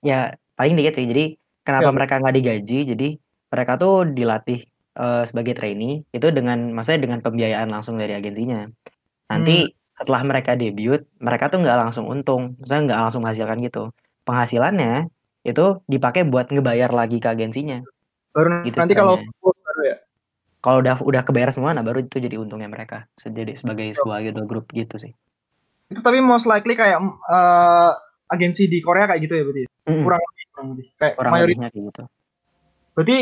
Ya 0.00 0.20
paling 0.56 0.74
dikit 0.80 0.94
sih. 0.96 1.04
Jadi 1.04 1.24
kenapa 1.66 1.90
Ya. 1.90 1.96
mereka 1.96 2.14
nggak 2.20 2.34
digaji? 2.40 2.78
Jadi 2.88 3.08
mereka 3.52 3.72
tuh 3.76 4.08
dilatih 4.08 4.60
eh, 5.00 5.22
sebagai 5.28 5.54
trainee 5.58 6.02
itu 6.16 6.26
dengan 6.32 6.58
maksudnya 6.74 7.00
dengan 7.04 7.20
pembiayaan 7.24 7.68
langsung 7.70 8.00
dari 8.00 8.16
agensinya. 8.16 8.64
Nanti 9.30 9.68
Hmm. 9.68 9.76
setelah 10.00 10.22
mereka 10.24 10.52
debut, 10.56 11.00
mereka 11.20 11.52
tuh 11.52 11.60
nggak 11.60 11.76
langsung 11.76 12.08
untung, 12.08 12.56
maksudnya 12.56 12.82
nggak 12.88 13.00
langsung 13.04 13.20
menghasilkan 13.24 13.58
gitu. 13.60 13.82
Penghasilannya 14.24 15.12
itu 15.44 15.64
dipakai 15.92 16.22
buat 16.28 16.48
ngebayar 16.48 16.90
lagi 16.92 17.20
ke 17.20 17.28
agensinya. 17.28 17.84
baru 18.30 18.62
gitu 18.64 18.76
nanti 18.78 18.94
kalau 18.94 19.14
caranya. 19.18 19.38
full 19.42 19.54
baru 19.66 19.82
ya 19.90 19.96
Kalau 20.60 20.78
udah 20.84 20.94
udah 21.00 21.22
kebayar 21.24 21.50
semua, 21.56 21.70
nah 21.72 21.84
baru 21.84 22.04
itu 22.04 22.16
jadi 22.20 22.36
untungnya 22.36 22.68
mereka. 22.68 23.08
Jadi 23.16 23.56
sebagai 23.56 23.86
sebuah 23.96 24.18
gitu 24.24 24.40
grup 24.44 24.66
gitu 24.76 24.96
sih. 25.00 25.12
Itu 25.90 26.00
tapi 26.00 26.18
most 26.18 26.46
likely 26.46 26.72
kayak 26.72 27.02
eh, 27.02 27.90
agensi 28.30 28.66
di 28.66 28.78
Korea 28.78 29.10
kayak 29.10 29.20
gitu 29.26 29.34
ya 29.34 29.42
berarti? 29.42 29.62
Mm-mm, 29.84 30.04
kurang 30.06 30.22
lebih 30.22 30.44
kurang 30.50 30.66
lebih 30.72 30.86
kayak 30.94 31.14
kurang 31.18 31.32
mayoritas 31.34 31.60
kayak 31.66 31.84
gitu. 31.84 32.02
berarti 32.90 33.16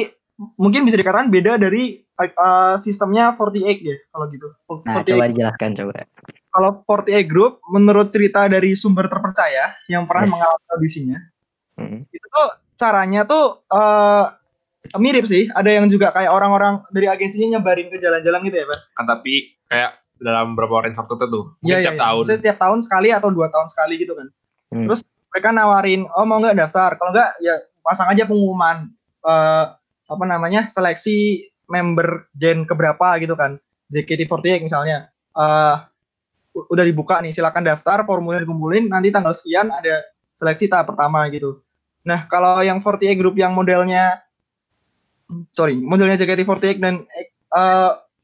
mungkin 0.54 0.80
bisa 0.84 0.96
dikatakan 0.96 1.28
beda 1.28 1.56
dari 1.56 1.82
eh, 1.98 2.74
sistemnya 2.76 3.32
48 3.34 3.88
ya 3.88 3.96
kalau 4.12 4.26
gitu 4.28 4.48
Nah, 4.84 5.00
48 5.00 5.08
coba 5.08 5.24
dijelaskan 5.26 5.70
coba. 5.74 5.92
kalau 6.48 6.70
48 6.84 7.24
Group 7.24 7.52
menurut 7.66 8.08
cerita 8.08 8.44
dari 8.46 8.72
sumber 8.72 9.08
terpercaya 9.08 9.72
yang 9.86 10.04
pernah 10.04 10.28
Yes. 10.28 10.32
mengalami 10.32 10.66
audisinya 10.70 11.18
Mm. 11.78 12.10
itu 12.10 12.26
tuh 12.26 12.48
caranya 12.74 13.22
tuh 13.22 13.62
eh, 13.64 14.24
mirip 14.98 15.24
sih 15.24 15.46
ada 15.48 15.70
yang 15.70 15.86
juga 15.86 16.10
kayak 16.10 16.26
orang-orang 16.28 16.82
dari 16.90 17.06
agensinya 17.06 17.56
nyebarin 17.56 17.86
ke 17.86 17.96
jalan-jalan 17.96 18.40
gitu 18.44 18.56
ya 18.60 18.66
Pak 18.66 18.80
kan 18.92 19.04
tapi 19.06 19.34
kayak 19.68 19.92
dalam 20.18 20.54
beberapa 20.54 20.82
range 20.82 20.98
waktu 20.98 21.14
tertentu 21.14 21.54
mungkin 21.58 21.78
Iya, 21.78 21.84
tiap 21.88 21.96
iya. 21.96 22.02
tahun. 22.02 22.22
Maksudnya 22.24 22.42
tiap 22.44 22.58
tahun 22.58 22.78
sekali 22.82 23.08
atau 23.10 23.28
dua 23.30 23.46
tahun 23.48 23.68
sekali 23.70 23.94
gitu 23.98 24.14
kan. 24.14 24.28
Hmm. 24.68 24.84
terus 24.84 25.00
mereka 25.32 25.48
nawarin 25.48 26.04
oh 26.12 26.24
mau 26.28 26.38
nggak 26.38 26.58
daftar? 26.58 26.90
Kalau 26.96 27.10
nggak 27.16 27.30
ya 27.40 27.54
pasang 27.80 28.08
aja 28.10 28.28
pengumuman 28.28 28.90
eh, 29.24 29.64
apa 30.08 30.24
namanya 30.24 30.68
seleksi 30.68 31.44
member 31.68 32.28
gen 32.36 32.64
keberapa 32.64 33.16
gitu 33.18 33.32
kan. 33.32 33.56
JKT48 33.88 34.60
misalnya. 34.62 35.08
Eh 35.32 35.76
u- 36.52 36.66
udah 36.68 36.84
dibuka 36.84 37.20
nih 37.20 37.32
silakan 37.32 37.64
daftar 37.64 38.02
formulir 38.02 38.42
dikumpulin 38.42 38.88
nanti 38.88 39.08
tanggal 39.08 39.32
sekian 39.32 39.70
ada 39.70 40.02
seleksi 40.34 40.66
tahap 40.66 40.90
pertama 40.90 41.24
gitu. 41.30 41.62
Nah 42.04 42.24
kalau 42.26 42.60
yang 42.60 42.80
48 42.80 43.14
group 43.16 43.36
yang 43.36 43.52
modelnya 43.52 44.20
sorry 45.52 45.76
modelnya 45.76 46.16
JKT48 46.16 46.80
dan 46.80 47.04
eh 47.12 47.28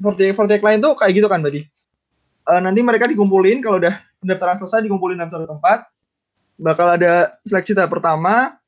48 0.00 0.34
48 0.34 0.64
lain 0.64 0.78
tuh 0.80 0.92
kayak 0.96 1.12
gitu 1.14 1.28
kan 1.28 1.40
berarti 1.40 1.68
Eh, 2.44 2.60
nanti 2.60 2.84
mereka 2.84 3.08
dikumpulin 3.08 3.64
kalau 3.64 3.80
udah 3.80 3.96
pendaftaran 4.20 4.60
selesai 4.60 4.84
dikumpulin 4.84 5.16
dalam 5.16 5.32
satu 5.32 5.48
tempat 5.48 5.88
bakal 6.60 6.92
ada 6.92 7.40
seleksi 7.40 7.72
tahap 7.72 7.88
pertama 7.88 8.60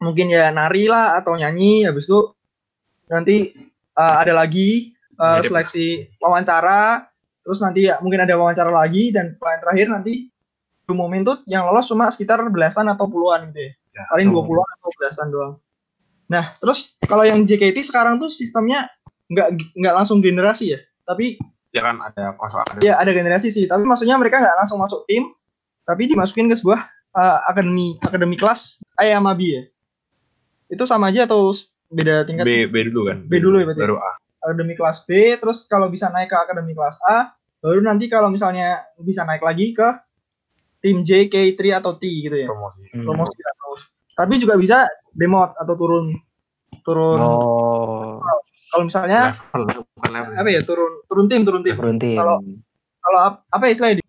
mungkin 0.00 0.32
ya 0.32 0.48
nari 0.48 0.88
lah 0.88 1.20
atau 1.20 1.36
nyanyi 1.36 1.84
habis 1.84 2.08
itu 2.08 2.32
nanti 3.12 3.52
eh, 3.92 4.14
ada 4.24 4.32
lagi 4.32 4.96
Mirip. 5.20 5.52
seleksi 5.52 6.16
wawancara 6.16 7.04
terus 7.44 7.60
nanti 7.60 7.92
ya 7.92 8.00
mungkin 8.00 8.24
ada 8.24 8.40
wawancara 8.40 8.72
lagi 8.72 9.12
dan 9.12 9.36
paling 9.36 9.60
terakhir 9.68 9.86
nanti 9.92 10.32
umumnya 10.88 11.36
tuh 11.36 11.36
yang 11.44 11.68
lolos 11.68 11.92
cuma 11.92 12.08
sekitar 12.08 12.40
belasan 12.48 12.88
atau 12.88 13.04
puluhan 13.04 13.52
gitu 13.52 13.68
ya 13.68 13.72
Ya, 13.90 14.06
paling 14.06 14.30
oh. 14.30 14.46
20 14.46 14.62
atau 14.62 14.88
belasan 14.96 15.28
doang 15.34 15.54
nah 16.30 16.54
terus 16.62 16.94
kalau 17.04 17.26
yang 17.26 17.42
JKT 17.42 17.82
sekarang 17.82 18.22
tuh 18.22 18.30
sistemnya 18.30 18.86
nggak 19.28 19.76
nggak 19.76 19.94
langsung 19.98 20.22
generasi 20.22 20.78
ya 20.78 20.80
tapi 21.02 21.42
ya 21.70 21.82
kan 21.86 22.02
ada 22.02 22.34
konsol 22.34 22.62
ada 22.66 22.78
Ya 22.82 22.98
ada 22.98 23.10
generasi 23.14 23.48
sih, 23.50 23.66
tapi 23.70 23.86
maksudnya 23.86 24.18
mereka 24.18 24.42
nggak 24.42 24.56
langsung 24.64 24.78
masuk 24.82 25.06
tim, 25.06 25.30
tapi 25.86 26.10
dimasukin 26.10 26.50
ke 26.50 26.56
sebuah 26.58 26.80
uh, 27.14 27.38
akademi 27.50 27.98
akademi 28.02 28.36
kelas 28.38 28.82
A 28.98 29.06
sama 29.06 29.34
B 29.34 29.40
ya. 29.54 29.62
Itu 30.70 30.86
sama 30.86 31.10
aja 31.10 31.26
atau 31.26 31.54
beda 31.90 32.26
tingkat? 32.26 32.46
B 32.46 32.66
B 32.70 32.90
dulu 32.90 33.10
kan 33.10 33.18
B 33.26 33.42
dulu 33.42 33.62
ya 33.62 33.66
berarti? 33.66 33.82
baru 33.82 33.96
A 33.98 34.12
Akademi 34.40 34.72
kelas 34.72 35.04
B, 35.04 35.36
terus 35.36 35.68
kalau 35.68 35.92
bisa 35.92 36.08
naik 36.08 36.32
ke 36.32 36.36
akademi 36.38 36.72
kelas 36.72 36.96
A, 37.04 37.36
baru 37.60 37.84
nanti 37.84 38.08
kalau 38.08 38.32
misalnya 38.32 38.88
bisa 38.96 39.20
naik 39.28 39.44
lagi 39.44 39.76
ke 39.76 39.88
tim 40.80 41.04
J, 41.04 41.28
K, 41.28 41.52
3 41.52 41.76
atau 41.84 42.00
T 42.00 42.08
gitu 42.08 42.36
ya. 42.40 42.48
promosi 42.48 42.88
Hmm. 42.88 43.04
Promosi 43.04 43.36
atau 43.36 43.76
tapi 44.16 44.36
juga 44.36 44.56
bisa 44.56 44.88
demote 45.12 45.56
atau 45.60 45.74
turun 45.76 46.16
turun. 46.84 47.20
Oh, 47.20 48.20
Kalau 48.70 48.84
misalnya 48.86 49.34
level 49.52 49.62
bukan 49.92 50.10
level. 50.10 50.32
Apa 50.34 50.48
ya 50.48 50.60
turun 50.62 50.92
turun 51.06 51.26
tim 51.26 51.42
turun 51.42 51.62
tim. 51.62 51.74
berhenti. 51.74 52.14
Kalau- 52.14 52.40
Kalau 53.00 53.18
ap- 53.18 53.42
apa 53.48 53.64
ya 53.64 53.70
istilahnya 53.72 54.04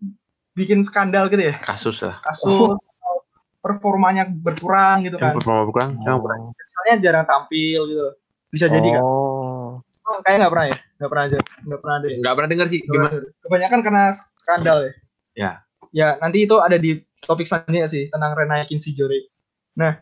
bikin 0.52 0.84
skandal 0.84 1.26
gitu 1.26 1.48
ya. 1.48 1.56
kasus 1.58 2.04
lah. 2.04 2.20
Kasus 2.22 2.76
atau 2.76 3.24
performanya 3.58 4.28
berkurang 4.28 5.00
gitu 5.02 5.16
yang 5.16 5.32
kan. 5.32 5.34
performa 5.40 5.62
bukan 5.64 5.86
yang 5.96 6.20
misalnya 6.52 6.94
jarang 7.00 7.24
tampil 7.24 7.80
gitu. 7.88 8.02
Loh 8.02 8.14
bisa 8.52 8.68
jadi 8.68 8.88
kan 8.92 9.02
Oh, 9.02 9.80
Oh, 10.02 10.18
kayak 10.20 10.44
nggak 10.44 10.52
pernah 10.52 10.66
ya? 10.68 10.76
Nggak 11.00 11.08
pernah 11.08 11.24
aja 11.24 11.38
nggak 11.40 11.80
pernah 11.80 11.94
ada 11.96 12.06
ya? 12.06 12.16
nggak 12.20 12.34
pernah 12.36 12.48
dengar 12.52 12.66
sih 12.68 12.80
gimana? 12.84 13.16
kebanyakan 13.40 13.80
karena 13.80 14.04
skandal 14.36 14.76
ya? 14.78 14.92
Ya. 15.32 15.50
ya 15.90 16.08
nanti 16.20 16.44
itu 16.44 16.56
ada 16.60 16.76
di 16.76 16.90
topik 17.18 17.48
selanjutnya 17.48 17.88
sih 17.88 18.12
tentang 18.12 18.36
renaikin 18.36 18.76
si 18.76 18.92
Jore 18.92 19.32
nah 19.72 19.96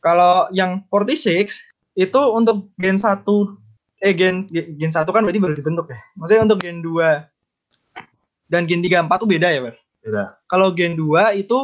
kalau 0.00 0.50
yang 0.50 0.82
46 0.88 1.62
itu 1.94 2.20
untuk 2.32 2.72
gen 2.74 2.98
1 2.98 3.22
eh 4.00 4.12
gen 4.16 4.48
gen 4.52 4.90
1 4.90 5.04
kan 5.04 5.22
berarti 5.22 5.40
baru 5.40 5.54
dibentuk 5.54 5.86
ya? 5.92 6.00
Maksudnya 6.16 6.42
untuk 6.48 6.58
gen 6.64 6.80
2 6.80 8.48
dan 8.48 8.64
gen 8.64 8.80
3 8.80 9.04
4 9.04 9.20
tuh 9.20 9.28
beda 9.28 9.48
ya 9.52 9.60
Bar? 9.62 9.76
Beda. 10.00 10.24
kalau 10.48 10.72
gen 10.72 10.96
2 10.96 11.36
itu 11.36 11.58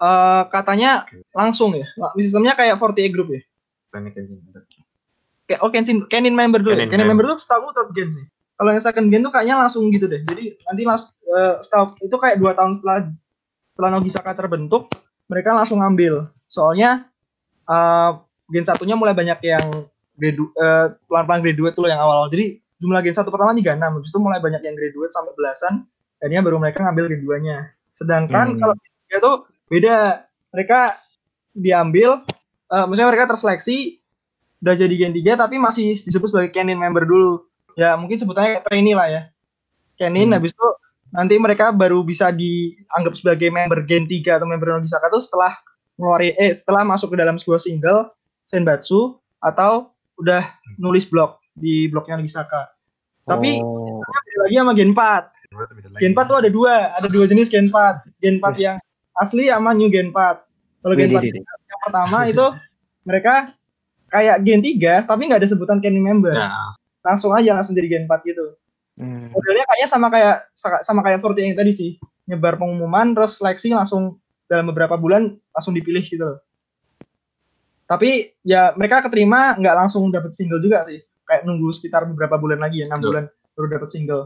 eh, 0.00 0.42
katanya 0.48 1.04
langsung 1.36 1.76
ya? 1.76 1.84
Sistemnya 2.16 2.56
kayak 2.56 2.80
48 2.80 3.12
group 3.12 3.28
ya? 3.36 3.40
Kayak 5.48 5.60
oh 5.64 5.70
Kenshin 5.72 6.04
Kenin 6.08 6.36
member 6.36 6.60
dulu 6.60 6.76
ya. 6.76 6.88
Kenin 6.88 7.04
Kenin 7.04 7.06
member. 7.08 7.36
tuh 7.36 7.38
setahu 7.40 7.72
third 7.76 7.92
gen 7.92 8.08
sih. 8.12 8.24
Kalau 8.58 8.74
yang 8.74 8.82
second 8.82 9.06
gen 9.12 9.22
tuh 9.22 9.32
kayaknya 9.32 9.56
langsung 9.60 9.84
gitu 9.92 10.08
deh. 10.08 10.24
Jadi 10.24 10.56
nanti 10.64 10.82
langsung 10.88 11.12
setahu 11.60 11.84
itu 12.00 12.16
kayak 12.16 12.36
dua 12.40 12.52
tahun 12.56 12.80
setelah 12.80 12.98
setelah 13.72 13.90
Nogisaka 13.96 14.32
terbentuk 14.32 14.88
mereka 15.28 15.52
langsung 15.52 15.84
ngambil. 15.84 16.32
Soalnya 16.48 17.08
eh, 17.68 18.10
gen 18.48 18.64
satunya 18.64 18.96
mulai 18.96 19.12
banyak 19.12 19.40
yang 19.44 19.88
gradu, 20.18 20.50
eh, 20.52 20.86
pelan-pelan 21.06 21.40
graduate 21.40 21.74
tuh 21.78 21.82
loh 21.86 21.90
yang 21.94 22.02
awal-awal. 22.02 22.28
Jadi 22.28 22.58
jumlah 22.78 23.00
gen 23.02 23.14
satu 23.14 23.30
pertama 23.30 23.54
36 23.54 23.90
habis 23.98 24.10
itu 24.10 24.18
mulai 24.18 24.38
banyak 24.38 24.62
yang 24.62 24.74
graduate 24.78 25.10
sampai 25.10 25.34
belasan 25.34 25.82
akhirnya 26.18 26.42
baru 26.46 26.62
mereka 26.62 26.78
ngambil 26.82 27.10
gen 27.10 27.20
2 27.22 27.36
nya 27.42 27.58
sedangkan 27.90 28.54
Hmm. 28.54 28.58
kalau 28.58 28.74
tiga 28.78 29.16
tuh 29.18 29.36
beda. 29.66 29.96
Mereka 30.48 30.80
diambil 31.54 32.22
eh, 32.68 32.84
maksudnya 32.86 33.08
mereka 33.10 33.34
terseleksi 33.34 33.98
udah 34.58 34.74
jadi 34.74 34.94
gen 34.94 35.14
3 35.14 35.38
tapi 35.38 35.58
masih 35.58 36.02
disebut 36.02 36.30
sebagai 36.30 36.50
canin 36.54 36.78
member 36.78 37.06
dulu. 37.06 37.46
Ya 37.74 37.94
mungkin 37.94 38.18
sebutannya 38.18 38.58
kayak 38.58 38.64
trainee 38.66 38.94
lah 38.98 39.08
ya. 39.10 39.22
Canin 39.98 40.30
Hmm. 40.30 40.38
habis 40.38 40.54
itu 40.54 40.68
nanti 41.10 41.34
mereka 41.40 41.72
baru 41.72 42.04
bisa 42.04 42.30
dianggap 42.30 43.16
sebagai 43.16 43.50
member 43.50 43.82
gen 43.86 44.06
3 44.06 44.38
atau 44.38 44.46
member 44.46 44.76
Nogisaka 44.78 45.10
tuh 45.10 45.22
setelah 45.24 45.56
ngeluarin 45.98 46.34
eh 46.38 46.54
setelah 46.54 46.86
masuk 46.86 47.10
ke 47.10 47.16
dalam 47.18 47.40
sebuah 47.40 47.58
single 47.58 48.12
Senbatsu 48.46 49.18
atau 49.42 49.90
udah 50.18 50.42
nulis 50.78 51.06
blog 51.06 51.38
di 51.54 51.86
blognya 51.88 52.18
Nogisaka 52.18 52.74
tapi 53.24 53.62
oh. 53.62 54.02
beda 54.02 54.36
lagi 54.46 54.54
sama 54.58 54.72
gen 54.74 54.92
4 54.92 55.38
Gen 55.98 56.12
4 56.12 56.28
tuh 56.28 56.38
ada 56.44 56.50
dua, 56.52 56.92
ada 56.94 57.08
dua 57.08 57.24
jenis 57.24 57.48
Gen 57.48 57.72
4. 57.72 58.20
Gen 58.20 58.36
4 58.40 58.64
yang 58.64 58.76
asli 59.16 59.48
sama 59.48 59.72
New 59.72 59.88
Gen 59.88 60.12
4. 60.12 60.84
Kalau 60.84 60.94
Gen 60.94 61.10
4 61.10 61.18
Widih, 61.18 61.40
widih. 61.40 61.42
yang 61.42 61.80
pertama 61.82 62.18
itu 62.28 62.46
mereka 63.08 63.34
kayak 64.12 64.36
Gen 64.44 64.60
3 64.60 65.08
tapi 65.08 65.22
nggak 65.28 65.40
ada 65.40 65.48
sebutan 65.48 65.80
caning 65.80 66.04
member. 66.04 66.36
ya 66.36 66.52
Langsung 67.02 67.32
aja 67.32 67.56
langsung 67.56 67.72
jadi 67.74 67.88
Gen 67.88 68.04
4 68.06 68.28
gitu. 68.28 68.54
Hmm. 68.98 69.30
Modelnya 69.30 69.64
kayaknya 69.70 69.88
sama 69.88 70.06
kayak 70.10 70.36
sama 70.84 71.00
kayak 71.06 71.22
40 71.22 71.54
yang 71.54 71.58
tadi 71.58 71.72
sih. 71.72 71.90
Nyebar 72.28 72.60
pengumuman 72.60 73.16
terus 73.16 73.40
seleksi 73.40 73.72
langsung 73.72 74.20
dalam 74.48 74.68
beberapa 74.68 75.00
bulan 75.00 75.40
langsung 75.56 75.72
dipilih 75.72 76.04
gitu 76.04 76.24
loh. 76.24 76.38
Tapi 77.88 78.36
ya 78.44 78.76
mereka 78.76 79.00
keterima 79.08 79.56
nggak 79.56 79.76
langsung 79.80 80.12
dapat 80.12 80.36
single 80.36 80.60
juga 80.60 80.84
sih. 80.84 81.00
Kayak 81.24 81.48
nunggu 81.48 81.72
sekitar 81.72 82.04
beberapa 82.04 82.36
bulan 82.36 82.60
lagi 82.60 82.84
ya, 82.84 82.92
6 82.92 83.00
Betul. 83.00 83.08
bulan 83.08 83.24
baru 83.56 83.66
dapat 83.80 83.88
single. 83.88 84.24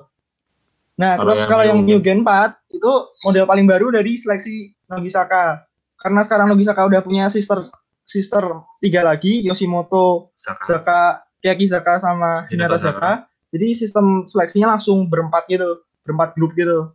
Nah, 0.99 1.17
Kalau 1.17 1.25
terus 1.33 1.39
yang 1.41 1.49
kalau 1.51 1.65
yang 1.65 1.79
New- 1.87 2.03
Gen 2.05 2.21
4 2.21 2.59
itu 2.75 2.93
model 3.25 3.47
paling 3.49 3.67
baru 3.71 3.95
dari 3.95 4.19
seleksi 4.19 4.75
Nogisaka. 4.91 5.65
karena 6.03 6.27
sekarang 6.27 6.51
Logisaka 6.51 6.83
udah 6.83 6.99
punya 6.99 7.31
sister 7.31 7.63
sister 8.03 8.43
tiga 8.83 9.07
lagi 9.07 9.47
Yoshimoto, 9.47 10.35
Saka. 10.35 10.67
Zaka, 10.67 11.03
Kiyaki 11.39 11.71
Zaka 11.71 12.03
sama 12.03 12.51
Hinata 12.51 12.75
Hinata 12.75 12.77
Zaka. 12.77 13.13
Jadi 13.55 13.79
sistem 13.79 14.27
seleksinya 14.27 14.75
langsung 14.75 15.07
berempat 15.07 15.47
gitu, 15.47 15.87
berempat 16.03 16.35
grup 16.35 16.59
gitu. 16.59 16.91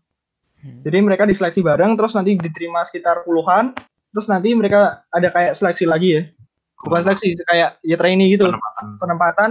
Hmm. 0.59 0.83
Jadi 0.83 0.97
mereka 0.99 1.23
diseleksi 1.23 1.63
bareng, 1.63 1.95
terus 1.95 2.11
nanti 2.17 2.35
diterima 2.35 2.83
sekitar 2.83 3.23
puluhan, 3.23 3.71
terus 4.11 4.27
nanti 4.27 4.51
mereka 4.57 5.05
ada 5.13 5.31
kayak 5.31 5.55
seleksi 5.55 5.87
lagi 5.87 6.09
ya. 6.11 6.21
Bukan 6.85 7.01
seleksi, 7.01 7.33
kayak 7.41 7.81
ya 7.81 7.95
trainee 7.97 8.29
gitu, 8.37 8.45
Penempatan. 8.45 8.85
penempatan 9.01 9.49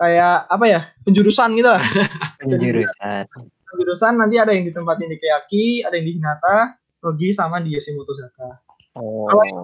kayak 0.00 0.36
apa 0.48 0.64
ya, 0.64 0.80
penjurusan 1.04 1.52
gitu 1.60 1.68
lah. 1.68 1.82
Penjurusan. 2.40 3.24
Penjurusan 3.68 4.12
nanti 4.16 4.36
ada 4.40 4.54
yang 4.54 4.64
ditempatin 4.64 5.12
di 5.12 5.18
Kiyaki, 5.20 5.66
ada 5.84 5.94
yang 5.98 6.06
di 6.08 6.14
Hinata, 6.16 6.78
Logi 7.04 7.36
sama 7.36 7.60
di 7.60 7.76
Yoshimoto 7.76 8.16
Zaka. 8.16 8.64
Oh. 8.96 9.28
Kalau 9.28 9.42
yang 9.44 9.58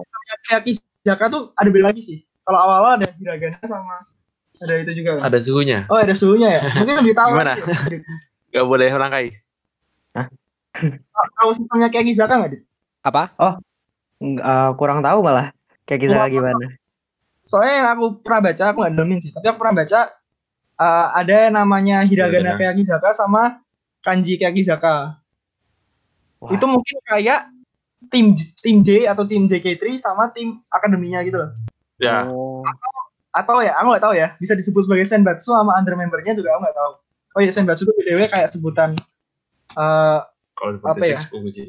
Kiyaki 0.45 0.71
Zaka 1.01 1.25
tuh 1.31 1.51
ada 1.57 1.69
beda 1.73 1.89
lagi 1.89 2.01
sih. 2.05 2.19
Kalau 2.45 2.57
awal-awal 2.57 3.01
ada 3.01 3.07
Hiragana 3.17 3.57
sama 3.65 3.95
ada 4.61 4.73
itu 4.77 4.93
juga 5.01 5.17
kan. 5.17 5.21
Ada 5.33 5.39
suhunya. 5.41 5.79
Oh 5.89 5.97
ada 5.97 6.13
suhunya 6.13 6.49
ya? 6.53 6.61
Mungkin 6.85 6.95
lebih 7.01 7.17
tahu. 7.17 7.33
Gimana? 7.33 7.57
ya. 7.57 7.99
Gak 8.53 8.65
boleh 8.69 8.89
rangkai. 8.93 9.27
Tahu 11.41 11.49
sistemnya 11.57 11.89
Kiyaki 11.89 12.13
Zaka 12.13 12.37
nggak? 12.37 12.51
Dit? 12.53 12.61
Apa? 13.01 13.33
Nggak, 14.21 14.45
eh, 14.45 14.71
kurang 14.77 15.01
tahu 15.01 15.25
malah. 15.25 15.49
Kayak 15.89 16.07
kisah 16.07 16.29
gimana? 16.29 16.65
Soalnya 17.51 17.75
yang 17.83 17.89
aku 17.99 18.05
pernah 18.23 18.41
baca, 18.47 18.63
aku 18.71 18.77
nggak 18.79 18.93
dalemin 18.95 19.19
sih. 19.19 19.31
Tapi 19.35 19.45
aku 19.51 19.59
pernah 19.59 19.75
baca 19.83 19.99
eh, 20.79 21.07
ada 21.19 21.35
yang 21.51 21.55
namanya 21.59 21.97
Hiragana 22.07 22.55
Hiragana. 22.55 22.59
Kiyaki 22.63 22.83
Zaka 22.87 23.09
sama 23.11 23.59
Kanji 23.99 24.39
Kiyaki 24.39 24.63
Zaka. 24.63 25.19
Wah. 26.39 26.49
Itu 26.55 26.65
mungkin 26.71 26.97
kayak 27.03 27.51
tim 28.07 28.33
tim 28.63 28.79
J 28.81 29.11
atau 29.11 29.27
tim 29.27 29.45
JK3 29.45 29.99
sama 29.99 30.31
tim 30.31 30.63
akademinya 30.71 31.19
gitu 31.27 31.37
loh. 31.43 31.51
Ya. 31.99 32.23
Oh. 32.25 32.63
Atau 33.35 33.59
ya, 33.61 33.75
aku 33.75 33.91
nggak 33.91 34.03
tahu 34.03 34.15
ya. 34.15 34.33
Bisa 34.39 34.55
disebut 34.55 34.87
sebagai 34.87 35.05
Senbatsu 35.05 35.51
sama 35.51 35.75
under 35.75 35.93
membernya 35.99 36.33
juga 36.33 36.55
aku 36.55 36.63
nggak 36.65 36.77
tahu. 36.79 36.91
Oh 37.31 37.39
iya 37.43 37.51
Senbatsu 37.51 37.83
itu 37.83 37.93
BDW 37.99 38.27
kayak 38.31 38.49
sebutan 38.51 38.95
eh 39.75 40.19
Kalau 40.55 40.77
Apa 40.87 41.03
ya? 41.03 41.19
46 41.19 41.35
Uguji. 41.35 41.63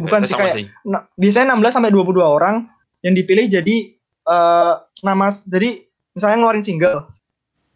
Bukan 0.00 0.20
Itu 0.24 0.28
sih, 0.32 0.36
kayak- 0.36 0.72
Nah, 0.88 1.04
biasanya 1.16 1.52
16 1.52 1.72
sampai 1.76 1.90
22 1.92 2.24
orang 2.24 2.64
yang 3.04 3.12
dipilih 3.12 3.44
jadi 3.50 3.76
eh 4.22 4.72
nama 5.02 5.26
jadi 5.48 5.82
misalnya 6.14 6.36
ngeluarin 6.42 6.64
single 6.64 7.08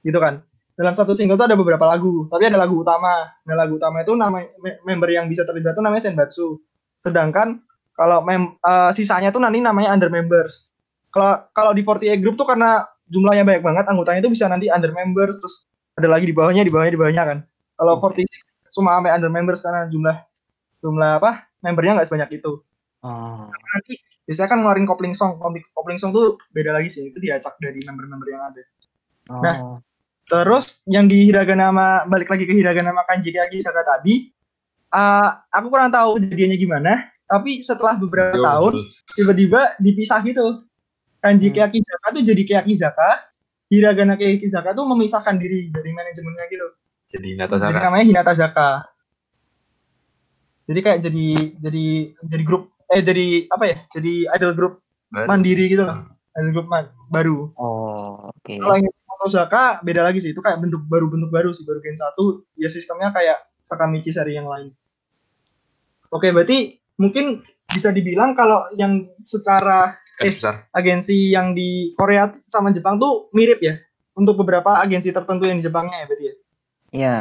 gitu 0.06 0.18
kan. 0.18 0.42
Dalam 0.76 0.92
satu 0.92 1.16
single 1.16 1.40
tuh 1.40 1.48
ada 1.48 1.56
beberapa 1.56 1.88
lagu, 1.88 2.28
tapi 2.28 2.52
ada 2.52 2.60
lagu 2.60 2.84
utama. 2.84 3.32
Nah, 3.48 3.56
lagu 3.56 3.80
utama 3.80 4.04
itu 4.04 4.12
nama 4.12 4.44
me- 4.60 4.78
member 4.84 5.08
yang 5.08 5.24
bisa 5.26 5.42
terlibat 5.48 5.72
tuh 5.72 5.80
namanya 5.80 6.04
Senbatsu. 6.04 6.60
Sedangkan 7.00 7.64
kalau 7.96 8.20
mem, 8.20 8.60
eh, 8.60 8.90
sisanya 8.92 9.32
tuh 9.32 9.40
nanti 9.40 9.58
namanya 9.64 9.96
under 9.96 10.12
members. 10.12 10.68
Kalau 11.08 11.48
kalau 11.56 11.72
di 11.72 11.80
48 11.80 12.20
group 12.20 12.36
tuh 12.36 12.44
karena 12.44 12.84
jumlahnya 13.08 13.48
banyak 13.48 13.62
banget 13.64 13.84
anggotanya 13.88 14.20
itu 14.20 14.30
bisa 14.36 14.44
nanti 14.52 14.68
under 14.68 14.92
members 14.92 15.40
terus 15.40 15.64
ada 15.96 16.12
lagi 16.12 16.28
di 16.28 16.34
bawahnya 16.36 16.60
di 16.60 16.68
bawahnya 16.68 16.92
di 16.92 17.00
bawahnya 17.00 17.24
kan. 17.24 17.38
Kalau 17.80 17.92
46 18.04 18.44
cuma 18.76 19.00
sampai 19.00 19.10
under 19.16 19.32
members 19.32 19.64
karena 19.64 19.88
jumlah 19.88 20.16
jumlah 20.84 21.10
apa 21.24 21.48
membernya 21.64 21.96
nggak 21.96 22.08
sebanyak 22.12 22.30
itu 22.36 22.60
Oh. 23.04 23.46
nanti 23.52 24.02
biasanya 24.26 24.48
kan 24.50 24.58
ngeluarin 24.60 24.84
kopling 24.84 25.14
song 25.14 25.38
kopling, 25.38 25.62
kopling 25.70 25.96
song 25.96 26.10
tuh 26.10 26.34
beda 26.50 26.74
lagi 26.74 26.90
sih 26.90 27.08
itu 27.08 27.18
diacak 27.18 27.54
dari 27.58 27.80
member-member 27.80 28.28
yang 28.28 28.42
ada 28.44 28.62
Oh. 29.26 29.42
Nah. 29.42 29.82
terus 30.26 30.78
yang 30.86 31.06
di 31.06 31.26
hiragana 31.26 31.70
sama 31.70 31.86
balik 32.06 32.26
lagi 32.26 32.46
ke 32.46 32.54
hiragana 32.54 32.90
sama 32.90 33.02
kanji 33.04 33.30
kaki 33.30 33.58
saka 33.58 33.82
tadi 33.82 34.30
eh, 34.88 35.28
aku 35.50 35.66
kurang 35.66 35.90
tahu 35.90 36.18
kejadiannya 36.18 36.54
gimana 36.56 36.92
tapi 37.24 37.58
setelah 37.58 37.94
beberapa 37.94 38.34
tahun 38.34 38.86
tiba-tiba 39.14 39.74
dipisah 39.78 40.22
gitu 40.22 40.62
kanji 41.18 41.50
Hmm. 41.50 41.58
kaki 41.58 41.78
saka 41.82 42.06
tuh 42.12 42.22
jadi 42.22 42.42
kaki 42.46 42.72
zaka 42.74 43.10
hiragana 43.66 44.14
kaki 44.14 44.46
zaka 44.46 44.70
tuh 44.72 44.86
memisahkan 44.86 45.34
diri 45.36 45.74
dari 45.74 45.90
manajemennya 45.90 46.46
gitu 46.46 46.66
Jadi 47.06 47.28
Nata 47.34 47.58
jadi 47.58 47.70
Saka. 47.70 47.82
namanya 47.82 48.04
Hinata 48.04 48.32
Zaka. 48.34 48.70
Jadi 50.66 50.80
kayak 50.82 50.98
jadi 51.02 51.26
jadi 51.58 51.86
jadi 52.26 52.42
grup 52.42 52.74
eh 52.86 53.00
jadi 53.00 53.26
apa 53.48 53.64
ya? 53.64 53.76
Jadi 53.90 54.12
idol 54.26 54.52
grup 54.54 54.74
Baru. 55.08 55.26
mandiri 55.26 55.66
gitu 55.66 55.82
loh. 55.82 56.06
Idol 56.32 56.52
grup 56.52 56.66
man- 56.66 56.92
baru. 57.06 57.54
Oh, 57.54 58.30
oke. 58.30 58.52
Kalau 58.52 58.74
yang 58.74 58.90
Moto 59.06 59.26
Zaka 59.30 59.78
beda 59.80 60.02
lagi 60.02 60.18
sih. 60.18 60.30
Itu 60.30 60.42
kayak 60.42 60.58
bentuk 60.58 60.82
baru 60.84 61.06
bentuk 61.06 61.30
baru 61.30 61.50
sih 61.50 61.62
baru 61.62 61.78
Gen 61.80 61.94
1 61.94 62.12
ya 62.54 62.68
sistemnya 62.68 63.10
kayak 63.10 63.38
Sakamichi 63.62 64.10
seri 64.10 64.34
yang 64.34 64.46
lain. 64.46 64.70
Oke, 66.08 66.30
berarti 66.30 66.78
mungkin 66.96 67.42
bisa 67.66 67.90
dibilang 67.90 68.32
kalau 68.32 68.70
yang 68.74 69.10
secara 69.20 69.98
Eh. 70.16 70.32
agensi 70.72 71.28
yang 71.28 71.52
di 71.52 71.92
Korea 71.92 72.30
sama 72.46 72.70
Jepang 72.70 72.96
tuh 72.96 73.28
mirip 73.32 73.60
ya. 73.60 73.76
Untuk 74.12 74.34
beberapa 74.36 74.80
agensi 74.80 75.12
tertentu 75.12 75.44
yang 75.44 75.60
di 75.60 75.64
Jepangnya 75.64 76.00
ya 76.00 76.06
berarti 76.06 76.24
ya. 76.24 76.34
Iya. 76.90 77.16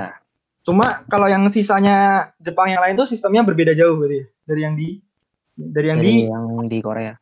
Cuma 0.63 1.03
kalau 1.05 1.27
yang 1.27 1.43
sisanya 1.45 2.29
Jepang 2.39 2.71
yang 2.71 2.79
lain 2.79 2.95
tuh 2.95 3.05
sistemnya 3.05 3.43
berbeda 3.43 3.71
jauh 3.71 3.95
berarti 3.95 4.17
ya. 4.17 4.25
dari 4.45 4.61
yang 4.61 4.75
di 4.77 5.01
dari 5.55 5.87
yang 5.89 5.99
Dari 5.99 6.11
di 6.11 6.15
yang 6.27 6.45
di 6.67 6.79
Korea. 6.79 7.13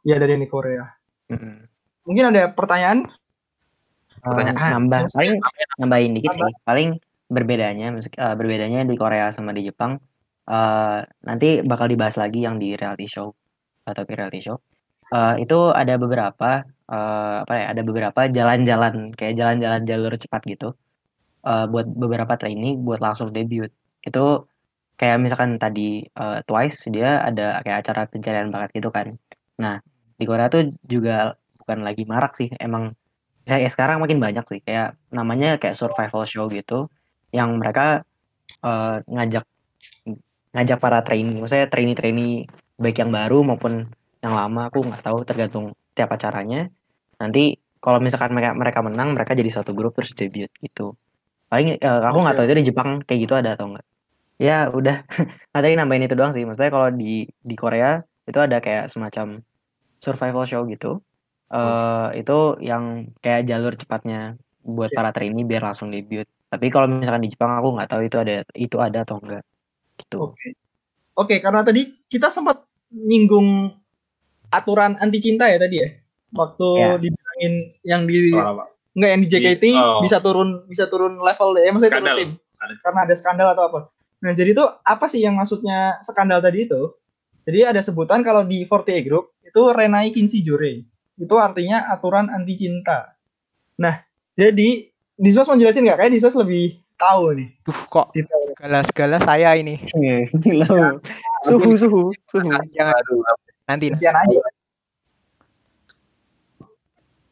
ya 0.00 0.16
dari 0.16 0.30
yang 0.38 0.42
di 0.42 0.50
Korea. 0.50 0.84
Mm-mm. 1.28 1.54
Mungkin 2.08 2.24
ada 2.32 2.42
pertanyaan? 2.50 2.98
Eh, 4.20 4.22
Pertanyaan. 4.24 4.70
nambah 4.76 5.00
paling 5.12 5.34
nambahin 5.80 6.12
dikit 6.16 6.32
sih 6.34 6.52
paling 6.64 6.88
berbedanya 7.28 7.86
eh, 7.96 8.34
berbedanya 8.36 8.84
di 8.84 8.96
Korea 8.96 9.32
sama 9.32 9.50
di 9.52 9.64
Jepang 9.64 9.96
eh, 10.46 10.98
nanti 11.24 11.64
bakal 11.64 11.86
dibahas 11.88 12.16
lagi 12.16 12.44
yang 12.44 12.60
di 12.60 12.76
reality 12.76 13.06
show 13.08 13.32
atau 13.84 14.02
di 14.04 14.14
reality 14.16 14.40
show 14.44 14.58
Eh, 15.10 15.42
itu 15.42 15.74
ada 15.74 15.98
beberapa 15.98 16.62
eh, 16.86 17.34
apa 17.42 17.52
ya 17.58 17.64
ada 17.74 17.82
beberapa 17.82 18.30
jalan-jalan 18.30 19.10
kayak 19.18 19.34
jalan-jalan 19.34 19.82
jalur 19.82 20.14
cepat 20.14 20.42
gitu 20.46 20.70
eh, 21.42 21.64
buat 21.66 21.86
beberapa 21.90 22.34
trainee 22.38 22.78
buat 22.78 23.02
langsung 23.02 23.34
debut 23.34 23.70
itu 24.06 24.24
kayak 25.00 25.16
misalkan 25.24 25.56
tadi 25.56 26.04
eh, 26.04 26.38
Twice 26.44 26.92
dia 26.92 27.24
ada 27.24 27.64
kayak 27.64 27.78
acara 27.80 28.04
pencarian 28.12 28.52
bakat 28.52 28.70
gitu 28.76 28.92
kan. 28.92 29.16
Nah 29.56 29.80
di 30.20 30.24
Korea 30.28 30.52
tuh 30.52 30.76
juga 30.84 31.40
bukan 31.56 31.78
lagi 31.80 32.04
marak 32.04 32.36
sih 32.36 32.52
emang 32.60 32.92
kayak 33.48 33.72
sekarang 33.72 34.04
makin 34.04 34.20
banyak 34.20 34.44
sih. 34.44 34.60
Kayak 34.60 35.00
namanya 35.08 35.56
kayak 35.56 35.72
survival 35.80 36.28
show 36.28 36.44
gitu 36.52 36.92
yang 37.32 37.56
mereka 37.56 38.04
eh, 38.60 38.96
ngajak 39.08 39.44
ngajak 40.52 40.78
para 40.82 41.00
trainee 41.06 41.38
maksudnya 41.40 41.70
trainee-trainee 41.72 42.44
baik 42.76 42.96
yang 43.00 43.14
baru 43.14 43.40
maupun 43.46 43.86
yang 44.20 44.34
lama 44.36 44.68
aku 44.68 44.84
nggak 44.84 45.00
tahu 45.00 45.24
tergantung 45.24 45.72
tiap 45.96 46.12
acaranya. 46.12 46.68
Nanti 47.16 47.56
kalau 47.80 48.04
misalkan 48.04 48.36
mereka 48.36 48.52
mereka 48.52 48.80
menang 48.84 49.16
mereka 49.16 49.32
jadi 49.32 49.48
suatu 49.48 49.72
grup 49.72 49.96
terus 49.96 50.12
debut 50.12 50.52
gitu. 50.60 50.92
Paling 51.48 51.80
eh, 51.80 52.00
aku 52.04 52.18
nggak 52.20 52.36
tahu 52.36 52.44
itu 52.52 52.56
di 52.60 52.66
Jepang 52.68 53.00
kayak 53.00 53.20
gitu 53.24 53.34
ada 53.40 53.56
atau 53.56 53.72
enggak 53.72 53.89
ya 54.40 54.72
udah 54.72 55.04
nah 55.52 55.60
tadi 55.60 55.76
nambahin 55.76 56.08
itu 56.08 56.16
doang 56.16 56.32
sih 56.32 56.42
maksudnya 56.42 56.72
kalau 56.72 56.88
di 56.90 57.12
di 57.40 57.54
Korea 57.54 58.00
itu 58.24 58.38
ada 58.40 58.56
kayak 58.58 58.88
semacam 58.88 59.44
survival 60.00 60.44
show 60.44 60.64
gitu 60.64 61.04
eh 61.50 62.08
itu 62.16 62.38
yang 62.58 62.84
kayak 63.18 63.44
jalur 63.44 63.74
cepatnya 63.74 64.34
buat 64.62 64.88
Oke. 64.88 64.96
para 64.96 65.10
trainee 65.10 65.44
biar 65.44 65.60
langsung 65.60 65.90
debut 65.90 66.24
tapi 66.48 66.66
kalau 66.68 66.88
misalkan 66.88 67.20
di 67.20 67.30
Jepang 67.30 67.52
aku 67.52 67.74
nggak 67.74 67.90
tahu 67.90 68.02
itu 68.02 68.16
ada 68.16 68.34
itu 68.54 68.76
ada 68.78 69.04
atau 69.04 69.20
enggak 69.20 69.44
gitu 69.98 70.32
Oke. 70.32 70.56
Oke, 71.18 71.36
karena 71.38 71.60
tadi 71.60 72.00
kita 72.08 72.32
sempat 72.32 72.64
nyinggung 72.88 73.76
aturan 74.48 74.96
anti 74.96 75.20
cinta 75.20 75.44
ya 75.46 75.60
tadi 75.60 75.76
ya. 75.84 75.88
Waktu 76.32 76.68
Ya. 76.78 76.96
dibilangin 76.96 77.52
yang 77.84 78.02
di 78.08 78.32
enggak 78.96 79.10
yang 79.10 79.20
di 79.20 79.28
JKT 79.28 79.64
Oh. 79.76 80.00
bisa 80.00 80.18
turun 80.18 80.64
bisa 80.64 80.88
turun 80.88 81.20
level 81.20 81.50
ya 81.54 81.68
maksudnya 81.70 81.92
turun 81.92 82.06
Skandal. 82.08 82.16
tim 82.16 82.30
Skandal. 82.48 82.76
karena 82.80 83.00
ada 83.04 83.14
skandal 83.14 83.48
atau 83.52 83.64
apa. 83.68 83.80
Nah, 84.20 84.32
jadi 84.36 84.52
itu 84.52 84.64
apa 84.84 85.08
sih 85.08 85.24
yang 85.24 85.36
maksudnya 85.40 86.00
skandal 86.04 86.44
tadi 86.44 86.68
itu? 86.68 86.92
Jadi 87.48 87.64
ada 87.64 87.80
sebutan 87.80 88.20
kalau 88.20 88.44
di 88.44 88.68
48 88.68 89.06
group 89.08 89.32
itu 89.40 89.60
Renai 89.72 90.12
Kinshi 90.12 90.44
Jore. 90.44 90.84
Itu 91.16 91.40
artinya 91.40 91.88
aturan 91.88 92.28
anti 92.28 92.54
cinta. 92.56 93.16
Nah, 93.80 94.04
jadi 94.36 94.92
Dismas 95.16 95.48
mau 95.48 95.56
jelasin 95.56 95.84
nggak? 95.88 95.98
Kayak 96.00 96.12
Dismas 96.16 96.36
lebih 96.36 96.80
tahu 97.00 97.32
nih. 97.36 97.48
Duh, 97.64 97.80
kok 97.88 98.06
segala-segala 98.52 99.16
saya 99.24 99.56
ini. 99.56 99.80
Gila. 100.36 101.00
suhu 101.48 101.72
suhu 101.80 102.02
suhu 102.28 102.52
Jangan 102.76 102.92
Aduh, 103.00 103.24
nanti 103.64 103.88
aja. 103.88 104.40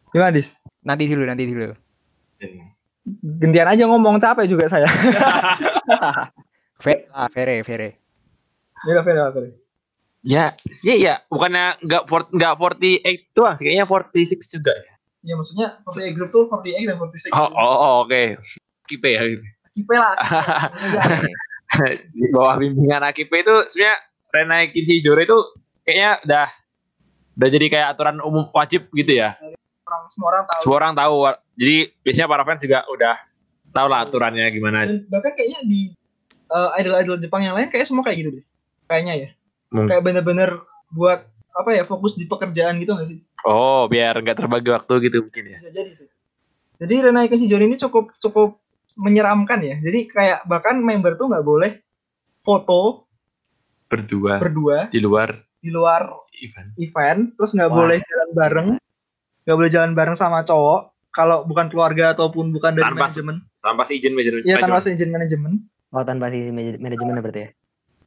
Gimana, 0.08 0.32
Dis? 0.32 0.56
nanti 0.80 1.04
dulu 1.04 1.22
nanti 1.28 1.44
dulu. 1.44 1.76
Gantian 3.40 3.68
aja 3.68 3.84
ngomong 3.84 4.16
capek 4.20 4.48
juga 4.48 4.72
saya. 4.72 4.88
Vere, 6.78 7.10
ah, 7.10 7.26
Vere, 7.26 7.62
Vere. 7.66 7.90
Ya, 8.86 9.02
Fer, 9.02 9.16
ya, 9.18 9.26
Fer. 9.34 9.44
Ya, 10.22 10.44
iya 10.82 10.94
iya, 10.94 11.14
bukannya 11.30 11.78
nggak 11.82 12.02
fort 12.10 12.26
nggak 12.34 12.52
48 12.58 13.34
doang 13.34 13.54
sih, 13.54 13.64
kayaknya 13.70 13.86
46 13.86 14.50
juga 14.50 14.74
ya. 14.74 14.94
Ya, 15.26 15.34
maksudnya 15.34 15.68
48 15.82 16.14
group 16.14 16.30
tuh 16.30 16.46
48 16.46 16.86
dan 16.86 16.96
46. 16.98 17.34
Oh, 17.34 17.50
oh, 17.50 17.76
oh, 17.78 17.94
oke. 18.06 18.38
Kipe 18.86 19.10
ya 19.10 19.22
gitu. 19.26 19.46
Kipe 19.74 19.94
lah. 19.94 20.14
Di 22.16 22.26
bawah 22.32 22.56
bimbingan 22.56 23.04
Akipe 23.04 23.44
itu 23.44 23.54
sebenarnya 23.68 23.96
Renai 24.32 24.64
Kinshi 24.72 25.04
Jore 25.04 25.28
itu 25.28 25.36
kayaknya 25.84 26.10
udah 26.24 26.46
udah 27.38 27.48
jadi 27.52 27.66
kayak 27.68 27.86
aturan 27.94 28.16
umum 28.24 28.48
wajib 28.50 28.88
gitu 28.96 29.12
ya. 29.20 29.36
orang 29.88 30.02
semua 30.12 30.28
orang 30.32 30.44
tahu 30.48 30.60
Semua 30.64 30.76
orang 30.80 30.92
tahu. 30.96 31.16
Jadi 31.60 31.76
biasanya 32.00 32.28
para 32.28 32.44
fans 32.48 32.62
juga 32.64 32.78
udah 32.88 33.14
tahu 33.68 33.86
lah 33.86 33.98
aturannya 34.08 34.46
gimana. 34.48 34.88
dan 34.88 35.04
bahkan 35.12 35.32
kayaknya 35.36 35.60
di 35.68 35.92
uh, 36.48 36.70
idol-idol 36.76 37.20
Jepang 37.20 37.44
yang 37.44 37.54
lain 37.56 37.68
kayak 37.68 37.86
semua 37.88 38.04
kayak 38.04 38.18
gitu 38.24 38.30
deh. 38.40 38.44
Kayaknya 38.88 39.14
ya. 39.14 39.28
Mungkin. 39.68 39.88
kayak 39.92 40.02
bener-bener 40.04 40.50
buat 40.88 41.28
apa 41.52 41.70
ya 41.76 41.84
fokus 41.84 42.16
di 42.16 42.24
pekerjaan 42.24 42.80
gitu 42.80 42.96
nggak 42.96 43.08
sih? 43.08 43.18
Oh, 43.44 43.84
biar 43.90 44.16
nggak 44.24 44.38
terbagi 44.38 44.70
waktu 44.72 44.92
gitu 45.10 45.28
mungkin 45.28 45.44
ya. 45.44 45.58
bisa 45.60 45.70
jadi 45.74 45.90
sih. 45.92 46.08
Jadi 46.78 46.94
Renai 47.10 47.28
Shijori 47.28 47.66
ini 47.66 47.76
cukup 47.76 48.14
cukup 48.22 48.62
menyeramkan 48.96 49.60
ya. 49.60 49.76
Jadi 49.82 50.08
kayak 50.08 50.46
bahkan 50.48 50.78
member 50.80 51.18
tuh 51.18 51.28
nggak 51.28 51.44
boleh 51.44 51.82
foto 52.40 53.04
Berdua. 53.88 54.36
berdua 54.36 54.78
di 54.92 55.00
luar 55.00 55.32
di 55.58 55.72
luar 55.72 56.12
event. 56.44 56.76
event 56.76 57.20
terus 57.34 57.56
nggak 57.56 57.72
boleh 57.72 57.98
jalan 58.00 58.30
bareng. 58.32 58.68
Nggak 59.44 59.56
boleh 59.56 59.70
jalan 59.72 59.92
bareng 59.92 60.16
sama 60.16 60.44
cowok. 60.46 60.94
Kalau 61.08 61.42
bukan 61.48 61.66
keluarga 61.72 62.14
ataupun 62.14 62.52
bukan 62.54 62.78
dari 62.78 62.84
Tanpa- 62.84 63.10
manajemen. 63.10 63.36
Tanpa 63.58 63.82
izin 63.90 64.12
manajemen. 64.14 64.42
Iya 64.46 64.56
tanpa 64.62 64.78
izin 64.80 65.10
manajemen 65.10 65.52
Oh 65.88 66.02
tanpa 66.02 66.28
si 66.28 66.48
manaj- 66.48 66.76
manajemen 66.76 67.16
berarti 67.18 67.40
ya. 67.40 67.50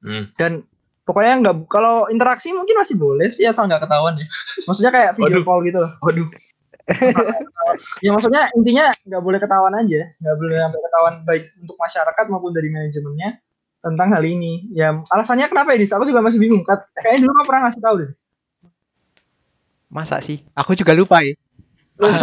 Hmm. 0.01 0.23
dan 0.33 0.51
pokoknya 1.01 1.33
nggak 1.39 1.55
kalau 1.65 2.05
interaksi 2.07 2.49
mungkin 2.49 2.73
masih 2.73 2.93
boleh 2.95 3.29
sih 3.29 3.45
asal 3.45 3.65
nggak 3.65 3.81
ketahuan 3.81 4.17
ya 4.17 4.25
maksudnya 4.65 4.89
kayak 4.89 5.11
video 5.13 5.41
Waduh. 5.41 5.43
call 5.43 5.59
gitu 5.61 5.77
loh 5.77 5.91
Waduh. 5.99 6.27
ya 8.05 8.09
maksudnya 8.09 8.49
intinya 8.53 8.89
nggak 9.05 9.21
boleh 9.21 9.37
ketahuan 9.37 9.73
aja 9.75 10.09
nggak 10.15 10.35
boleh 10.35 10.57
sampai 10.57 10.81
ketahuan 10.81 11.15
baik 11.21 11.43
untuk 11.57 11.77
masyarakat 11.77 12.25
maupun 12.29 12.51
dari 12.51 12.69
manajemennya 12.69 13.29
tentang 13.81 14.09
hal 14.09 14.21
ini 14.21 14.69
ya 14.71 15.01
alasannya 15.07 15.45
kenapa 15.47 15.73
ya 15.73 15.81
Dis? 15.81 15.93
aku 15.93 16.05
juga 16.05 16.21
masih 16.21 16.37
bingung 16.37 16.61
Kat- 16.61 16.89
kayaknya 16.95 17.25
dulu 17.25 17.31
kamu 17.35 17.45
pernah 17.45 17.61
ngasih 17.65 17.81
tahu 17.81 17.95
deh 18.01 18.11
Masa 19.91 20.23
sih? 20.23 20.39
Aku 20.55 20.71
juga 20.71 20.95
lupa 20.95 21.19
ya. 21.19 21.35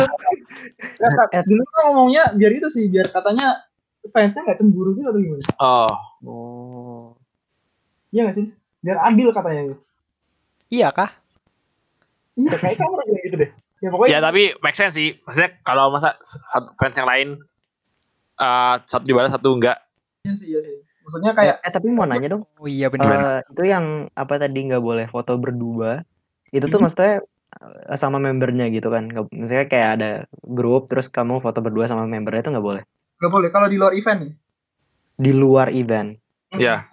Kat. 1.29 1.45
dulu 1.45 1.63
kan 1.69 1.81
ngomongnya 1.87 2.33
biar 2.33 2.53
itu 2.57 2.73
sih 2.73 2.89
biar 2.89 3.13
katanya 3.13 3.68
fansnya 4.09 4.41
nggak 4.43 4.59
cemburu 4.59 4.95
gitu 4.95 5.07
atau 5.07 5.21
gimana 5.21 5.45
Oh, 5.57 5.91
Oh. 6.23 7.05
iya 8.09 8.25
nggak 8.25 8.37
sih 8.37 8.47
biar 8.79 8.99
adil 9.03 9.31
katanya 9.31 9.75
Iya 10.69 10.89
kah? 10.91 11.11
iya 12.35 12.55
kayak 12.55 12.77
kamu 12.77 12.95
bilang 12.95 13.23
gitu 13.25 13.37
deh 13.37 13.51
ya 13.79 13.89
pokoknya 13.89 14.11
ya 14.11 14.19
tapi 14.21 14.43
make 14.59 14.75
sense 14.75 14.95
sih. 14.95 15.19
Maksudnya 15.23 15.51
kalau 15.63 15.89
masa 15.89 16.15
fans 16.75 16.95
yang 16.95 17.07
lain 17.07 17.29
eh 18.37 18.75
satu 18.85 19.03
dibalas 19.03 19.31
satu 19.31 19.55
enggak. 19.55 19.79
iya 20.23 20.33
sih 20.35 20.47
iya 20.49 20.61
sih 20.61 20.77
maksudnya 21.03 21.33
kayak 21.33 21.55
Eh 21.63 21.73
tapi 21.73 21.89
mau 21.89 22.05
nanya 22.05 22.29
dong. 22.31 22.43
Oh 22.55 22.67
iya 22.67 22.87
benar. 22.87 23.09
eh, 23.09 23.41
itu 23.49 23.63
yang 23.65 23.87
apa 24.13 24.35
tadi 24.37 24.59
nggak 24.63 24.79
boleh 24.79 25.07
foto 25.07 25.35
berdua. 25.35 26.05
Itu 26.49 26.67
tuh 26.67 26.79
Mhm. 26.79 26.85
maksudnya 26.85 27.15
eh, 27.89 27.97
sama 27.97 28.19
membernya 28.19 28.69
gitu 28.69 28.89
kan. 28.89 29.09
Misalnya 29.33 29.67
kayak 29.67 29.89
ada 29.97 30.11
grup 30.39 30.87
terus 30.87 31.09
kamu 31.09 31.41
foto 31.41 31.59
berdua 31.59 31.87
sama 31.87 32.05
membernya 32.05 32.45
itu 32.45 32.53
nggak 32.53 32.67
boleh. 32.67 32.85
Nggak 33.19 33.31
boleh 33.31 33.49
kalau 33.51 33.67
di 33.67 33.77
luar 33.77 33.93
event 33.93 34.21
ya 34.23 34.33
Di 35.19 35.33
luar 35.33 35.69
event. 35.71 36.15
Ya. 36.55 36.87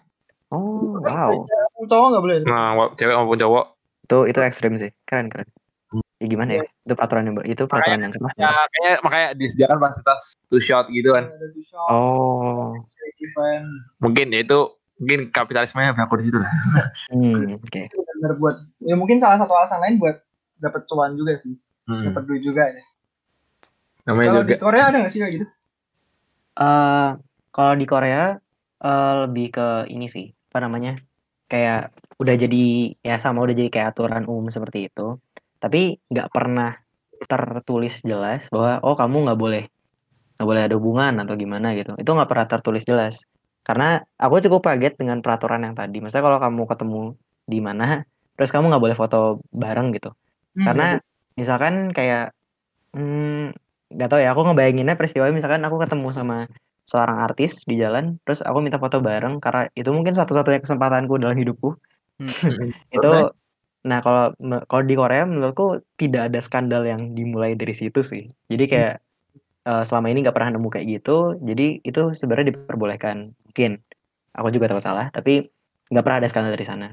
Oh 0.50 0.98
wow. 0.98 1.46
cowok 1.78 2.08
nggak 2.10 2.24
boleh 2.24 2.38
Nah, 2.44 2.68
cewek 2.94 3.14
maupun 3.14 3.38
cowok. 3.38 3.66
Itu 4.04 4.18
itu 4.26 4.40
ekstrim 4.42 4.74
sih. 4.76 4.90
Keren 5.04 5.30
keren. 5.30 5.46
Ya 6.18 6.26
gimana 6.26 6.58
ya? 6.58 6.64
Itu 6.82 6.94
peraturan 6.94 7.28
yang 7.28 7.36
itu 7.46 7.64
peraturan 7.66 8.02
yang 8.02 8.12
keras. 8.12 8.34
Ya, 8.36 8.50
ya? 8.50 8.54
kayaknya 8.68 8.94
makanya 9.00 9.28
disediakan 9.36 9.78
fasilitas 9.78 10.22
two 10.48 10.58
shot 10.58 10.90
gitu 10.90 11.14
kan. 11.14 11.30
Oh. 11.86 12.74
event 13.16 13.68
Mungkin 14.02 14.34
ya 14.34 14.42
itu 14.42 14.60
mungkin 14.96 15.20
kapitalismenya 15.30 15.94
berlaku 15.94 16.20
di 16.20 16.26
situ 16.26 16.38
lah. 16.40 16.50
Hmm, 17.14 17.60
oke. 17.60 17.82
benar 18.16 18.34
buat 18.40 18.56
ya 18.82 18.96
mungkin 18.96 19.20
salah 19.20 19.38
satu 19.38 19.54
alasan 19.54 19.78
lain 19.78 20.00
buat 20.00 20.18
dapat 20.58 20.88
cuan 20.90 21.14
juga 21.14 21.38
sih 21.38 21.54
Hmm. 21.86 22.10
dapat 22.10 22.26
duit 22.26 22.42
juga 22.42 22.66
ya 22.66 22.82
Namanya 24.06 24.26
kalau 24.26 24.42
juga. 24.42 24.50
di 24.50 24.56
Korea 24.58 24.84
ada 24.90 24.98
nggak 25.06 25.14
sih 25.14 25.20
kayak 25.22 25.34
gitu 25.38 25.46
eh 26.56 27.10
kalau 27.56 27.74
di 27.80 27.86
Korea 27.88 28.36
eh, 28.84 29.14
lebih 29.28 29.48
ke 29.56 29.68
ini 29.92 30.08
sih 30.12 30.28
apa 30.52 30.60
namanya 30.64 30.96
kayak 31.52 31.92
udah 32.16 32.36
jadi 32.40 32.96
ya 33.04 33.16
sama 33.20 33.44
udah 33.44 33.56
jadi 33.56 33.70
kayak 33.72 33.88
aturan 33.96 34.24
umum 34.28 34.48
seperti 34.52 34.88
itu. 34.92 35.20
Tapi 35.60 36.00
nggak 36.12 36.30
pernah 36.32 36.76
tertulis 37.26 38.04
jelas 38.04 38.48
bahwa 38.52 38.84
oh 38.84 38.96
kamu 38.96 39.30
nggak 39.30 39.40
boleh 39.40 39.64
nggak 40.36 40.48
boleh 40.48 40.62
ada 40.68 40.76
hubungan 40.76 41.14
atau 41.24 41.36
gimana 41.36 41.76
gitu. 41.80 41.96
Itu 42.00 42.10
nggak 42.12 42.30
pernah 42.30 42.48
tertulis 42.48 42.84
jelas. 42.84 43.24
Karena 43.66 43.98
aku 44.20 44.46
cukup 44.46 44.68
kaget 44.68 45.00
dengan 45.00 45.20
peraturan 45.26 45.66
yang 45.66 45.76
tadi. 45.76 45.98
Maksudnya 46.04 46.24
kalau 46.24 46.40
kamu 46.40 46.64
ketemu 46.70 47.02
di 47.46 47.60
mana 47.62 48.04
terus 48.36 48.52
kamu 48.52 48.68
nggak 48.68 48.84
boleh 48.84 48.98
foto 49.00 49.40
bareng 49.56 49.96
gitu. 49.96 50.12
Hmm, 50.56 50.66
karena 50.68 50.88
misalkan 51.40 51.92
kayak 51.96 52.36
hmm, 52.96 53.56
nggak 53.96 54.10
tahu 54.12 54.20
ya 54.20 54.36
aku 54.36 54.42
ngebayanginnya 54.52 55.00
peristiwa 55.00 55.32
misalkan 55.32 55.64
aku 55.64 55.80
ketemu 55.80 56.12
sama 56.12 56.38
seorang 56.86 57.18
artis 57.18 57.66
di 57.66 57.82
jalan 57.82 58.22
terus 58.28 58.46
aku 58.46 58.62
minta 58.62 58.78
foto 58.78 59.02
bareng 59.02 59.42
karena 59.42 59.72
itu 59.74 59.90
mungkin 59.90 60.14
satu-satunya 60.14 60.62
kesempatanku 60.62 61.18
dalam 61.18 61.36
hidupku. 61.36 61.74
Hmm. 62.22 62.30
itu 62.96 63.12
nah 63.86 64.02
kalau 64.02 64.34
kalau 64.66 64.84
di 64.86 64.96
Korea 64.98 65.30
menurutku 65.30 65.82
tidak 65.98 66.34
ada 66.34 66.40
skandal 66.42 66.86
yang 66.86 67.18
dimulai 67.18 67.58
dari 67.58 67.74
situ 67.74 68.06
sih. 68.06 68.30
Jadi 68.52 68.64
kayak 68.70 68.96
eh, 69.66 69.84
selama 69.88 70.14
ini 70.14 70.26
nggak 70.26 70.36
pernah 70.38 70.58
nemu 70.58 70.68
kayak 70.70 70.86
gitu 71.02 71.42
jadi 71.42 71.82
itu 71.82 72.02
sebenarnya 72.14 72.54
diperbolehkan. 72.54 73.34
Mungkin 73.50 73.82
aku 74.38 74.48
juga 74.54 74.70
tahu 74.70 74.82
salah 74.82 75.10
tapi 75.10 75.50
nggak 75.90 76.04
pernah 76.06 76.20
ada 76.22 76.30
skandal 76.30 76.54
dari 76.54 76.68
sana. 76.68 76.88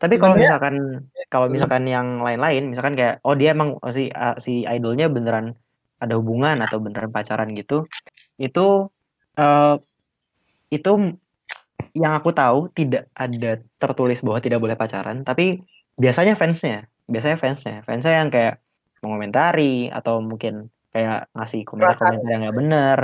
Tapi 0.00 0.20
kalau 0.20 0.36
misalkan 0.36 1.04
kalau 1.32 1.46
misalkan 1.48 1.88
yang 1.88 2.20
lain-lain 2.20 2.72
misalkan 2.72 2.96
kayak 2.96 3.24
oh 3.24 3.32
dia 3.32 3.56
emang 3.56 3.80
oh, 3.80 3.92
si 3.92 4.12
ah, 4.12 4.36
si 4.36 4.68
idolnya 4.68 5.08
beneran 5.08 5.56
ada 6.04 6.14
hubungan 6.20 6.56
atau 6.64 6.78
beneran 6.80 7.10
pacaran 7.10 7.50
gitu 7.56 7.88
itu 8.38 8.88
eh 9.40 9.74
itu 10.70 10.90
yang 11.94 12.12
aku 12.18 12.30
tahu 12.34 12.70
tidak 12.74 13.06
ada 13.14 13.62
tertulis 13.78 14.18
bahwa 14.26 14.38
tidak 14.42 14.58
boleh 14.62 14.76
pacaran 14.78 15.22
tapi 15.22 15.62
biasanya 15.94 16.34
fansnya 16.34 16.90
biasanya 17.06 17.38
fansnya 17.38 17.76
fansnya 17.86 18.14
yang 18.24 18.30
kayak 18.34 18.58
mengomentari 19.04 19.92
atau 19.92 20.18
mungkin 20.24 20.72
kayak 20.90 21.28
ngasih 21.34 21.62
komentar-komentar 21.68 22.28
yang 22.30 22.42
nggak 22.46 22.58
benar 22.58 22.98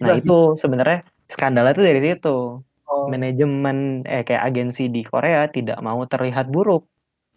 nah 0.00 0.12
Iya. 0.12 0.20
itu 0.20 0.36
sebenarnya 0.58 0.98
skandalnya 1.30 1.72
itu 1.76 1.84
dari 1.84 2.00
situ 2.04 2.36
Oh, 2.84 3.08
manajemen 3.08 4.04
eh 4.04 4.28
kayak 4.28 4.44
agensi 4.44 4.92
di 4.92 5.00
Korea 5.08 5.48
tidak 5.48 5.80
mau 5.80 6.04
terlihat 6.04 6.52
buruk 6.52 6.84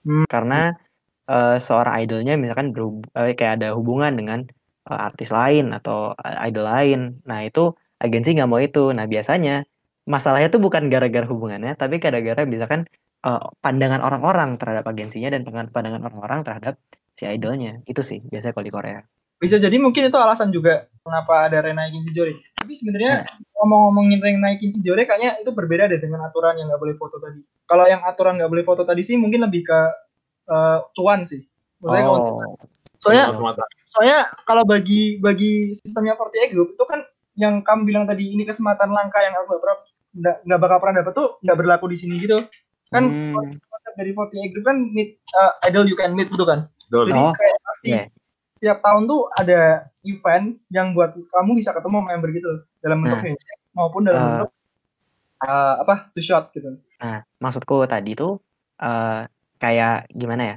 Hmm. 0.03 0.27
karena 0.27 0.75
eh, 1.27 1.57
seorang 1.59 2.03
idolnya 2.03 2.35
misalkan 2.35 2.75
berhub- 2.75 3.07
eh, 3.15 3.31
kayak 3.35 3.63
ada 3.63 3.69
hubungan 3.75 4.11
dengan 4.15 4.39
eh, 4.87 4.99
artis 4.99 5.29
lain 5.29 5.75
atau 5.75 6.15
eh, 6.15 6.47
idol 6.47 6.65
lain. 6.65 6.99
Nah 7.23 7.43
itu 7.43 7.75
agensi 7.99 8.33
nggak 8.33 8.49
mau 8.49 8.59
itu. 8.59 8.89
Nah 8.91 9.05
biasanya 9.05 9.67
masalahnya 10.07 10.47
tuh 10.47 10.63
bukan 10.63 10.87
gara-gara 10.87 11.27
hubungannya 11.27 11.75
tapi 11.75 11.99
gara-gara 11.99 12.47
misalkan 12.47 12.87
eh, 13.23 13.43
pandangan 13.59 13.99
orang-orang 13.99 14.55
terhadap 14.55 14.87
agensinya 14.87 15.29
dan 15.29 15.41
pandangan 15.45 16.01
orang-orang 16.03 16.47
terhadap 16.47 16.75
si 17.13 17.27
idolnya. 17.27 17.83
Itu 17.83 18.01
sih 18.01 18.23
biasanya 18.23 18.53
kalau 18.55 18.65
di 18.65 18.73
Korea. 18.73 18.99
Bisa 19.37 19.61
jadi 19.61 19.77
mungkin 19.77 20.09
itu 20.09 20.17
alasan 20.17 20.49
juga 20.49 20.89
kenapa 21.05 21.45
ada 21.45 21.61
Renai 21.61 21.93
Kinjijori 21.93 22.57
tapi 22.57 22.73
sebenarnya 22.73 23.21
ngomong-ngomongin 23.53 24.17
Renai 24.17 24.57
Kinjijori 24.57 25.05
kayaknya 25.05 25.37
itu 25.37 25.53
berbeda 25.53 25.85
deh 25.85 26.01
dengan 26.01 26.25
aturan 26.25 26.57
yang 26.57 26.73
nggak 26.73 26.81
boleh 26.81 26.97
foto 26.97 27.21
tadi. 27.21 27.45
Kalau 27.69 27.85
yang 27.85 28.01
aturan 28.01 28.41
nggak 28.41 28.49
boleh 28.49 28.65
foto 28.65 28.81
tadi 28.81 29.05
sih 29.05 29.13
mungkin 29.13 29.45
lebih 29.45 29.61
ke 29.61 29.79
eh, 30.49 30.79
cuan 30.97 31.29
sih. 31.29 31.45
Maksudnya 31.77 32.03
kalau- 32.09 32.25
oh 32.41 32.57
soalnya 33.07 33.25
soalnya 33.87 34.19
kalau 34.43 34.63
bagi 34.63 35.15
bagi 35.17 35.71
sistemnya 35.73 36.13
48 36.13 36.51
Group 36.51 36.75
itu 36.75 36.83
kan 36.83 36.99
yang 37.37 37.63
kamu 37.63 37.81
bilang 37.85 38.03
tadi 38.03 38.27
ini 38.27 38.43
kesempatan 38.43 38.91
langka 38.91 39.23
yang 39.23 39.33
aku 39.37 39.45
nggak 39.47 39.61
pernah 39.63 39.77
nggak 40.17 40.35
nggak 40.43 40.59
bakal 40.59 40.77
pernah 40.77 40.95
dapet 40.99 41.13
tuh 41.13 41.27
nggak 41.39 41.57
berlaku 41.57 41.85
di 41.87 41.97
sini 41.97 42.15
gitu 42.17 42.43
kan 42.87 43.03
Hmm. 43.03 43.59
konsep 43.59 43.93
dari 43.95 44.11
48 44.11 44.51
Group 44.51 44.65
kan 44.65 44.77
meet 44.89 45.09
uh, 45.33 45.53
idol 45.63 45.85
you 45.85 45.93
can 45.93 46.11
meet 46.11 46.27
gitu 46.27 46.43
kan 46.43 46.67
Betul. 46.87 47.11
jadi 47.11 47.19
Oh, 47.21 47.33
kayak 47.35 47.57
pasti 47.61 47.87
iya. 47.89 48.03
setiap 48.53 48.79
tahun 48.79 49.05
tuh 49.05 49.21
ada 49.33 49.59
event 50.01 50.55
yang 50.67 50.91
buat 50.91 51.13
kamu 51.13 51.51
bisa 51.55 51.71
ketemu 51.71 51.97
member 52.01 52.29
gitu 52.31 52.51
dalam 52.79 53.01
bentuk 53.01 53.19
Nah. 53.19 53.25
handshake 53.27 53.61
maupun 53.71 54.01
dalam 54.03 54.17
Eh. 54.17 54.27
bentuk 54.33 54.49
uh, 55.43 55.73
apa 55.79 56.09
two 56.11 56.23
shot 56.23 56.49
gitu 56.51 56.79
Nah, 56.97 57.21
maksudku 57.37 57.85
tadi 57.85 58.15
tuh 58.15 58.41
eh 58.77 59.21
kayak 59.57 60.09
gimana 60.09 60.43
ya? 60.43 60.55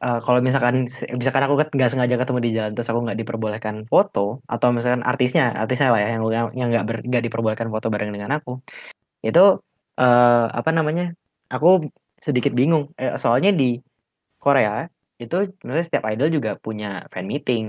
Eh 0.00 0.18
kalau 0.24 0.40
misalkan 0.40 0.88
misalkan 1.20 1.44
aku 1.44 1.54
nggak 1.76 1.90
sengaja 1.92 2.16
ketemu 2.16 2.38
di 2.40 2.50
jalan 2.56 2.72
terus 2.72 2.88
aku 2.88 3.00
nggak 3.04 3.18
diperbolehkan 3.20 3.76
foto 3.84 4.40
atau 4.48 4.68
misalkan 4.72 5.04
artisnya 5.04 5.52
artisnya 5.52 5.92
lah 5.92 6.00
ya 6.00 6.08
yang 6.16 6.24
yang 6.56 6.68
nggak 6.72 6.84
nggak 7.04 7.22
diperbolehkan 7.28 7.68
foto 7.68 7.92
bareng 7.92 8.08
dengan 8.16 8.30
aku 8.40 8.64
itu 9.26 9.40
eh 10.00 10.46
apa 10.60 10.70
namanya? 10.78 11.04
Aku 11.54 11.68
sedikit 12.26 12.52
bingung 12.60 12.84
Eh, 13.00 13.16
soalnya 13.22 13.50
di 13.60 13.76
Korea 14.40 14.88
itu 15.22 15.36
maksudnya 15.64 15.86
setiap 15.88 16.04
idol 16.12 16.28
juga 16.36 16.50
punya 16.60 17.04
fan 17.12 17.26
meeting 17.28 17.64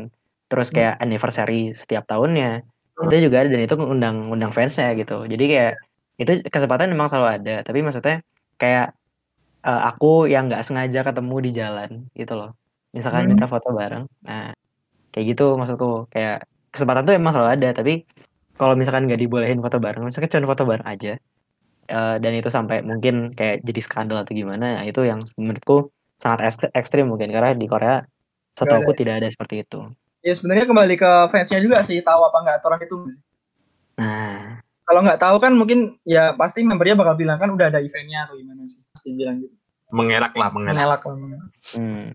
terus 0.52 0.70
kayak 0.76 1.00
anniversary 1.04 1.76
setiap 1.76 2.04
tahunnya 2.12 2.64
itu 3.08 3.16
juga 3.28 3.38
ada 3.44 3.50
dan 3.56 3.62
itu 3.68 3.76
undang 3.80 4.18
undang 4.34 4.52
fansnya 4.56 4.96
gitu 5.00 5.26
jadi 5.28 5.46
kayak 5.52 5.74
itu 6.22 6.32
kesempatan 6.54 6.92
memang 6.94 7.08
selalu 7.12 7.30
ada 7.42 7.56
tapi 7.68 7.80
maksudnya 7.86 8.24
kayak 8.62 8.96
eh, 9.68 9.82
aku 9.90 10.08
yang 10.34 10.44
nggak 10.50 10.64
sengaja 10.68 11.00
ketemu 11.08 11.36
di 11.46 11.52
jalan 11.60 11.90
gitu 12.20 12.34
loh. 12.40 12.50
Misalkan 12.96 13.24
Hmm. 13.26 13.32
minta 13.32 13.46
foto 13.54 13.68
bareng. 13.80 14.04
Nah, 14.28 14.44
kayak 15.14 15.26
gitu 15.32 15.44
maksudku. 15.60 15.88
Kayak 16.14 16.36
kesempatan 16.74 17.04
tuh 17.08 17.16
emang 17.20 17.34
selalu 17.36 17.52
ada, 17.58 17.70
tapi 17.80 17.94
kalau 18.60 18.74
misalkan 18.80 19.04
nggak 19.08 19.22
dibolehin 19.24 19.60
foto 19.66 19.78
bareng, 19.86 20.04
misalkan 20.08 20.30
cuma 20.34 20.52
foto 20.54 20.66
bareng 20.72 20.88
aja. 20.94 21.14
eh, 21.92 22.16
dan 22.24 22.34
itu 22.40 22.50
sampai 22.58 22.78
mungkin 22.90 23.36
kayak 23.38 23.68
jadi 23.68 23.82
skandal 23.84 24.18
atau 24.24 24.34
gimana, 24.34 24.66
nah, 24.80 24.84
itu 24.88 25.02
yang 25.12 25.20
menurutku 25.36 25.92
sangat 26.24 26.40
ek- 26.48 26.74
ekstrim 26.80 27.06
mungkin 27.12 27.30
karena 27.36 27.52
di 27.62 27.68
Korea 27.68 28.02
setahu 28.58 28.80
aku 28.86 28.94
tidak 29.00 29.14
ada 29.20 29.28
seperti 29.34 29.56
itu. 29.68 29.80
Ya 30.22 30.34
sebenarnya 30.38 30.66
kembali 30.70 30.96
ke 31.02 31.12
fansnya 31.34 31.60
juga 31.66 31.82
sih 31.82 31.98
tahu 32.06 32.22
apa 32.30 32.38
nggak 32.46 32.58
aturan 32.62 32.82
itu. 32.86 32.98
Nah, 33.98 34.62
Kalau 34.92 35.08
nggak 35.08 35.24
tahu 35.24 35.38
kan 35.40 35.56
mungkin 35.56 35.96
ya 36.04 36.36
pasti 36.36 36.68
membernya 36.68 37.00
bakal 37.00 37.16
bilang 37.16 37.40
kan 37.40 37.48
udah 37.48 37.72
ada 37.72 37.80
eventnya 37.80 38.28
atau 38.28 38.36
gimana 38.36 38.68
sih. 38.68 38.84
Pasti 38.92 39.16
bilang 39.16 39.40
gitu. 39.40 39.56
Mengelak 39.96 40.36
lah, 40.36 40.52
mengelak. 40.52 40.76
Mengelak 40.76 41.02
lah. 41.08 41.16
mengelak. 41.16 41.50
hmm, 41.80 42.06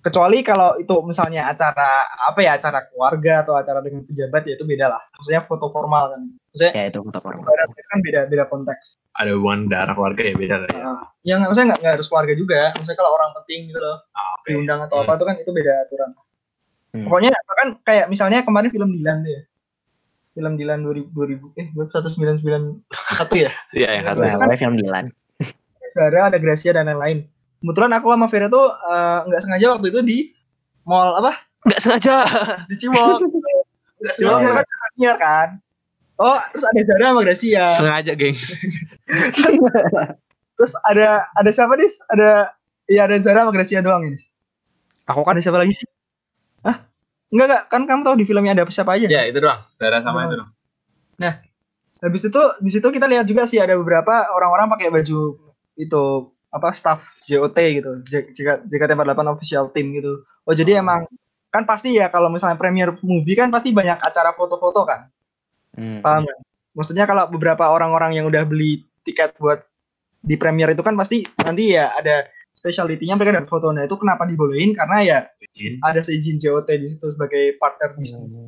Kecuali 0.00 0.38
kalau 0.40 0.80
itu 0.80 0.96
misalnya 1.04 1.44
acara 1.44 2.08
apa 2.08 2.40
ya 2.40 2.56
acara 2.56 2.88
keluarga 2.88 3.44
atau 3.44 3.52
acara 3.52 3.84
dengan 3.84 4.00
pejabat 4.08 4.48
ya 4.48 4.56
itu 4.56 4.64
beda 4.64 4.86
lah. 4.88 5.02
Maksudnya 5.12 5.44
foto 5.44 5.68
formal 5.68 6.04
kan. 6.08 6.20
Maksudnya 6.56 6.72
ya 6.72 6.84
itu 6.88 6.98
foto 7.04 7.18
formal. 7.20 7.44
kan 7.84 7.98
beda 8.00 8.20
beda 8.32 8.44
konteks. 8.48 8.96
Ada 9.12 9.36
hubungan 9.36 9.68
darah 9.68 9.92
keluarga 9.92 10.22
ya 10.24 10.34
beda 10.40 10.56
lah 10.64 10.68
ya. 10.72 10.80
Nah, 10.80 11.00
yang 11.20 11.38
maksudnya 11.44 11.76
nggak 11.76 11.80
nggak 11.84 11.94
harus 12.00 12.08
keluarga 12.08 12.32
juga. 12.32 12.60
Maksudnya 12.80 12.96
kalau 12.96 13.12
orang 13.12 13.30
penting 13.36 13.60
gitu 13.68 13.76
loh 13.76 13.96
Ah, 14.16 14.40
oke. 14.40 14.48
diundang 14.48 14.80
atau 14.88 14.96
Hmm. 14.96 15.04
apa 15.04 15.12
itu 15.20 15.24
kan 15.28 15.36
itu 15.36 15.50
beda 15.52 15.72
aturan. 15.84 16.10
Hmm. 16.96 17.04
Pokoknya 17.04 17.30
bahkan 17.44 17.68
kayak 17.84 18.06
misalnya 18.08 18.38
kemarin 18.40 18.70
film 18.72 18.88
Dilan 18.88 19.20
tuh 19.20 19.32
ya. 19.36 19.42
Film 20.36 20.52
Dilan 20.60 20.84
2000, 20.84 21.16
2000 21.16 21.56
eh 21.56 21.66
1991 21.72 22.84
ya. 23.40 23.50
Iya, 23.72 23.88
yang 23.96 24.04
satu. 24.04 24.20
Nah, 24.20 24.36
gue 24.44 24.56
film 24.60 24.76
Dilan. 24.76 25.08
Zara, 25.96 26.28
ada 26.28 26.36
Gracia 26.36 26.76
dan 26.76 26.92
lain-lain. 26.92 27.24
Kebetulan 27.64 27.96
aku 27.96 28.12
sama 28.12 28.28
Vera 28.28 28.52
tuh 28.52 28.68
eh, 28.68 29.18
nggak 29.32 29.40
sengaja 29.40 29.66
waktu 29.72 29.88
itu 29.88 30.00
di 30.04 30.18
mall 30.84 31.16
apa? 31.16 31.40
Nggak 31.64 31.80
sengaja. 31.80 32.14
Di 32.68 32.76
Cimol. 32.76 33.16
Nggak 34.04 34.14
sengaja 34.20 34.60
Iya. 34.96 35.12
kan 35.16 35.16
kan. 35.16 35.48
Oh, 36.16 36.40
terus 36.52 36.64
ada 36.68 36.80
Zara 36.84 37.04
sama 37.12 37.20
Gracia. 37.24 37.64
Sengaja, 37.76 38.12
gengs. 38.16 38.48
Terus 40.56 40.72
ada 40.88 41.28
ada 41.36 41.50
siapa 41.52 41.76
nih? 41.76 41.92
Ada 42.16 42.30
Iya 42.88 43.04
ada 43.04 43.16
Zara 43.20 43.44
sama 43.44 43.52
Gracia 43.52 43.84
doang 43.84 44.08
ini. 44.08 44.20
Aku 45.10 45.22
kan 45.26 45.36
Ada 45.36 45.44
siapa 45.44 45.58
lagi 45.60 45.76
sih? 45.76 45.86
Enggak 47.36 47.46
enggak, 47.52 47.62
kan 47.68 47.82
kamu 47.84 48.00
tahu 48.00 48.16
di 48.16 48.24
filmnya 48.24 48.56
ada 48.56 48.64
siapa 48.72 48.96
aja? 48.96 49.04
Ya, 49.04 49.28
itu 49.28 49.36
doang. 49.44 49.60
Darah 49.76 50.00
sama 50.00 50.24
itu 50.24 50.40
doang. 50.40 50.50
Habis 51.96 52.28
itu 52.28 52.42
di 52.60 52.70
situ 52.72 52.88
kita 52.92 53.08
lihat 53.08 53.24
juga 53.24 53.48
sih 53.48 53.56
ada 53.56 53.72
beberapa 53.76 54.28
orang-orang 54.32 54.68
pakai 54.68 54.88
baju 54.92 55.36
itu 55.76 56.04
apa 56.52 56.68
staff 56.72 57.00
JOT 57.24 57.56
gitu. 57.56 57.90
J- 58.08 58.32
J- 58.32 58.64
JKT48 58.68 59.20
official 59.32 59.64
team 59.72 59.96
gitu. 59.96 60.24
Oh, 60.44 60.52
jadi 60.56 60.80
emang 60.80 61.08
kan 61.48 61.64
pasti 61.64 61.96
ya 61.96 62.12
kalau 62.12 62.28
misalnya 62.28 62.60
premiere 62.60 63.00
movie 63.00 63.32
kan 63.32 63.48
pasti 63.48 63.72
banyak 63.72 63.96
acara 64.00 64.36
foto-foto 64.36 64.84
kan. 64.84 65.08
Hmm. 65.76 66.00
Paham 66.04 66.28
ya? 66.28 66.36
Maksudnya 66.76 67.04
kalau 67.08 67.24
beberapa 67.32 67.64
orang-orang 67.72 68.20
yang 68.20 68.28
udah 68.28 68.44
beli 68.44 68.84
tiket 69.04 69.36
buat 69.40 69.64
di 70.20 70.36
premiere 70.36 70.76
itu 70.76 70.84
kan 70.84 70.92
pasti 71.00 71.24
nanti 71.40 71.72
ya 71.72 71.96
ada 71.96 72.28
speciality-nya 72.66 73.14
mereka 73.14 73.38
dapat 73.38 73.46
foto. 73.46 73.70
Nah, 73.70 73.86
itu 73.86 73.94
kenapa 73.94 74.26
dibolehin? 74.26 74.74
Karena 74.74 74.98
ya 75.00 75.18
Izin. 75.54 75.78
ada 75.78 76.02
seizin 76.02 76.36
JOT 76.36 76.66
di 76.66 76.90
situ 76.90 77.14
sebagai 77.14 77.54
partner 77.56 77.94
bisnis. 77.94 78.42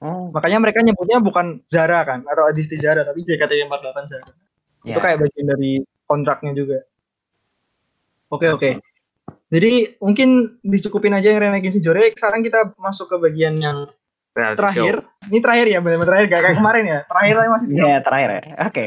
Oh, 0.00 0.32
Makanya 0.32 0.64
mereka 0.64 0.80
nyebutnya 0.80 1.20
bukan 1.20 1.60
Zara 1.68 2.00
kan 2.08 2.24
atau 2.24 2.48
Adisti 2.48 2.80
Zara 2.80 3.04
tapi 3.04 3.20
JKT48 3.20 3.98
Zara. 4.08 4.24
ya. 4.88 4.96
Itu 4.96 4.98
kayak 4.98 5.20
bagian 5.20 5.46
dari 5.46 5.72
kontraknya 6.08 6.56
juga. 6.56 6.80
Oke 8.32 8.48
oke. 8.48 8.70
Jadi 9.50 9.98
mungkin 9.98 10.56
dicukupin 10.62 11.12
aja 11.12 11.34
yang 11.34 11.42
si 11.68 11.82
Jore. 11.82 12.14
Sekarang 12.14 12.40
kita 12.40 12.72
masuk 12.78 13.10
ke 13.10 13.16
bagian 13.20 13.58
yang 13.58 13.90
Reality 14.30 14.58
terakhir. 14.62 14.94
show. 15.02 15.26
Ini 15.26 15.38
terakhir 15.42 15.66
ya, 15.66 15.78
benar-benar 15.82 16.08
terakhir 16.08 16.26
gak 16.30 16.42
kayak 16.46 16.56
kemarin 16.62 16.84
ya. 16.86 17.00
Terakhir 17.02 17.34
tapi 17.34 17.48
masih 17.50 17.66
Iya, 17.68 17.96
terakhir 18.00 18.28
ya. 18.30 18.40
Oke. 18.62 18.84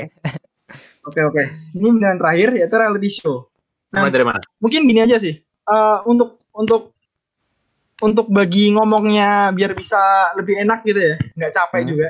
Oke 1.04 1.20
oke. 1.22 1.44
Ini 1.76 1.88
beneran 1.92 2.16
terakhir 2.18 2.50
yaitu 2.56 2.76
reality 2.80 3.10
show. 3.12 3.36
Mulai 3.94 4.10
dari 4.10 4.26
mana? 4.26 4.41
Mungkin 4.58 4.89
gini 4.89 5.00
aja 5.06 5.18
sih. 5.22 5.38
Eh, 5.41 5.98
untuk 6.10 6.41
untuk 6.52 6.91
untuk 8.02 8.28
bagi 8.34 8.74
ngomongnya 8.74 9.54
biar 9.54 9.78
bisa 9.78 10.34
lebih 10.36 10.60
enak 10.60 10.84
gitu 10.84 11.00
ya, 11.00 11.16
nggak 11.38 11.54
capek 11.54 11.82
Hmm. 11.86 11.89
juga. 11.94 12.08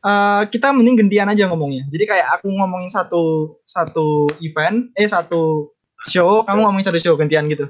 Eh, 0.00 0.42
kita 0.48 0.72
mending 0.72 0.96
gantian 1.04 1.28
aja 1.28 1.44
ngomongnya. 1.52 1.84
Jadi 1.92 2.04
kayak 2.08 2.40
aku 2.40 2.48
ngomongin 2.48 2.88
satu 2.88 3.54
satu 3.68 4.32
event, 4.40 4.88
eh 4.96 5.04
satu 5.04 5.70
show, 6.08 6.40
kamu 6.48 6.64
ngomongin 6.64 6.88
satu 6.88 6.98
show 6.98 7.14
gantian 7.20 7.44
gitu. 7.52 7.68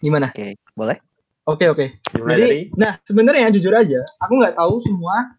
Gimana? 0.00 0.32
Oke, 0.32 0.56
boleh? 0.72 0.96
Oke 1.44 1.68
oke. 1.68 1.86
Mulai 2.16 2.32
Jadi, 2.32 2.42
dari 2.44 2.60
nah 2.76 2.92
sebenarnya 3.04 3.52
jujur 3.52 3.72
aja, 3.76 4.00
aku 4.20 4.32
nggak 4.40 4.56
tahu 4.56 4.80
semua 4.88 5.36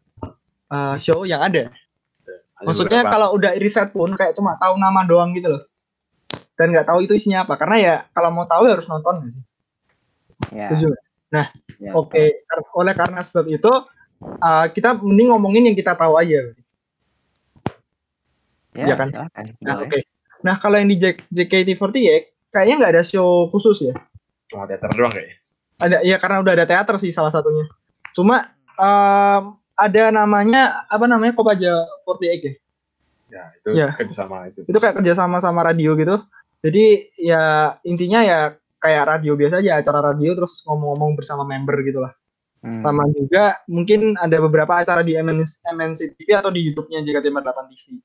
eh, 0.70 0.96
show 1.02 1.26
yang 1.26 1.42
ada. 1.42 1.74
ada 1.74 2.66
Maksudnya 2.70 3.02
kalau 3.02 3.34
udah 3.34 3.58
riset 3.58 3.90
pun 3.90 4.14
kayak 4.14 4.38
cuma 4.38 4.62
tahu 4.62 4.78
nama 4.78 5.02
doang 5.10 5.34
gitu 5.34 5.58
loh. 5.58 5.64
Dan 6.60 6.76
nggak 6.76 6.86
tahu 6.86 7.00
itu 7.02 7.16
isinya 7.16 7.48
apa. 7.48 7.56
Karena 7.56 7.76
ya 7.80 7.96
kalau 8.12 8.30
mau 8.30 8.44
tahu 8.44 8.68
ya 8.68 8.76
harus 8.76 8.84
nonton. 8.86 9.32
sih? 9.32 9.44
Ya. 10.52 10.68
Setuju 10.68 10.92
nggak? 10.92 11.48
ya. 11.80 11.92
Oke. 11.96 12.44
Kar- 12.44 12.68
Oleh 12.76 12.92
karena 12.92 13.24
sebab 13.24 13.48
itu 13.48 13.72
uh, 14.20 14.66
kita 14.68 15.00
mending 15.00 15.32
ngomongin 15.32 15.72
yang 15.72 15.78
kita 15.78 15.96
tahu 15.96 16.20
aja. 16.20 16.52
Ya, 18.76 18.86
Iya 18.86 18.96
kan? 18.96 19.08
silakan, 19.10 19.44
Nah, 19.60 19.76
oke. 19.82 20.00
Nah, 20.40 20.56
kalau 20.56 20.76
yang 20.78 20.88
di 20.88 20.96
J- 20.96 21.26
JKT48 21.28 22.00
kayaknya 22.50 22.76
nggak 22.78 22.94
ada 22.96 23.04
show 23.04 23.48
khusus 23.48 23.80
ya. 23.82 23.96
cuma 24.50 24.66
teater 24.66 24.90
doang 24.92 25.14
kayaknya. 25.14 25.36
Ada 25.78 25.98
ya 26.02 26.18
karena 26.18 26.42
udah 26.42 26.54
ada 26.58 26.66
teater 26.66 26.96
sih 26.98 27.14
salah 27.14 27.30
satunya. 27.30 27.70
Cuma 28.12 28.50
um, 28.74 29.42
ada 29.74 30.04
namanya 30.10 30.84
apa 30.86 31.06
namanya 31.06 31.32
Kopaja 31.32 31.72
48 32.04 32.20
ya. 32.42 32.54
Ya, 33.30 33.44
itu 33.54 33.70
Ya. 33.78 33.94
kerja 33.94 34.26
sama 34.26 34.50
itu. 34.50 34.66
itu 34.66 34.74
kayak 34.74 34.98
kerjasama 34.98 35.38
sama 35.38 35.62
radio 35.62 35.94
gitu 35.94 36.18
jadi 36.60 36.86
ya 37.20 37.44
intinya 37.84 38.20
ya 38.24 38.40
kayak 38.80 39.04
radio 39.08 39.36
biasa 39.36 39.60
aja 39.60 39.80
acara 39.80 40.00
radio 40.14 40.32
terus 40.36 40.64
ngomong-ngomong 40.64 41.20
bersama 41.20 41.44
member 41.44 41.80
gitu 41.84 42.02
lah 42.04 42.14
Hmm. 42.60 42.76
sama 42.76 43.08
juga 43.16 43.56
mungkin 43.72 44.20
ada 44.20 44.36
beberapa 44.44 44.76
acara 44.76 45.00
di 45.00 45.16
MNC, 45.16 45.64
MNC 45.64 46.20
TV 46.20 46.36
atau 46.36 46.52
di 46.52 46.68
YouTube-nya 46.68 47.08
JKT48 47.08 47.56
TV 47.72 48.04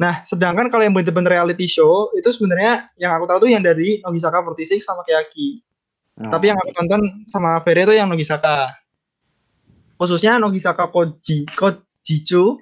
nah 0.00 0.24
sedangkan 0.24 0.72
kalau 0.72 0.88
yang 0.88 0.96
bener-bener 0.96 1.36
reality 1.36 1.68
show 1.68 2.08
itu 2.16 2.32
sebenarnya 2.32 2.88
yang 2.96 3.12
aku 3.12 3.28
tahu 3.28 3.44
tuh 3.44 3.50
yang 3.52 3.60
dari 3.60 4.00
Nogisaka 4.00 4.40
46 4.40 4.80
sama 4.80 5.04
Keyaki 5.04 5.60
Oh, 6.20 6.28
tapi 6.28 6.52
yang 6.52 6.60
aku 6.60 6.76
tonton 6.76 7.24
sama 7.24 7.56
Ferry 7.64 7.88
itu 7.88 7.96
yang 7.96 8.12
Nogisaka. 8.12 8.76
Khususnya 9.96 10.36
Nogisaka 10.36 10.92
Koji 10.92 11.48
Kojichu 11.56 12.60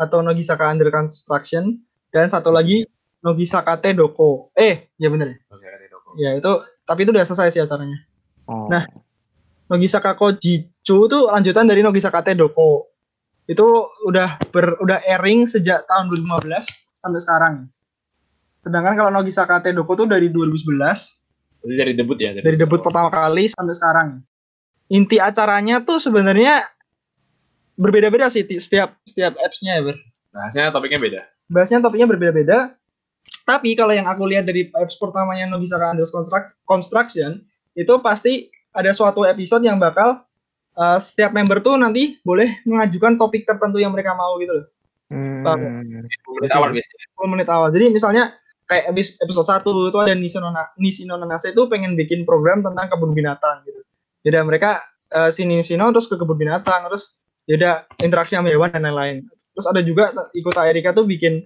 atau 0.00 0.18
Nogisaka 0.24 0.72
Under 0.72 0.88
Construction. 0.88 1.84
Dan 2.08 2.32
satu 2.32 2.48
lagi 2.48 2.88
Nogisaka 3.24 3.80
Te 3.80 3.90
Doko. 3.92 4.52
Eh, 4.52 4.92
ya 4.94 5.08
bener 5.08 5.32
ya. 5.32 5.36
Oke, 5.48 5.64
ada 5.64 5.86
doko. 5.88 6.10
Ya 6.14 6.30
itu 6.34 6.52
tapi 6.84 7.02
itu 7.02 7.10
udah 7.10 7.24
selesai 7.24 7.48
sih 7.50 7.60
acaranya. 7.60 7.98
oh. 8.46 8.68
nah. 8.68 8.84
Nogisaka 9.64 10.12
Kojichu 10.12 10.68
itu 11.08 11.18
lanjutan 11.24 11.64
dari 11.64 11.80
Nogisaka 11.80 12.20
Te 12.20 12.36
Doko. 12.36 12.92
Itu 13.44 13.64
udah 14.04 14.36
ber, 14.52 14.76
udah 14.76 15.00
airing 15.02 15.48
sejak 15.48 15.88
tahun 15.88 16.12
2015 16.12 16.52
sampai 17.00 17.20
sekarang. 17.20 17.54
Sedangkan 18.60 18.92
kalau 18.94 19.08
Nogisaka 19.10 19.64
Te 19.64 19.72
Doko 19.72 19.96
tuh 19.96 20.04
dari 20.04 20.28
2011 20.28 20.68
Itu 21.64 21.72
dari 21.72 21.96
debut 21.96 22.20
ya? 22.20 22.36
dari 22.36 22.60
debut 22.60 22.84
pertama 22.84 23.08
kali 23.08 23.48
sampai 23.48 23.72
sekarang. 23.72 24.08
Inti 24.86 25.16
acaranya 25.16 25.80
tuh 25.80 25.96
sebenarnya 25.96 26.60
berbeda-beda 27.74 28.28
sih 28.28 28.44
ti- 28.44 28.60
setiap 28.60 29.00
setiap 29.02 29.32
apps-nya 29.40 29.80
ya, 29.80 29.82
Ber. 29.82 29.96
Bahasnya 30.30 30.68
topiknya 30.70 31.00
beda. 31.00 31.20
bahasnya 31.46 31.80
topiknya 31.80 32.04
berbeda-beda. 32.06 32.76
Tapi 33.44 33.76
kalau 33.76 33.92
yang 33.92 34.08
aku 34.08 34.24
lihat 34.24 34.48
dari 34.48 34.72
apps 34.72 34.96
pertamanya 34.96 35.44
Nogisaka 35.52 35.92
Under 35.92 36.08
Construct- 36.08 36.56
Construction 36.64 37.44
itu 37.76 37.94
pasti 38.00 38.48
ada 38.72 38.90
suatu 38.96 39.28
episode 39.28 39.62
yang 39.62 39.76
bakal 39.76 40.24
uh, 40.80 40.98
setiap 40.98 41.36
member 41.36 41.60
tuh 41.60 41.76
nanti 41.76 42.18
boleh 42.24 42.64
mengajukan 42.64 43.20
topik 43.20 43.44
tertentu 43.44 43.78
yang 43.78 43.92
mereka 43.92 44.16
mau 44.16 44.40
gitu 44.40 44.64
loh. 44.64 44.66
Hmm. 45.12 45.44
Menit 46.40 46.52
awal 46.56 46.72
biasanya. 46.72 47.04
10 47.20 47.34
menit 47.36 47.48
awal. 47.52 47.68
Jadi 47.70 47.86
misalnya 47.92 48.24
kayak 48.64 48.96
episode 49.20 49.46
1 49.46 49.60
itu 49.92 49.98
ada 50.00 50.14
Nishino 50.16 50.48
Na- 50.48 50.72
Nishino 50.80 51.14
Nanase 51.20 51.52
itu 51.52 51.68
pengen 51.68 51.94
bikin 51.94 52.24
program 52.24 52.64
tentang 52.64 52.88
kebun 52.88 53.12
binatang 53.12 53.60
gitu. 53.68 53.84
Jadi 54.24 54.40
mereka 54.40 54.80
uh, 55.12 55.28
si 55.28 55.44
Nishino 55.44 55.92
terus 55.92 56.08
ke 56.08 56.16
kebun 56.16 56.40
binatang 56.40 56.88
terus 56.88 57.20
jadi 57.44 57.84
interaksi 58.00 58.40
sama 58.40 58.48
hewan 58.48 58.72
dan 58.72 58.88
lain-lain. 58.88 59.28
Terus 59.54 59.66
ada 59.68 59.80
juga 59.84 60.10
Ikuta 60.32 60.64
Erika 60.64 60.96
tuh 60.96 61.04
bikin 61.04 61.44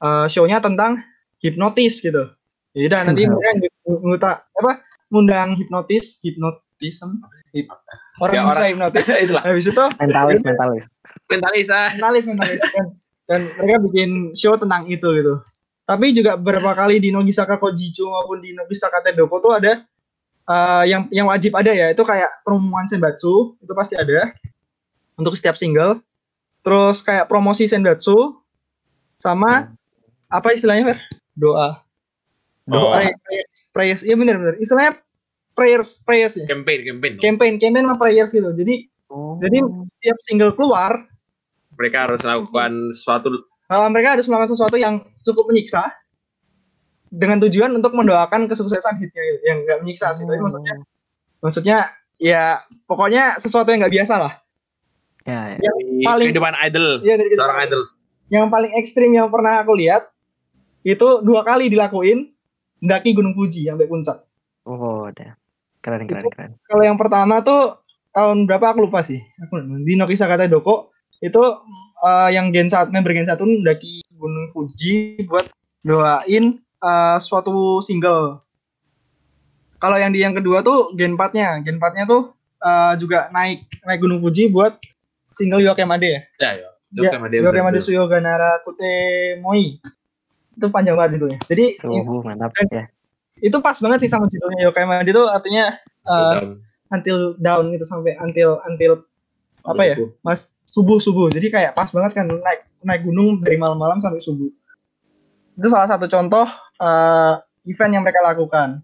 uh, 0.00 0.26
show-nya 0.26 0.58
tentang 0.64 1.04
hipnotis 1.40 2.00
gitu. 2.00 2.32
Jadi 2.76 2.86
dah 2.88 3.00
nanti 3.04 3.24
mereka 3.24 3.50
ngu- 3.84 4.02
nguta 4.04 4.30
apa 4.44 4.72
ngundang 5.08 5.56
hipnotis, 5.56 6.20
hipnotism, 6.20 7.22
hip, 7.56 7.70
orang 8.20 8.32
Ya, 8.32 8.38
yang 8.38 8.46
bisa 8.46 8.52
orang- 8.52 8.70
hipnotis. 8.72 9.06
Itulah. 9.24 9.42
Habis 9.44 9.64
itu 9.66 9.84
Mentalis, 9.96 10.40
mentalis. 10.44 10.84
Mentalis 11.28 11.66
ah. 11.72 11.88
mentalis 11.96 12.24
mentalis 12.26 12.60
kan 12.72 12.86
dan 13.26 13.40
mereka 13.58 13.82
bikin 13.90 14.10
show 14.38 14.54
tentang 14.54 14.86
itu 14.86 15.08
gitu 15.18 15.42
Tapi 15.82 16.10
juga 16.10 16.34
beberapa 16.34 16.74
kali 16.74 16.98
di 16.98 17.14
Nogisaka 17.14 17.58
Kojicho 17.58 18.10
maupun 18.10 18.42
di 18.42 18.50
Nogisaka 18.50 19.06
Tedoko 19.06 19.38
tuh 19.38 19.54
ada 19.54 19.86
eh, 20.46 20.84
yang 20.90 21.06
yang 21.14 21.30
wajib 21.30 21.54
ada 21.54 21.70
ya. 21.70 21.94
Itu 21.94 22.02
kayak 22.02 22.42
promoan 22.42 22.90
Senbatsu, 22.90 23.54
itu 23.62 23.70
pasti 23.70 23.94
ada 23.94 24.34
untuk 25.14 25.38
setiap 25.38 25.54
single. 25.54 26.02
Terus 26.60 27.06
kayak 27.06 27.30
promosi 27.30 27.70
Senbatsu 27.70 28.34
sama 29.14 29.70
apa 30.26 30.50
istilahnya, 30.50 30.90
Fer? 30.90 30.98
Doa. 31.36 31.84
Oh, 32.66 32.90
Pray- 32.90 33.14
prayers, 33.22 33.54
prayers. 33.70 34.02
Iya 34.02 34.16
benar 34.16 34.36
benar. 34.36 34.54
Istilahnya 34.56 34.98
prayers, 35.52 36.02
prayers 36.02 36.34
ya. 36.34 36.44
campaign, 36.44 36.82
campaign. 36.82 37.14
Campaign, 37.16 37.54
campaign 37.56 37.84
sama 37.84 37.96
prayers 37.96 38.30
gitu. 38.30 38.50
Jadi 38.52 38.88
Oh. 39.06 39.38
jadi 39.38 39.62
setiap 39.86 40.18
single 40.20 40.52
keluar, 40.52 41.06
Mereka 41.72 42.08
harus 42.08 42.20
melakukan 42.20 42.72
sesuatu 42.90 43.28
uh, 43.68 43.86
mereka 43.86 44.16
harus 44.16 44.26
melakukan 44.26 44.50
sesuatu 44.50 44.74
yang 44.74 44.98
cukup 45.22 45.46
menyiksa 45.46 45.92
dengan 47.06 47.38
tujuan 47.38 47.70
untuk 47.70 47.92
mendoakan 47.92 48.44
kesuksesan 48.46 48.96
hitnya 48.96 49.22
gitu. 49.22 49.44
yang 49.44 49.58
nggak 49.62 49.78
menyiksa 49.80 50.10
sih 50.10 50.24
tapi 50.24 50.40
maksudnya 50.40 50.74
maksudnya 51.38 51.78
ya 52.16 52.58
pokoknya 52.82 53.36
sesuatu 53.36 53.68
yang 53.68 53.78
nggak 53.78 53.94
biasa 53.94 54.14
lah 54.16 54.32
Ya, 55.22 55.52
ya. 55.52 55.58
di 55.60 56.00
Paling- 56.00 56.32
kehidupan 56.32 56.54
idol, 56.64 56.86
Iya 57.02 57.14
dari 57.14 57.30
seorang 57.30 57.58
idol. 57.62 57.82
yang 58.26 58.46
paling 58.48 58.72
ekstrim 58.74 59.10
yang 59.10 59.28
pernah 59.28 59.60
aku 59.60 59.76
lihat 59.76 60.08
itu 60.86 61.08
dua 61.26 61.42
kali 61.42 61.66
dilakuin 61.66 62.30
mendaki 62.78 63.10
Gunung 63.10 63.34
Fuji 63.34 63.66
sampai 63.66 63.90
puncak 63.90 64.22
Oh, 64.66 65.06
udah. 65.06 65.38
Keren, 65.78 66.10
keren, 66.10 66.26
keren. 66.26 66.50
kalau 66.66 66.82
yang 66.82 66.98
pertama 66.98 67.38
tuh 67.38 67.78
tahun 68.10 68.46
berapa 68.46 68.74
aku 68.74 68.86
lupa 68.86 69.02
sih 69.02 69.22
aku 69.38 69.62
di 69.82 69.94
Nokisaka 69.94 70.46
Doko 70.46 70.90
itu 71.22 71.38
uh, 72.02 72.28
yang 72.30 72.50
gen 72.50 72.66
satu 72.66 72.90
member 72.90 73.14
gen 73.14 73.26
satu 73.26 73.46
mendaki 73.46 74.02
Gunung 74.10 74.50
Fuji 74.50 75.22
buat 75.26 75.46
doain 75.82 76.58
uh, 76.82 77.18
suatu 77.22 77.78
single 77.78 78.42
kalau 79.78 79.94
yang 80.00 80.10
di 80.10 80.24
yang 80.24 80.34
kedua 80.34 80.64
tuh 80.66 80.90
gen 80.98 81.14
4 81.14 81.36
nya 81.38 81.48
gen 81.62 81.78
4 81.78 81.94
nya 81.94 82.04
tuh 82.08 82.34
uh, 82.64 82.98
juga 82.98 83.30
naik 83.30 83.66
naik 83.86 84.00
Gunung 84.02 84.18
Fuji 84.18 84.50
buat 84.50 84.74
single 85.30 85.62
Yokemade 85.62 86.08
ya 86.10 86.20
Ya, 86.42 86.50
ya. 86.66 86.68
Yokemade. 86.96 87.78
Suyoganara 87.78 88.62
Kute 88.64 88.94
Moi 89.38 89.76
itu 90.56 90.66
panjang 90.72 90.96
banget 90.96 91.20
itu 91.20 91.26
ya 91.30 91.38
jadi 91.52 91.66
Suhu 91.78 92.24
mantap 92.24 92.52
ya. 92.72 92.88
itu 93.44 93.56
pas 93.60 93.76
banget 93.76 94.08
sih 94.08 94.10
sama 94.10 94.26
judulnya. 94.32 94.64
Yokemade 94.72 95.12
itu 95.12 95.22
artinya 95.28 95.76
uh, 96.08 96.56
until 96.88 97.36
down 97.36 97.68
gitu 97.76 97.84
sampai 97.84 98.16
until 98.24 98.64
until 98.64 99.04
apa 99.66 99.82
ya 99.82 99.94
mas 100.24 100.54
subuh 100.64 100.96
subuh 101.02 101.28
jadi 101.28 101.50
kayak 101.52 101.72
pas 101.76 101.90
banget 101.92 102.16
kan 102.16 102.30
naik 102.30 102.64
naik 102.86 103.02
gunung 103.02 103.42
dari 103.42 103.58
malam-malam 103.58 103.98
sampai 103.98 104.22
subuh. 104.22 104.50
Itu 105.58 105.68
salah 105.72 105.90
satu 105.90 106.06
contoh 106.06 106.46
eh, 106.78 107.34
event 107.66 107.92
yang 107.98 108.04
mereka 108.06 108.22
lakukan. 108.22 108.80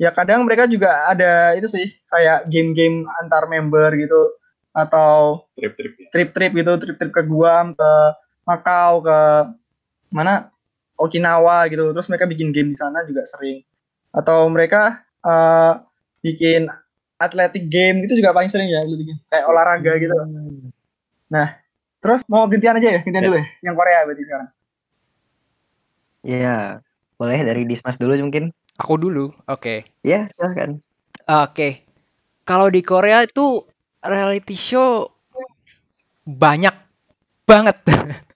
Ya 0.00 0.14
kadang 0.14 0.46
mereka 0.48 0.64
juga 0.64 1.10
ada 1.10 1.52
itu 1.58 1.68
sih 1.68 1.92
kayak 2.08 2.48
game-game 2.48 3.04
antar 3.20 3.50
member 3.50 3.92
gitu 3.98 4.32
atau 4.72 5.42
Trip-trip 5.58 5.92
ya. 5.98 6.08
trip-trip 6.14 6.52
gitu 6.54 6.72
trip-trip 6.78 7.12
ke 7.12 7.22
Guam 7.26 7.74
ke 7.74 7.90
Makau 8.46 9.04
ke 9.04 9.18
mana 10.08 10.48
Okinawa 10.98 11.70
gitu 11.70 11.94
terus 11.94 12.10
mereka 12.10 12.26
bikin 12.26 12.50
game 12.50 12.74
di 12.74 12.78
sana 12.78 13.06
juga 13.06 13.22
sering 13.24 13.62
atau 14.10 14.50
mereka 14.50 15.00
eh, 15.22 15.72
bikin 16.20 16.66
athletic 17.18 17.70
game 17.70 18.02
itu 18.04 18.18
juga 18.18 18.34
paling 18.34 18.50
sering 18.50 18.66
ya 18.68 18.82
athletic 18.82 19.06
game. 19.14 19.20
kayak 19.30 19.46
olahraga 19.46 19.92
gitu 19.96 20.14
terus 21.98 22.22
mau 22.30 22.46
gantian 22.46 22.78
aja 22.78 22.98
ya 22.98 23.00
gantian 23.06 23.22
Ya. 23.22 23.28
dulu 23.30 23.38
ya 23.38 23.46
yang 23.62 23.74
Korea 23.74 23.98
berarti 24.06 24.24
sekarang 24.26 24.48
Iya. 26.26 26.82
Boleh 27.14 27.40
dari 27.46 27.62
Dismas 27.62 27.94
dulu 27.96 28.14
mungkin? 28.18 28.50
Aku 28.76 28.98
dulu. 28.98 29.30
Oke. 29.46 29.86
Ya, 30.02 30.26
silahkan. 30.34 30.82
Oke. 31.46 31.86
Kalau 32.42 32.68
di 32.68 32.82
Korea 32.82 33.22
itu 33.22 33.62
reality 34.02 34.58
show 34.58 35.08
banyak 36.26 36.74
banget. 37.46 37.76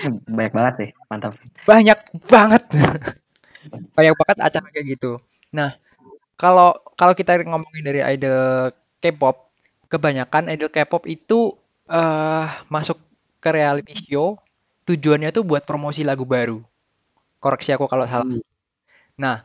Hmm, 0.00 0.16
Banyak 0.36 0.52
banget 0.56 0.74
sih, 0.80 0.88
mantap. 1.10 1.32
banyak 1.68 1.98
banget. 2.28 2.62
banyak 3.96 4.14
banget 4.20 4.38
acara 4.42 4.66
kayak 4.72 4.86
gitu. 4.98 5.10
Nah, 5.54 5.76
kalau 6.40 6.74
kalau 6.98 7.14
kita 7.16 7.40
ngomongin 7.46 7.84
dari 7.84 8.00
idol 8.16 8.72
K-pop, 9.02 9.36
kebanyakan 9.92 10.50
idol 10.54 10.70
K-pop 10.72 11.04
itu 11.10 11.56
eh 11.90 12.46
masuk 12.72 12.98
ke 13.42 13.50
reality 13.52 13.94
show 13.96 14.38
tujuannya 14.88 15.30
tuh 15.34 15.44
buat 15.46 15.64
promosi 15.68 16.02
lagu 16.06 16.24
baru. 16.26 16.60
Koreksi 17.42 17.70
aku 17.76 17.86
kalau 17.90 18.06
salah. 18.08 18.26
Nah, 19.18 19.36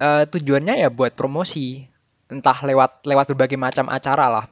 eh, 0.00 0.24
tujuannya 0.28 0.74
ya 0.86 0.88
buat 0.92 1.12
promosi, 1.16 1.86
entah 2.32 2.58
lewat 2.64 3.04
lewat 3.06 3.26
berbagai 3.34 3.58
macam 3.60 3.86
acara 3.90 4.26
lah. 4.28 4.44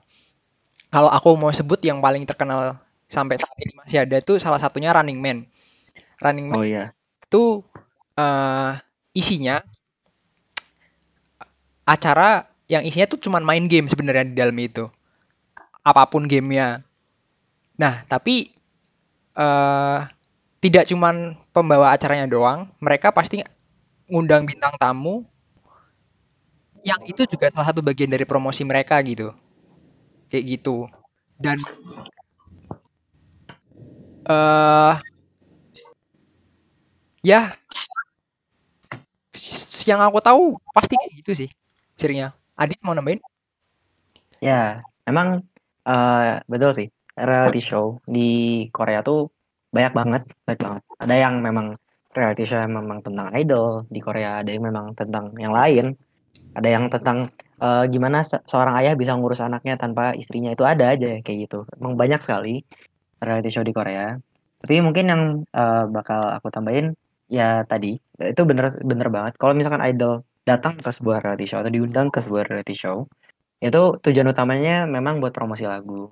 Kalau 0.91 1.11
aku 1.11 1.29
mau 1.39 1.53
sebut 1.55 1.79
yang 1.87 1.99
paling 2.03 2.25
terkenal 2.27 2.79
sampai 3.11 3.37
saat 3.37 3.57
ini 3.59 3.75
masih 3.75 3.99
ada 4.07 4.23
tuh 4.23 4.39
salah 4.39 4.63
satunya 4.63 4.95
Running 4.95 5.19
Man. 5.19 5.39
Running 6.23 6.47
Man 6.55 6.57
Oh 6.57 6.65
iya. 6.65 6.95
itu 7.27 7.63
eh 8.15 8.73
isinya 9.15 9.63
acara 11.83 12.47
yang 12.71 12.87
isinya 12.87 13.11
tuh 13.11 13.19
cuman 13.19 13.43
main 13.43 13.67
game 13.67 13.91
sebenarnya 13.91 14.31
di 14.31 14.37
dalam 14.39 14.55
itu. 14.63 14.87
Apa 15.83 16.07
pun 16.07 16.31
gamenya. 16.31 16.87
Nah, 17.75 18.07
tapi 18.07 18.55
eh 19.35 19.99
tidak 20.61 20.85
cuman 20.87 21.35
pembawa 21.51 21.91
acaranya 21.97 22.29
doang, 22.31 22.69
mereka 22.79 23.11
pasti 23.11 23.43
ngundang 24.07 24.45
bintang 24.45 24.77
tamu 24.77 25.25
yang 26.85 27.01
itu 27.05 27.25
juga 27.29 27.53
salah 27.53 27.69
satu 27.73 27.81
bagian 27.85 28.09
dari 28.13 28.25
promosi 28.25 28.65
mereka 28.65 28.97
gitu. 29.05 29.33
Kayak 30.31 30.45
gitu. 30.59 30.87
Dan 31.41 31.59
eh 34.31 34.95
ya 37.27 37.51
yang 39.89 40.01
aku 40.01 40.19
tahu 40.23 40.43
pasti 40.77 40.95
gitu 41.19 41.33
sih 41.35 41.51
ceritanya. 41.99 42.33
Adit 42.57 42.81
mau 42.85 42.93
nambahin? 42.93 43.21
Ya, 44.41 44.85
emang 45.05 45.45
eh 45.85 46.41
betul 46.49 46.73
sih. 46.77 46.89
Reality 47.17 47.61
show 47.61 48.01
di 48.09 48.65
Korea 48.73 49.05
tuh 49.05 49.29
banyak 49.75 49.93
banget, 49.93 50.23
banyak 50.49 50.61
banget. 50.61 50.83
Ada 50.97 51.15
yang 51.29 51.35
memang 51.45 51.77
reality 52.17 52.49
show 52.49 52.61
yang 52.61 52.73
memang 52.73 53.05
tentang 53.05 53.29
idol 53.37 53.85
di 53.93 54.01
Korea, 54.01 54.41
ada 54.41 54.51
yang 54.53 54.65
memang 54.65 54.97
tentang 54.97 55.37
yang 55.37 55.53
lain. 55.53 55.93
Ada 56.57 56.69
yang 56.69 56.85
tentang 56.89 57.29
eh, 57.61 57.85
gimana 57.93 58.25
se- 58.25 58.43
seorang 58.49 58.75
ayah 58.81 58.97
bisa 58.97 59.13
ngurus 59.17 59.45
anaknya 59.45 59.77
tanpa 59.77 60.17
istrinya 60.17 60.53
itu 60.53 60.65
ada 60.65 60.97
aja 60.97 61.21
kayak 61.21 61.39
gitu. 61.49 61.69
Emang 61.77 61.97
banyak 62.01 62.21
sekali 62.25 62.65
reality 63.23 63.51
show 63.53 63.65
di 63.65 63.73
Korea. 63.77 64.17
Tapi 64.61 64.75
mungkin 64.85 65.05
yang 65.09 65.23
eh, 65.53 65.85
bakal 65.89 66.21
aku 66.37 66.49
tambahin 66.53 66.93
ya 67.31 67.63
tadi 67.65 67.97
itu 68.19 68.43
bener 68.45 68.75
bener 68.83 69.09
banget. 69.09 69.39
Kalau 69.41 69.55
misalkan 69.55 69.81
idol 69.85 70.27
datang 70.45 70.77
ke 70.77 70.91
sebuah 70.91 71.23
reality 71.23 71.47
show 71.47 71.63
atau 71.63 71.73
diundang 71.73 72.11
ke 72.11 72.19
sebuah 72.25 72.51
reality 72.51 72.75
show 72.75 73.07
itu 73.61 74.01
tujuan 74.01 74.33
utamanya 74.33 74.89
memang 74.89 75.21
buat 75.21 75.37
promosi 75.37 75.69
lagu. 75.69 76.11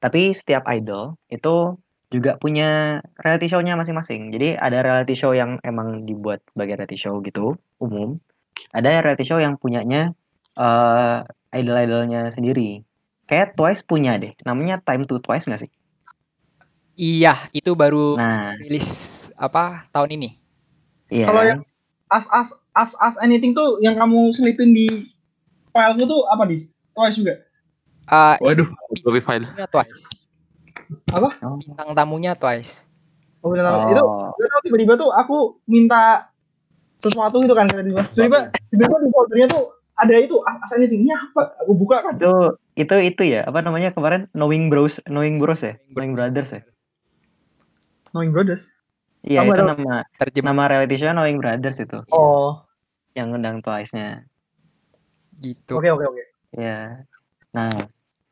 Tapi 0.00 0.32
setiap 0.32 0.64
idol 0.68 1.16
itu 1.28 1.76
juga 2.08 2.38
punya 2.38 3.02
reality 3.20 3.50
show-nya 3.50 3.74
masing-masing. 3.76 4.32
Jadi 4.32 4.56
ada 4.56 4.80
reality 4.80 5.14
show 5.18 5.34
yang 5.36 5.58
emang 5.66 6.06
dibuat 6.08 6.40
sebagai 6.48 6.80
reality 6.80 6.96
show 6.96 7.18
gitu, 7.20 7.58
umum. 7.82 8.16
Ada 8.72 9.04
reality 9.04 9.24
show 9.28 9.38
yang 9.42 9.60
punyanya 9.60 10.12
eh 10.56 11.18
idol-idolnya 11.52 12.32
sendiri. 12.32 12.80
Kayak 13.26 13.58
Twice 13.58 13.82
punya 13.82 14.16
deh, 14.16 14.32
namanya 14.46 14.78
Time 14.80 15.04
to 15.04 15.18
Twice 15.18 15.50
nggak 15.50 15.66
sih? 15.66 15.70
Iya, 16.96 17.36
itu 17.52 17.76
baru 17.76 18.16
Nah, 18.16 18.56
rilis 18.56 18.88
apa 19.36 19.84
tahun 19.92 20.16
ini. 20.16 20.40
iya 21.12 21.28
Kalau 21.28 21.44
kan? 21.44 21.48
yang 21.52 21.60
as 22.08 22.24
as 22.32 22.48
as 22.72 22.92
as 22.96 23.14
anything 23.20 23.52
tuh 23.52 23.76
yang 23.84 24.00
kamu 24.00 24.32
selipin 24.32 24.72
di 24.72 25.12
file 25.76 25.92
tuh 26.08 26.24
apa 26.32 26.48
dis? 26.48 26.72
Twice 26.96 27.20
juga? 27.20 27.36
Eh, 28.08 28.34
Waduh, 28.40 28.68
copy 29.04 29.20
file. 29.20 29.44
Twice. 29.68 30.08
apa? 31.12 31.36
Oh, 31.44 31.60
Bintang 31.60 31.92
tamunya 31.92 32.32
Twice. 32.32 32.88
oh, 33.44 33.52
benar. 33.52 33.92
itu 33.92 34.00
oh, 34.00 34.32
tau 34.32 34.60
tiba-tiba 34.64 34.96
tuh 34.96 35.12
aku 35.12 35.60
minta 35.68 36.32
sesuatu 36.96 37.44
gitu 37.44 37.52
kan 37.52 37.68
tiba-tiba. 37.68 38.08
Tiba-tiba 38.08 38.38
tiba-tiba 38.72 38.96
di 39.04 39.08
foldernya 39.12 39.46
tuh 39.52 39.64
ada 40.00 40.16
itu 40.16 40.40
as 40.48 40.56
as 40.64 40.72
anything. 40.80 41.04
Ini 41.04 41.12
apa? 41.12 41.60
Aku 41.60 41.76
buka 41.76 42.00
kan? 42.08 42.16
Itu 42.16 42.56
itu 42.72 42.96
itu 43.04 43.22
ya 43.36 43.44
apa 43.44 43.60
namanya 43.60 43.92
kemarin 43.92 44.32
Knowing 44.32 44.72
Bros 44.72 44.96
Knowing 45.04 45.36
Bros 45.36 45.60
ya? 45.60 45.76
Knowing 45.92 46.16
Brothers 46.16 46.56
ya 46.56 46.64
Knowing 48.16 48.32
Brothers. 48.32 48.64
Iya 49.26 49.44
Apa 49.44 49.52
itu 49.52 49.60
tuh? 49.60 49.68
nama 49.76 49.94
Terjemah 50.16 50.48
nama 50.56 50.62
reality 50.72 50.96
show 50.96 51.12
Knowing 51.12 51.38
Brothers 51.44 51.78
itu. 51.84 52.00
Oh. 52.08 52.64
Yang 53.12 53.28
undang 53.36 53.56
Twice-nya. 53.60 54.24
Gitu. 55.36 55.76
oke 55.76 55.84
oke 55.92 56.04
oke. 56.08 56.24
Ya 56.56 57.04
nah 57.52 57.68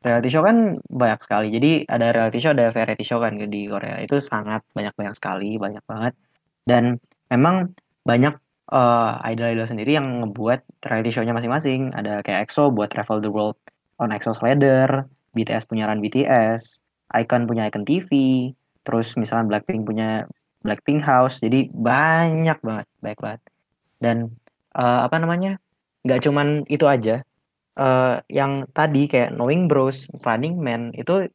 reality 0.01 0.33
show 0.33 0.41
kan 0.41 0.81
banyak 0.89 1.21
sekali. 1.21 1.53
Jadi 1.53 1.85
ada 1.85 2.09
reality 2.09 2.41
show 2.41 2.57
ada 2.57 2.73
variety 2.73 3.05
show 3.05 3.21
kan 3.21 3.37
di 3.37 3.69
Korea. 3.69 4.01
Itu 4.01 4.17
sangat 4.17 4.65
banyak 4.73 4.97
banyak 4.97 5.13
sekali 5.13 5.61
banyak 5.61 5.85
banget. 5.85 6.17
Dan 6.65 6.97
memang 7.29 7.77
banyak 8.05 8.33
eh, 8.73 9.11
idol-idol 9.29 9.69
sendiri 9.69 9.97
yang 9.97 10.25
ngebuat 10.25 10.89
reality 10.89 11.13
show-nya 11.13 11.37
masing-masing. 11.37 11.93
Ada 11.93 12.25
kayak 12.25 12.49
EXO 12.49 12.73
buat 12.73 12.89
Travel 12.89 13.21
the 13.21 13.29
World 13.29 13.57
on 14.01 14.09
EXO's 14.13 14.41
Ladder, 14.41 15.05
BTS 15.33 15.67
punya 15.67 15.89
Run 15.89 15.99
BTS, 15.99 16.85
Icon 17.13 17.45
punya 17.45 17.67
Icon 17.69 17.85
TV, 17.85 18.09
terus 18.85 19.17
misalnya 19.17 19.49
Blackpink 19.49 19.83
punya 19.83 20.29
Blackpink 20.61 21.01
House. 21.01 21.41
Jadi 21.41 21.67
banyak 21.73 22.61
banget, 22.61 22.87
banyak 23.01 23.19
banget. 23.19 23.41
Dan 23.99 24.17
eh, 24.77 24.99
apa 25.03 25.17
namanya? 25.19 25.57
nggak 26.05 26.21
cuman 26.21 26.61
itu 26.69 26.85
aja. 26.85 27.25
Eh, 27.75 28.15
yang 28.29 28.69
tadi 28.71 29.09
kayak 29.09 29.33
Knowing 29.33 29.65
Bros, 29.65 30.05
Running 30.21 30.61
Man 30.61 30.93
itu 30.93 31.27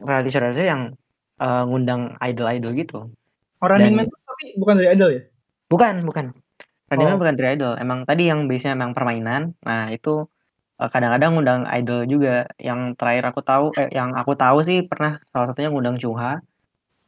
reality 0.00 0.30
show 0.30 0.42
yang 0.54 0.94
eh, 1.42 1.62
ngundang 1.66 2.14
idol-idol 2.22 2.72
gitu. 2.78 2.98
Oh, 3.58 3.66
Running 3.66 3.98
Dan- 3.98 4.06
Man 4.06 4.22
tapi 4.24 4.54
bukan 4.58 4.74
dari 4.78 4.88
idol 4.94 5.10
ya? 5.14 5.22
Bukan, 5.70 5.94
bukan. 6.06 6.30
Running 6.94 7.06
Man 7.10 7.16
Oh. 7.18 7.20
bukan 7.20 7.34
dari 7.34 7.48
idol. 7.58 7.74
Emang 7.78 8.06
tadi 8.06 8.30
yang 8.30 8.46
biasanya 8.46 8.78
emang 8.78 8.92
permainan. 8.94 9.42
Nah, 9.66 9.90
itu 9.90 10.30
kadang-kadang 10.78 11.34
ngundang 11.34 11.62
idol 11.70 12.06
juga. 12.06 12.46
Yang 12.60 12.94
terakhir 12.98 13.24
aku 13.34 13.40
tahu 13.42 13.64
eh 13.78 13.88
yang 13.94 14.14
aku 14.14 14.38
tahu 14.38 14.62
sih 14.62 14.84
pernah 14.86 15.18
salah 15.32 15.50
satunya 15.50 15.70
ngundang 15.74 15.98
Chungha. 15.98 16.38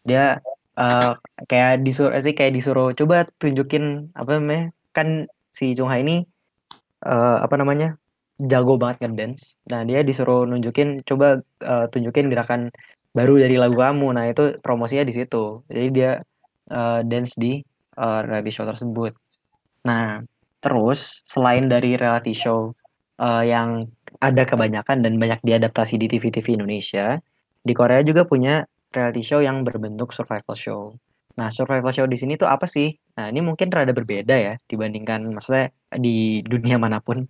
Dia 0.09 0.41
eh, 0.79 1.13
kayak 1.51 1.83
disuruh 1.87 2.13
eh, 2.17 2.23
sih 2.23 2.35
kayak 2.39 2.55
disuruh 2.57 2.95
coba 2.95 3.27
tunjukin 3.41 4.15
apa 4.15 4.39
namanya? 4.39 4.65
Kan 4.97 5.27
si 5.53 5.75
Chungha 5.77 5.99
ini 6.01 6.25
eh, 7.05 7.39
apa 7.45 7.55
namanya? 7.61 7.99
jago 8.37 8.77
banget 8.77 9.09
ngedance. 9.09 9.57
Nah, 9.73 9.81
dia 9.89 10.05
disuruh 10.05 10.45
nunjukin 10.45 11.01
coba 11.09 11.41
eh, 11.65 11.87
tunjukin 11.89 12.29
gerakan 12.29 12.69
baru 13.17 13.41
dari 13.41 13.57
lagu 13.57 13.81
kamu. 13.81 14.13
Nah, 14.13 14.29
itu 14.29 14.61
promosinya 14.61 15.05
di 15.09 15.15
situ. 15.17 15.65
Jadi 15.73 15.87
dia 15.93 16.11
eh, 16.69 17.01
dance 17.09 17.33
di 17.41 17.65
eh, 17.97 18.21
reality 18.29 18.53
show 18.53 18.69
tersebut. 18.69 19.17
Nah, 19.89 20.21
terus 20.61 21.25
selain 21.25 21.73
dari 21.73 21.97
reality 21.97 22.37
show 22.37 22.77
eh, 23.17 23.45
yang 23.49 23.89
ada 24.21 24.45
kebanyakan 24.45 25.05
dan 25.05 25.17
banyak 25.17 25.41
diadaptasi 25.45 25.97
di 26.01 26.07
TV-TV 26.09 26.61
Indonesia, 26.61 27.21
di 27.65 27.73
Korea 27.73 28.01
juga 28.05 28.29
punya 28.29 28.65
reality 28.97 29.21
show 29.21 29.45
yang 29.45 29.63
berbentuk 29.63 30.17
survival 30.17 30.57
show. 30.57 30.81
Nah, 31.37 31.53
survival 31.53 31.93
show 31.93 32.09
di 32.09 32.17
sini 32.17 32.41
tuh 32.41 32.49
apa 32.49 32.65
sih? 32.65 32.97
Nah, 33.21 33.29
ini 33.29 33.45
mungkin 33.45 33.69
rada 33.69 33.93
berbeda 33.93 34.33
ya 34.33 34.55
dibandingkan 34.73 35.37
maksudnya 35.37 35.69
di 35.93 36.41
dunia 36.41 36.81
mana 36.85 37.05
pun. 37.05 37.29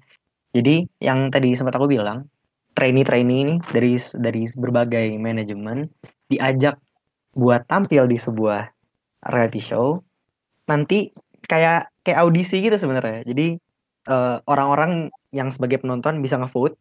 Jadi, 0.54 0.86
yang 1.02 1.28
tadi 1.34 1.52
sempat 1.58 1.74
aku 1.74 1.90
bilang, 1.90 2.30
trainee-trainee 2.78 3.40
ini 3.42 3.54
dari 3.72 3.98
dari 4.20 4.46
berbagai 4.52 5.16
manajemen 5.18 5.90
diajak 6.30 6.78
buat 7.32 7.64
tampil 7.66 8.06
di 8.06 8.16
sebuah 8.20 8.68
reality 9.32 9.60
show. 9.60 10.00
Nanti 10.70 11.10
kayak 11.48 11.90
kayak 12.04 12.20
audisi 12.20 12.60
gitu 12.60 12.76
sebenarnya. 12.76 13.24
Jadi 13.24 13.56
eh, 14.06 14.36
orang-orang 14.44 15.08
yang 15.32 15.50
sebagai 15.50 15.82
penonton 15.82 16.20
bisa 16.20 16.36
ngevote 16.36 16.76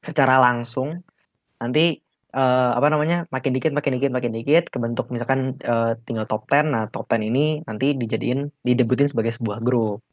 secara 0.00 0.40
langsung. 0.40 0.96
Nanti 1.60 2.00
eh, 2.36 2.70
apa 2.76 2.92
namanya 2.92 3.24
makin 3.32 3.56
dikit 3.56 3.72
makin 3.72 3.96
dikit 3.96 4.12
makin 4.12 4.32
dikit 4.36 4.68
kebentuk 4.68 5.08
misalkan 5.08 5.56
eh, 5.64 5.96
tinggal 6.04 6.28
top 6.28 6.44
10 6.52 6.68
nah 6.68 6.84
top 6.92 7.08
10 7.08 7.32
ini 7.32 7.64
nanti 7.64 7.96
dijadiin 7.96 8.52
didebutin 8.62 9.08
sebagai 9.08 9.32
sebuah 9.32 9.64
grup 9.64 10.04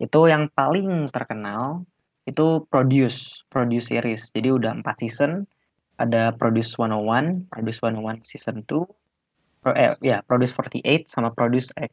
itu 0.00 0.20
yang 0.26 0.48
paling 0.56 1.12
terkenal 1.12 1.84
itu 2.24 2.64
produce 2.72 3.44
produce 3.52 3.92
series 3.92 4.32
jadi 4.32 4.56
udah 4.56 4.80
empat 4.80 5.04
season 5.04 5.44
ada 6.00 6.32
produce 6.32 6.72
101 6.80 7.52
produce 7.52 7.78
101 7.84 8.24
season 8.24 8.64
2 8.64 8.88
Pro, 9.58 9.74
eh, 9.74 9.98
ya 10.06 10.22
produce 10.22 10.54
48 10.54 11.10
sama 11.10 11.34
produce 11.34 11.74
X 11.74 11.90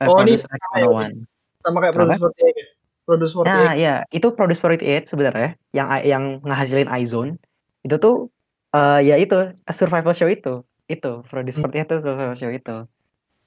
eh, 0.00 0.06
Oh, 0.06 0.22
ini 0.22 0.38
produce 0.38 0.46
X 0.46 0.62
sama 0.62 0.78
ya, 0.78 1.10
101 1.10 1.60
Sama 1.60 1.76
kayak? 1.84 1.94
Produce 1.98 2.20
48 2.22 2.40
ya? 2.40 2.66
Produce 3.04 3.32
48. 3.34 3.50
Nah, 3.50 3.72
ya, 3.74 3.94
itu 4.14 4.28
Produce 4.30 4.60
48 4.62 5.10
sebenarnya 5.10 5.50
yang 5.74 5.88
yang 6.06 6.24
ngehasilin 6.46 6.88
iZone. 7.02 7.34
Itu 7.82 7.98
tuh 7.98 8.30
eh 8.70 9.00
ya 9.06 9.16
itu 9.18 9.54
survival 9.70 10.14
show 10.14 10.30
itu. 10.30 10.62
Itu 10.90 11.22
Produce 11.26 11.58
Hmm. 11.58 11.70
48 11.70 11.86
itu 11.86 11.96
survival 12.02 12.36
show 12.38 12.50
itu. 12.50 12.76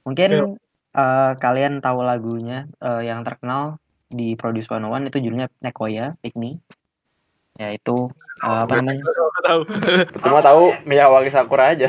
Mungkin 0.03 0.59
eh, 0.93 1.32
kalian 1.39 1.80
tahu 1.80 2.03
lagunya 2.03 2.67
eh, 2.80 3.01
yang 3.07 3.24
terkenal 3.24 3.80
di 4.13 4.38
Produce 4.38 4.69
101 4.69 5.09
itu 5.09 5.17
judulnya 5.30 5.47
Nekoya, 5.63 6.13
Pick 6.21 6.36
Me. 6.38 6.59
Ya 7.57 7.74
itu 7.74 8.09
eh, 8.43 8.57
apa 8.63 8.80
namanya? 8.80 9.03
tahu. 9.47 9.61
Cuma 10.24 10.39
tahu 10.39 10.63
Miyawaki 10.88 11.30
Sakura 11.30 11.76
aja. 11.76 11.88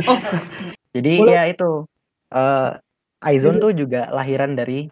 Jadi 0.94 1.12
Boleh. 1.18 1.34
ya 1.34 1.42
itu 1.48 1.88
eh 2.32 2.70
iZone 3.22 3.58
tuh 3.62 3.72
juga 3.72 4.10
lahiran 4.10 4.54
dari 4.54 4.86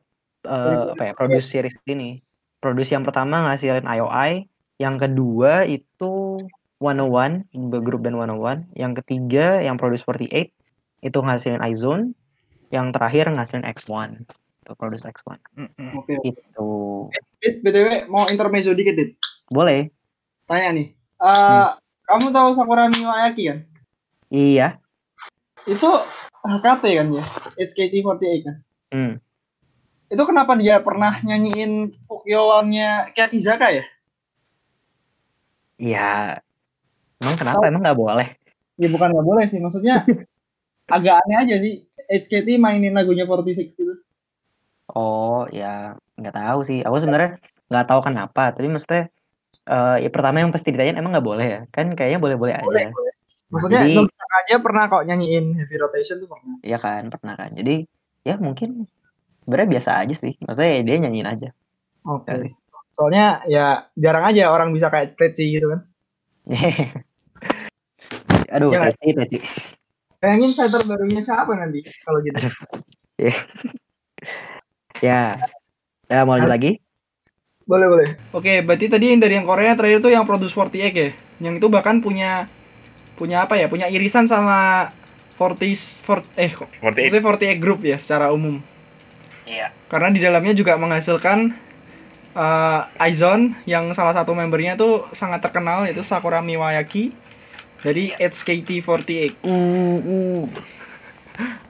eh, 0.47 0.83
apa 0.97 1.03
ya 1.03 1.13
produce 1.15 1.47
series 1.47 1.77
ini. 1.87 2.19
Produce 2.61 2.93
yang 2.93 3.05
pertama 3.09 3.49
ngasilin 3.49 3.89
IOI, 3.89 4.45
yang 4.77 5.01
kedua 5.01 5.65
itu 5.65 6.45
101, 6.81 7.53
grup 7.85 8.01
band 8.01 8.17
101, 8.17 8.73
yang 8.73 8.97
ketiga 8.97 9.61
yang 9.61 9.77
produce 9.77 10.01
48 10.09 10.49
itu 11.05 11.19
ngasilin 11.21 11.61
iZone, 11.73 12.17
yang 12.73 12.89
terakhir 12.91 13.29
ngasilin 13.29 13.69
X1. 13.69 14.25
Itu 14.65 14.73
produce 14.81 15.05
X1. 15.05 15.37
Mm-mm. 15.61 15.91
Oke. 16.01 16.17
Itu 16.25 16.69
Dit, 17.41 17.61
BTW 17.61 18.09
mau 18.09 18.29
intermezzo 18.33 18.73
dikit, 18.73 18.97
Dit. 18.97 19.11
boleh. 19.53 19.93
Tanya 20.49 20.73
nih. 20.73 20.89
Eh, 21.21 21.69
kamu 22.09 22.33
tahu 22.33 22.49
Sakura 22.57 22.89
Miyawaki 22.89 23.53
kan? 23.53 23.59
Iya. 24.33 24.81
Itu 25.69 25.89
HKT 26.41 26.85
kan 26.97 27.07
ya? 27.13 27.25
HKT48 27.61 28.25
kan? 28.47 28.57
Hmm. 28.91 29.15
Itu 30.11 30.23
kenapa 30.27 30.57
dia 30.57 30.81
pernah 30.81 31.21
nyanyiin 31.23 31.93
Pokyowannya 32.09 33.13
Kyakizaka 33.13 33.69
ya? 33.71 33.85
Iya. 35.77 36.41
Emang 37.21 37.37
kenapa? 37.37 37.63
Emang 37.69 37.83
nggak 37.85 38.01
boleh? 38.01 38.29
Ya 38.81 38.89
bukan 38.89 39.13
nggak 39.13 39.27
boleh 39.29 39.45
sih, 39.45 39.61
maksudnya 39.61 40.03
agak 40.97 41.21
aneh 41.25 41.37
aja 41.37 41.57
sih. 41.61 41.85
HKT 42.11 42.59
mainin 42.59 42.91
lagunya 42.91 43.23
46 43.23 43.71
gitu. 43.71 43.95
Oh 44.91 45.47
ya 45.55 45.95
nggak 46.19 46.35
tahu 46.35 46.61
sih. 46.67 46.83
Aku 46.83 46.99
sebenarnya 46.99 47.39
nggak 47.71 47.87
tahu 47.87 48.01
kenapa. 48.03 48.51
Tapi 48.51 48.67
maksudnya 48.67 49.07
eh 49.71 49.97
ya 50.03 50.11
pertama 50.11 50.43
yang 50.43 50.51
pasti 50.51 50.75
ditanyain 50.75 50.99
emang 50.99 51.15
nggak 51.15 51.29
boleh 51.29 51.47
ya? 51.47 51.61
Kan 51.71 51.95
kayaknya 51.95 52.19
boleh-boleh 52.19 52.59
Boleh, 52.59 52.91
aja. 52.91 52.91
boleh. 52.91 53.13
Maksudnya 53.51 53.81
Jadi- 53.87 54.11
aja 54.31 54.57
pernah 54.63 54.87
kok 54.87 55.03
nyanyiin 55.07 55.55
Heavy 55.59 55.77
Rotation 55.79 56.19
tuh 56.23 56.29
pernah. 56.31 56.57
Iya 56.63 56.79
kan 56.83 57.03
pernah 57.13 57.35
kan. 57.39 57.51
Jadi 57.55 57.87
ya 58.27 58.35
mungkin 58.39 58.87
sebenarnya 59.45 59.69
biasa 59.79 59.91
aja 60.03 60.15
sih. 60.19 60.35
Maksudnya 60.43 60.71
ya 60.71 60.81
dia 60.83 60.97
nyanyiin 61.07 61.29
aja. 61.31 61.49
Oke. 62.07 62.27
Ya 62.27 62.37
sih. 62.43 62.53
Soalnya 62.91 63.27
ya 63.47 63.67
jarang 63.95 64.25
aja 64.27 64.51
orang 64.51 64.75
bisa 64.75 64.91
kayak 64.91 65.15
Tetsi 65.15 65.47
gitu 65.55 65.71
kan. 65.71 65.81
Aduh, 68.51 68.75
Ya. 68.75 68.91
tadi 68.91 69.15
tadi. 69.15 69.39
Bayangin 70.21 70.53
fighter 70.53 70.83
barunya 70.85 71.23
siapa 71.25 71.55
nanti 71.57 71.81
kalau 72.05 72.19
gitu. 72.21 72.37
Ya. 75.01 75.41
Ya 76.13 76.21
mau 76.29 76.37
lanjut 76.37 76.53
lagi? 76.53 76.73
Boleh, 77.65 77.87
boleh. 77.89 78.09
Oke, 78.37 78.61
berarti 78.61 78.91
tadi 78.91 79.15
yang 79.15 79.21
dari 79.23 79.39
yang 79.41 79.47
Korea 79.49 79.73
terakhir 79.79 80.05
tuh 80.05 80.13
yang 80.13 80.29
Produce 80.29 80.53
48 80.53 80.93
ya. 80.93 81.11
Yang 81.41 81.55
itu 81.63 81.67
bahkan 81.73 82.05
punya 82.05 82.51
punya 83.17 83.49
apa 83.49 83.57
ya? 83.57 83.71
Punya 83.71 83.89
irisan 83.89 84.29
sama 84.29 84.91
40 85.41 86.05
for, 86.05 86.21
eh 86.37 86.53
kok 86.53 86.69
48. 86.85 86.85
maksudnya 86.85 87.57
48 87.57 87.63
group 87.63 87.81
ya 87.81 87.97
secara 87.97 88.29
umum. 88.29 88.61
Iya. 89.49 89.73
Karena 89.89 90.13
di 90.13 90.21
dalamnya 90.21 90.53
juga 90.53 90.77
menghasilkan 90.77 91.57
uh, 92.37 93.01
Aizon 93.01 93.57
yang 93.65 93.89
salah 93.97 94.13
satu 94.13 94.37
membernya 94.37 94.77
tuh 94.77 95.09
sangat 95.17 95.41
terkenal 95.41 95.89
yaitu 95.89 96.05
Sakura 96.05 96.45
Miwayaki 96.45 97.15
dari 97.81 98.13
HKT48. 98.17 99.45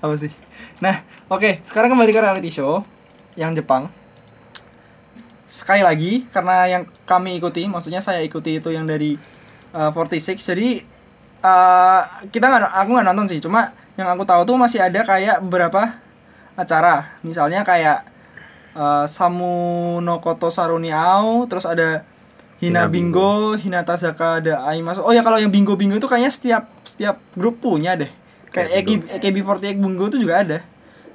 apa 0.01 0.15
sih? 0.19 0.33
Nah, 0.83 1.05
oke, 1.31 1.63
sekarang 1.69 1.95
kembali 1.95 2.11
ke 2.11 2.21
reality 2.21 2.51
show 2.51 2.83
yang 3.39 3.55
Jepang. 3.55 3.93
Sekali 5.47 5.83
lagi, 5.83 6.27
karena 6.31 6.67
yang 6.67 6.83
kami 7.07 7.39
ikuti, 7.39 7.67
maksudnya 7.67 8.03
saya 8.03 8.23
ikuti 8.23 8.59
itu 8.63 8.71
yang 8.71 8.87
dari 8.87 9.19
uh, 9.75 9.91
46. 9.95 10.41
Jadi 10.43 10.83
uh, 11.43 12.03
kita 12.31 12.47
nggak, 12.47 12.73
aku 12.75 12.91
nggak 12.95 13.07
nonton 13.07 13.27
sih. 13.31 13.41
Cuma 13.43 13.75
yang 13.99 14.09
aku 14.11 14.25
tahu 14.25 14.47
tuh 14.47 14.57
masih 14.57 14.81
ada 14.83 15.03
kayak 15.03 15.43
beberapa 15.43 15.99
acara. 16.55 17.19
Misalnya 17.23 17.63
kayak 17.67 18.07
uh, 18.75 19.07
Samu 19.07 19.99
no 20.03 20.23
Koto 20.23 20.51
Saruni 20.51 20.95
Ao, 20.95 21.47
terus 21.47 21.67
ada 21.67 22.07
Hina 22.61 22.85
Hina 22.85 22.93
Bingo, 22.93 23.57
Hinata 23.57 23.97
Zaka 23.97 24.45
ada 24.45 24.65
Aimasu. 24.69 25.01
Oh 25.01 25.13
ya 25.17 25.25
kalau 25.25 25.41
yang 25.41 25.49
Bingo 25.49 25.75
Bingo 25.81 25.97
itu 25.97 26.05
kayaknya 26.05 26.29
setiap 26.29 26.65
setiap 26.85 27.17
grup 27.33 27.65
punya 27.65 27.97
deh. 27.97 28.13
Kayak 28.53 28.85
Kayak 28.85 28.85
AKB, 28.85 29.01
AKB48 29.41 29.77
Bingo 29.81 30.05
itu 30.13 30.19
juga 30.21 30.45
ada. 30.45 30.59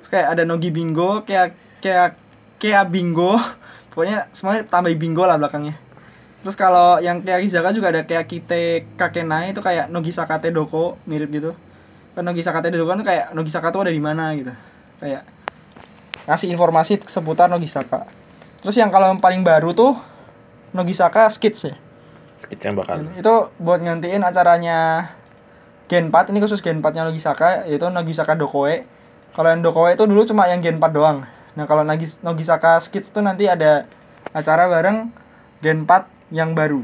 Terus 0.02 0.10
kayak 0.10 0.28
ada 0.34 0.44
Nogi 0.44 0.70
Bingo, 0.74 1.22
kayak 1.22 1.54
kayak 1.80 2.18
kayak 2.58 2.86
Bingo. 2.90 3.38
Pokoknya 3.94 4.28
semuanya 4.34 4.66
tambah 4.66 4.92
Bingo 4.98 5.24
lah 5.24 5.38
belakangnya. 5.38 5.78
Terus 6.42 6.58
kalau 6.58 6.98
yang 7.00 7.22
kayak 7.22 7.46
Zaka 7.48 7.72
juga 7.72 7.94
ada 7.94 8.02
kayak 8.04 8.26
Kite 8.26 8.90
Kakenai 8.98 9.54
itu 9.54 9.62
kayak 9.62 9.94
Nogi 9.94 10.10
Sakate 10.10 10.50
Doko, 10.50 10.98
mirip 11.06 11.30
gitu. 11.30 11.54
Kan 12.18 12.26
Nogi 12.26 12.42
Sakate 12.42 12.74
Doko 12.74 12.90
kan 12.90 13.06
kayak 13.06 13.38
Nogi 13.38 13.54
Saka 13.54 13.70
tuh 13.70 13.86
ada 13.86 13.94
di 13.94 14.02
mana 14.02 14.34
gitu. 14.34 14.54
kayak 14.96 15.36
ngasih 16.26 16.50
informasi 16.50 17.06
seputar 17.06 17.48
Nogisaka 17.50 18.10
terus 18.62 18.76
yang 18.76 18.90
kalau 18.90 19.14
yang 19.14 19.22
paling 19.22 19.46
baru 19.46 19.78
tuh 19.78 19.94
Nogisaka 20.76 21.26
Skits 21.28 21.62
ya 21.66 21.76
Skits 22.36 22.62
yang 22.62 22.76
bakal. 22.76 23.00
itu 23.16 23.34
buat 23.58 23.80
ngantiin 23.80 24.20
acaranya 24.20 25.10
Gen 25.86 26.10
4 26.10 26.30
ini 26.30 26.40
khusus 26.40 26.60
Gen 26.60 26.78
4 26.78 26.92
nya 26.92 27.04
Nogisaka 27.04 27.64
yaitu 27.64 27.88
Nogisaka 27.88 28.36
Dokoe 28.36 28.84
kalau 29.32 29.50
yang 29.50 29.62
Dokoe 29.62 29.92
itu 29.92 30.04
dulu 30.04 30.22
cuma 30.24 30.46
yang 30.46 30.60
Gen 30.60 30.76
4 30.76 30.92
doang 30.92 31.24
nah 31.54 31.64
kalau 31.64 31.82
Nagis, 31.82 32.20
Nogisaka 32.20 32.76
Skits 32.78 33.10
tuh 33.10 33.22
nanti 33.22 33.46
ada 33.46 33.88
acara 34.30 34.68
bareng 34.68 35.10
Gen 35.60 35.84
4 35.84 36.12
yang 36.30 36.52
baru 36.52 36.84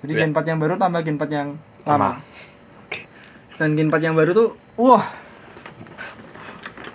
jadi 0.00 0.12
Ya. 0.12 0.18
Gen 0.20 0.30
4 0.30 0.46
yang 0.46 0.58
baru 0.58 0.74
tambah 0.76 1.02
Gen 1.02 1.16
4 1.16 1.26
yang 1.28 1.48
lama 1.82 2.14
Lama. 2.14 2.22
dan 3.56 3.74
Gen 3.74 3.88
4 3.88 4.00
yang 4.00 4.14
baru 4.14 4.30
tuh 4.30 4.48
wah 4.76 5.02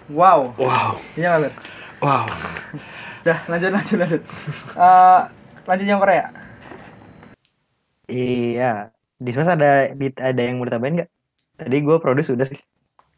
wow 0.07 0.53
Wow. 0.55 0.95
iya 1.13 1.37
Ber? 1.37 1.51
Wow. 1.97 2.29
Dah 3.23 3.41
lanjut 3.47 3.71
lanjut 3.71 3.97
lanjut 3.97 4.21
Eh, 4.77 5.21
lanjut 5.65 5.87
yang 5.89 6.01
Korea 6.01 6.45
Iya. 8.09 8.93
Di 9.17 9.29
Smash 9.31 9.55
ada 9.55 9.89
ada 10.21 10.41
yang 10.41 10.61
mau 10.61 10.67
ditambahin 10.67 10.95
nggak? 11.01 11.09
Tadi 11.57 11.77
gue 11.81 11.97
produce 11.97 12.29
udah 12.33 12.45
sih. 12.45 12.59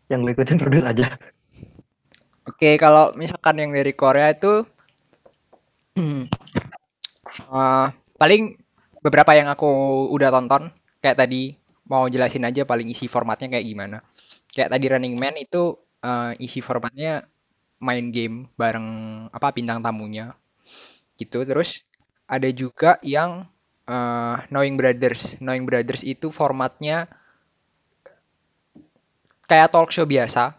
Yang 0.08 0.20
gue 0.24 0.32
ikutin 0.40 0.60
produce 0.62 0.88
aja. 0.88 1.20
Oke, 2.48 2.80
kalau 2.80 3.12
misalkan 3.20 3.60
yang 3.60 3.76
dari 3.76 3.92
Korea 3.92 4.32
itu 4.32 4.64
eh, 6.00 7.88
paling 8.16 8.44
beberapa 9.04 9.36
yang 9.36 9.52
aku 9.52 9.68
udah 10.16 10.32
tonton 10.32 10.72
kayak 11.04 11.20
tadi 11.20 11.56
mau 11.88 12.08
jelasin 12.08 12.48
aja 12.48 12.64
paling 12.64 12.88
isi 12.88 13.12
formatnya 13.12 13.60
kayak 13.60 13.68
gimana. 13.68 13.98
Kayak 14.48 14.72
tadi 14.78 14.86
Running 14.88 15.16
Man 15.20 15.36
itu 15.36 15.76
eh, 16.06 16.32
isi 16.40 16.64
formatnya 16.64 17.28
main 17.84 18.10
game 18.10 18.50
bareng 18.56 18.88
apa 19.34 19.52
bintang 19.52 19.84
tamunya 19.84 20.32
gitu. 21.20 21.44
Terus 21.44 21.84
ada 22.28 22.50
juga 22.52 23.00
yang 23.02 23.48
eh, 23.88 24.36
Knowing 24.52 24.76
Brothers. 24.76 25.40
Knowing 25.40 25.66
Brothers 25.66 26.04
itu 26.04 26.30
formatnya 26.30 27.08
kayak 29.48 29.72
talk 29.72 29.90
show 29.96 30.04
biasa 30.04 30.54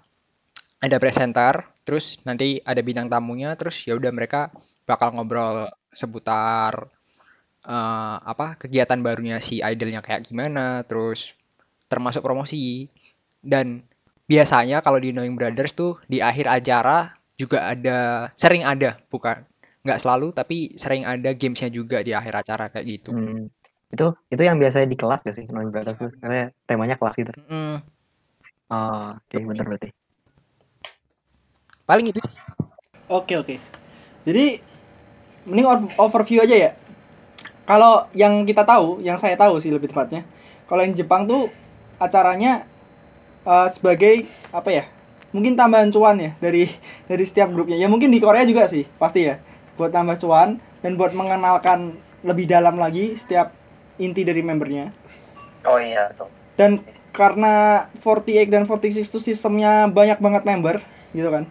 ada 0.80 0.96
presenter, 0.96 1.68
terus 1.84 2.18
nanti 2.24 2.62
ada 2.64 2.80
bintang 2.80 3.12
tamunya, 3.12 3.52
terus 3.54 3.84
ya 3.84 3.94
udah 3.94 4.10
mereka 4.14 4.48
bakal 4.88 5.12
ngobrol 5.12 5.68
seputar 5.92 6.88
eh, 7.68 8.16
apa 8.24 8.56
kegiatan 8.56 8.98
barunya 9.04 9.38
si 9.44 9.60
idolnya 9.60 10.00
kayak 10.00 10.24
gimana, 10.24 10.82
terus 10.88 11.36
termasuk 11.92 12.24
promosi. 12.24 12.88
Dan 13.38 13.84
biasanya 14.24 14.80
kalau 14.80 14.98
di 14.98 15.12
Knowing 15.12 15.36
Brothers 15.36 15.76
tuh 15.76 16.00
di 16.08 16.18
akhir 16.24 16.48
acara 16.48 17.12
juga 17.38 17.70
ada 17.70 18.30
sering 18.34 18.66
ada, 18.66 18.98
bukan 19.12 19.44
nggak 19.88 20.02
selalu 20.04 20.36
tapi 20.36 20.76
sering 20.76 21.08
ada 21.08 21.32
gamesnya 21.32 21.72
juga 21.72 22.04
di 22.04 22.12
akhir 22.12 22.44
acara 22.44 22.68
kayak 22.68 22.86
gitu. 22.86 23.10
Hmm. 23.16 23.48
Itu 23.88 24.12
itu 24.28 24.42
yang 24.44 24.60
biasanya 24.60 24.84
di 24.92 24.98
kelas 25.00 25.24
gak 25.24 25.32
sih? 25.32 25.48
Knowing 25.48 25.72
Brothers 25.72 25.98
tuh. 26.04 26.12
Karena 26.20 26.52
temanya 26.68 27.00
kelas 27.00 27.16
gitu. 27.16 27.32
Mm, 27.48 27.80
Oh, 28.68 29.16
oke 29.16 29.36
bener 29.48 29.64
berarti. 29.64 29.88
paling 31.88 32.12
itu 32.12 32.20
sih. 32.20 32.34
Oke 33.08 33.34
oke. 33.40 33.56
Jadi 34.28 34.60
mending 35.48 35.64
ov- 35.64 35.94
overview 35.96 36.44
aja 36.44 36.56
ya. 36.68 36.70
Kalau 37.64 38.08
yang 38.12 38.44
kita 38.44 38.64
tahu, 38.64 39.00
yang 39.00 39.16
saya 39.16 39.36
tahu 39.40 39.56
sih 39.60 39.72
lebih 39.72 39.88
tepatnya, 39.92 40.24
kalau 40.68 40.84
yang 40.84 40.92
Jepang 40.92 41.24
tuh 41.24 41.48
acaranya 41.96 42.68
eh, 43.48 43.68
sebagai 43.72 44.28
apa 44.52 44.68
ya? 44.68 44.84
Mungkin 45.32 45.56
tambahan 45.56 45.92
cuan 45.92 46.16
ya 46.20 46.32
dari 46.40 46.68
dari 47.10 47.24
setiap 47.24 47.48
grupnya. 47.52 47.80
Ya 47.80 47.88
mungkin 47.88 48.12
di 48.12 48.20
Korea 48.20 48.44
juga 48.44 48.68
sih, 48.68 48.84
pasti 49.00 49.24
ya. 49.28 49.40
Buat 49.78 49.94
tambah 49.94 50.18
cuan 50.18 50.58
dan 50.82 50.92
buat 50.98 51.14
mengenalkan 51.14 51.96
lebih 52.26 52.50
dalam 52.50 52.76
lagi 52.76 53.14
setiap 53.14 53.54
inti 53.96 54.26
dari 54.26 54.42
membernya. 54.42 54.90
Oh 55.62 55.78
iya, 55.78 56.10
tuh. 56.18 56.26
Dan 56.58 56.82
karena 57.14 57.86
48 58.02 58.50
dan 58.50 58.62
46 58.66 59.06
itu 59.06 59.18
sistemnya 59.22 59.86
banyak 59.86 60.18
banget 60.18 60.42
member 60.42 60.82
gitu 61.14 61.30
kan. 61.30 61.46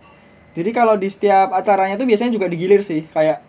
Jadi 0.57 0.69
kalau 0.73 0.97
di 0.97 1.07
setiap 1.11 1.53
acaranya 1.53 1.95
tuh 1.95 2.07
biasanya 2.09 2.34
juga 2.34 2.49
digilir 2.49 2.82
sih 2.82 3.05
kayak 3.13 3.45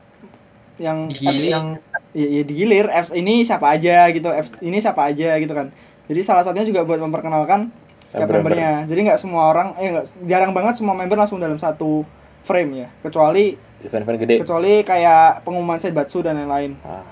yang 0.78 1.10
apps 1.10 1.44
yang 1.46 1.66
ya, 2.14 2.26
ya 2.38 2.42
digilir 2.46 2.86
apps 2.86 3.10
ini 3.10 3.42
siapa 3.42 3.74
aja 3.74 4.06
gitu 4.14 4.30
apps 4.30 4.54
ini 4.62 4.78
siapa 4.78 5.10
aja 5.10 5.34
gitu 5.40 5.50
kan. 5.50 5.74
Jadi 6.06 6.20
salah 6.22 6.46
satunya 6.46 6.68
juga 6.68 6.86
buat 6.86 7.02
memperkenalkan 7.02 7.72
setiap 8.08 8.28
Member-member. 8.28 8.54
membernya. 8.54 8.72
Jadi 8.86 9.00
nggak 9.08 9.20
semua 9.20 9.42
orang 9.50 9.68
eh 9.80 9.88
nggak 9.92 10.06
jarang 10.28 10.52
banget 10.54 10.74
semua 10.78 10.94
member 10.94 11.18
langsung 11.18 11.40
dalam 11.40 11.58
satu 11.58 12.04
frame 12.48 12.70
ya. 12.74 12.88
Kecuali 13.04 13.52
Event-event 13.78 14.18
gede. 14.18 14.34
kecuali 14.42 14.80
kayak 14.82 15.44
pengumuman 15.44 15.76
Seibatsu 15.76 16.24
dan 16.24 16.40
lain-lain. 16.40 16.80
Ah. 16.82 17.04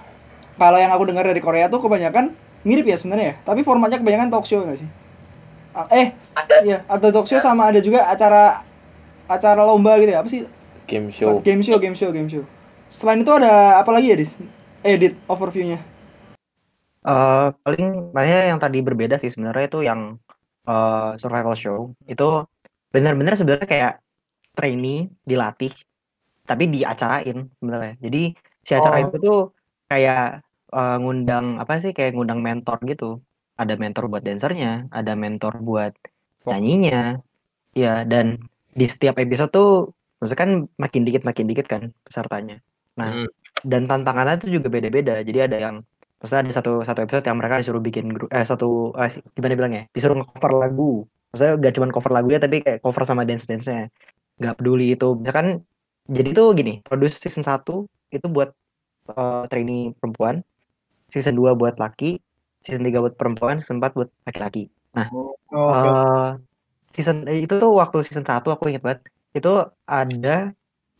Kalau 0.56 0.80
yang 0.80 0.88
aku 0.90 1.04
dengar 1.04 1.22
dari 1.22 1.38
Korea 1.38 1.68
tuh 1.68 1.78
kebanyakan 1.78 2.32
mirip 2.64 2.88
ya 2.88 2.96
sebenarnya 2.96 3.26
ya, 3.30 3.34
tapi 3.44 3.60
formatnya 3.60 4.00
kebanyakan 4.00 4.32
talk 4.32 4.48
show 4.48 4.64
nggak 4.64 4.80
sih? 4.80 4.88
Ah, 5.70 5.86
Eh, 5.92 6.16
iya, 6.64 6.82
ada 6.88 7.12
talk 7.12 7.28
show 7.28 7.36
sama 7.38 7.68
ada 7.68 7.78
juga 7.78 8.08
acara 8.08 8.64
acara 9.28 9.62
lomba 9.62 10.00
gitu 10.00 10.10
ya, 10.10 10.24
apa 10.24 10.28
sih? 10.32 10.48
Game 10.88 11.12
show. 11.12 11.38
Game 11.44 11.60
show, 11.60 11.76
game 11.76 11.94
show, 11.94 12.08
game 12.08 12.26
show. 12.26 12.42
Selain 12.88 13.20
itu 13.20 13.30
ada 13.30 13.76
apa 13.76 13.92
lagi 13.92 14.10
ya, 14.10 14.16
Dis? 14.16 14.40
Edit 14.80 15.14
overview-nya. 15.28 15.78
Eh, 17.06 17.46
paling 17.62 18.10
makanya 18.10 18.50
yang 18.50 18.58
tadi 18.58 18.82
berbeda 18.82 19.14
sih 19.20 19.30
sebenarnya 19.30 19.70
itu 19.70 19.78
yang 19.84 20.18
eh, 20.66 21.10
survival 21.22 21.54
show 21.54 21.94
itu 22.04 22.42
benar-benar 22.90 23.38
sebenarnya 23.38 23.68
kayak 23.68 23.92
trainee 24.56 24.98
dilatih 25.30 25.72
tapi 26.48 26.64
diacarain 26.74 27.38
sebenarnya. 27.58 27.94
Jadi 28.04 28.22
si 28.66 28.72
acara 28.78 28.96
Oh. 29.02 29.04
itu 29.04 29.16
tuh 29.26 29.38
kayak 29.90 30.42
eh, 30.76 30.96
ngundang 31.02 31.46
apa 31.62 31.72
sih 31.82 31.92
kayak 31.96 32.12
ngundang 32.16 32.40
mentor 32.46 32.78
gitu. 32.90 33.06
Ada 33.60 33.74
mentor 33.82 34.04
buat 34.12 34.22
dancernya 34.26 34.88
ada 34.98 35.12
mentor 35.22 35.52
buat 35.68 35.92
nyanyinya. 36.48 37.20
Ya 37.76 38.04
dan 38.08 38.26
di 38.78 38.86
setiap 38.92 39.16
episode 39.20 39.50
tuh 39.52 39.68
maksudnya 40.20 40.40
kan 40.44 40.50
makin 40.82 41.02
dikit 41.06 41.22
makin 41.28 41.46
dikit 41.50 41.66
kan 41.72 41.82
pesertanya. 42.06 42.56
Nah 43.00 43.10
Hmm. 43.12 43.28
dan 43.66 43.82
tantangannya 43.90 44.34
tuh 44.42 44.50
juga 44.56 44.68
beda-beda. 44.74 45.20
Jadi 45.28 45.38
ada 45.46 45.56
yang 45.60 45.76
maksudnya 46.20 46.42
ada 46.48 46.52
satu 46.58 46.72
satu 46.88 47.00
episode 47.04 47.26
yang 47.28 47.36
mereka 47.40 47.60
disuruh 47.60 47.82
bikin 47.84 48.06
grup 48.14 48.28
eh 48.32 48.44
satu 48.46 48.94
eh, 49.00 49.10
gimana 49.36 49.54
bilangnya? 49.58 49.82
Disuruh 49.94 50.16
cover 50.24 50.52
lagu. 50.62 51.04
Maksudnya 51.32 51.52
gak 51.64 51.72
cuma 51.76 51.86
cover 51.92 52.12
lagunya 52.16 52.40
tapi 52.40 52.56
kayak 52.64 52.80
cover 52.84 53.02
sama 53.08 53.22
dance 53.28 53.44
dance 53.50 53.66
nya 53.68 53.88
nggak 54.40 54.54
peduli 54.60 54.94
itu 54.96 55.16
misalkan 55.16 55.64
jadi 56.06 56.30
tuh 56.36 56.54
gini 56.54 56.72
produce 56.86 57.18
season 57.18 57.42
1 57.42 57.88
itu 58.12 58.26
buat 58.30 58.50
eh, 59.10 59.42
trainee 59.50 59.92
perempuan 59.98 60.44
season 61.12 61.34
2 61.38 61.54
buat 61.58 61.76
laki 61.80 62.20
season 62.64 62.82
3 62.86 63.02
buat 63.04 63.14
perempuan 63.18 63.58
season 63.62 63.78
4 63.82 63.92
buat 63.96 64.10
laki-laki 64.26 64.68
Oh, 65.12 65.36
oke. 65.52 65.88
eh 65.88 66.30
season 66.94 67.28
eh, 67.28 67.44
itu 67.44 67.54
tuh 67.60 67.72
waktu 67.76 67.96
season 68.06 68.24
1 68.24 68.48
aku 68.54 68.70
inget 68.72 68.82
banget 68.86 69.00
itu 69.36 69.52
ada 69.88 70.36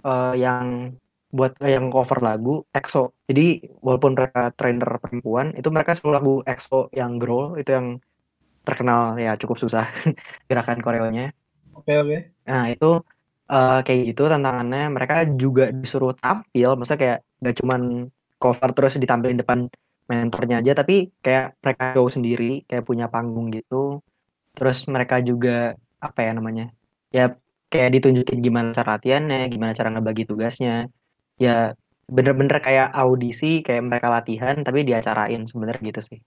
eh, 0.04 0.34
yang 0.36 0.94
buat 1.32 1.52
eh, 1.60 1.76
yang 1.76 1.92
cover 1.92 2.18
lagu 2.22 2.64
EXO 2.72 3.12
jadi 3.28 3.66
walaupun 3.82 4.12
mereka 4.16 4.52
trainer 4.54 4.90
perempuan 5.02 5.52
itu 5.58 5.68
mereka 5.72 5.92
selalu 5.96 6.12
lagu 6.16 6.34
EXO 6.46 6.88
yang 6.94 7.18
growl 7.20 7.56
itu 7.60 7.70
yang 7.76 7.88
terkenal 8.66 9.14
ya 9.18 9.38
cukup 9.38 9.56
susah 9.62 9.86
gerakan 10.50 10.80
koreonya 10.82 11.30
Oke, 11.76 11.92
oke. 11.92 12.18
Nah 12.48 12.72
itu 12.72 13.04
eh, 13.50 13.78
kayak 13.86 14.00
gitu 14.14 14.22
tantangannya 14.32 14.82
mereka 14.96 15.16
juga 15.42 15.70
disuruh 15.70 16.12
tampil, 16.18 16.68
maksudnya 16.76 17.00
kayak 17.04 17.18
gak 17.44 17.56
cuman 17.62 17.80
cover 18.42 18.70
terus 18.76 18.94
ditampilin 19.02 19.40
depan 19.42 19.58
mentornya 20.06 20.62
aja, 20.62 20.72
tapi 20.78 21.10
kayak 21.24 21.58
mereka 21.62 21.84
show 21.98 22.06
sendiri, 22.06 22.62
kayak 22.68 22.84
punya 22.86 23.06
panggung 23.10 23.50
gitu. 23.50 24.02
Terus 24.56 24.86
mereka 24.86 25.18
juga 25.20 25.74
apa 25.98 26.20
ya 26.22 26.32
namanya? 26.38 26.66
Ya 27.10 27.34
kayak 27.72 27.90
ditunjukin 27.98 28.38
gimana 28.46 28.70
cara 28.76 28.98
latihannya, 28.98 29.50
gimana 29.50 29.72
cara 29.74 29.88
ngebagi 29.92 30.24
tugasnya. 30.30 30.86
Ya 31.42 31.74
bener-bener 32.06 32.62
kayak 32.62 32.94
audisi, 32.94 33.66
kayak 33.66 33.82
mereka 33.90 34.08
latihan 34.14 34.62
tapi 34.62 34.86
diacarain 34.86 35.42
sebenarnya 35.50 35.82
gitu 35.90 36.02
sih. 36.14 36.18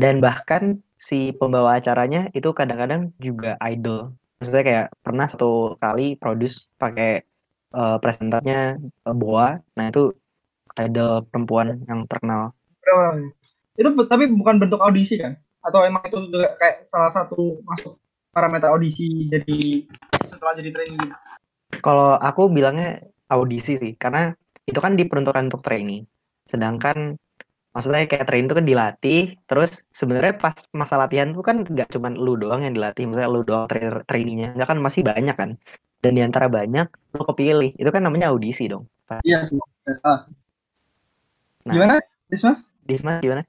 Dan 0.00 0.24
bahkan 0.24 0.80
si 0.96 1.36
pembawa 1.36 1.76
acaranya 1.76 2.32
itu 2.32 2.50
kadang-kadang 2.56 3.12
juga 3.20 3.60
idol 3.60 4.16
maksudnya 4.40 4.64
kayak 4.64 4.86
pernah 5.04 5.26
satu 5.28 5.76
kali 5.76 6.16
produce 6.16 6.72
pakai 6.80 7.22
eh, 7.76 7.96
presenternya 8.00 8.80
eh, 8.80 9.14
Boa 9.14 9.60
nah 9.76 9.86
itu 9.86 10.16
idol 10.80 11.28
perempuan 11.28 11.84
yang 11.84 12.08
terkenal? 12.08 12.56
Itu 13.76 13.92
tapi 14.08 14.32
bukan 14.32 14.56
bentuk 14.56 14.80
audisi 14.80 15.20
kan? 15.20 15.36
Atau 15.60 15.84
emang 15.84 16.00
itu 16.08 16.16
juga 16.32 16.56
kayak 16.56 16.88
salah 16.88 17.12
satu 17.12 17.60
masuk 17.68 18.00
parameter 18.30 18.70
audisi 18.70 19.28
jadi 19.28 19.84
setelah 20.24 20.54
jadi 20.56 20.70
training 20.70 20.98
gitu? 20.98 21.16
kalau 21.82 22.14
aku 22.18 22.50
bilangnya 22.50 23.02
audisi 23.30 23.78
sih 23.78 23.92
karena 23.94 24.34
itu 24.66 24.78
kan 24.78 24.94
diperuntukkan 24.94 25.50
untuk 25.50 25.62
trainee 25.62 26.06
sedangkan 26.46 27.18
maksudnya 27.70 28.02
kayak 28.10 28.26
trainee 28.26 28.50
itu 28.50 28.56
kan 28.58 28.66
dilatih 28.66 29.22
terus 29.46 29.86
sebenarnya 29.94 30.34
pas 30.42 30.58
masa 30.74 30.98
latihan 30.98 31.30
tuh 31.30 31.46
kan 31.46 31.62
nggak 31.62 31.90
cuman 31.94 32.18
lu 32.18 32.34
doang 32.34 32.66
yang 32.66 32.74
dilatih 32.74 33.06
misalnya 33.06 33.30
lu 33.30 33.46
doang 33.46 33.70
trainer 33.70 34.02
trainee-nya 34.10 34.58
ya 34.58 34.66
kan 34.66 34.82
masih 34.82 35.06
banyak 35.06 35.36
kan 35.38 35.54
dan 36.02 36.12
di 36.16 36.22
antara 36.24 36.50
banyak 36.50 36.90
lo 37.14 37.22
kepilih 37.30 37.76
itu 37.78 37.90
kan 37.94 38.02
namanya 38.02 38.34
audisi 38.34 38.66
dong 38.66 38.90
Iya 39.26 39.42
semua. 39.42 39.66
Ah. 40.06 40.22
Nah. 41.66 41.74
Gimana? 41.74 41.94
Yes, 42.30 42.46
Mas? 42.46 42.70
Dismas 42.86 43.18
gimana 43.18 43.42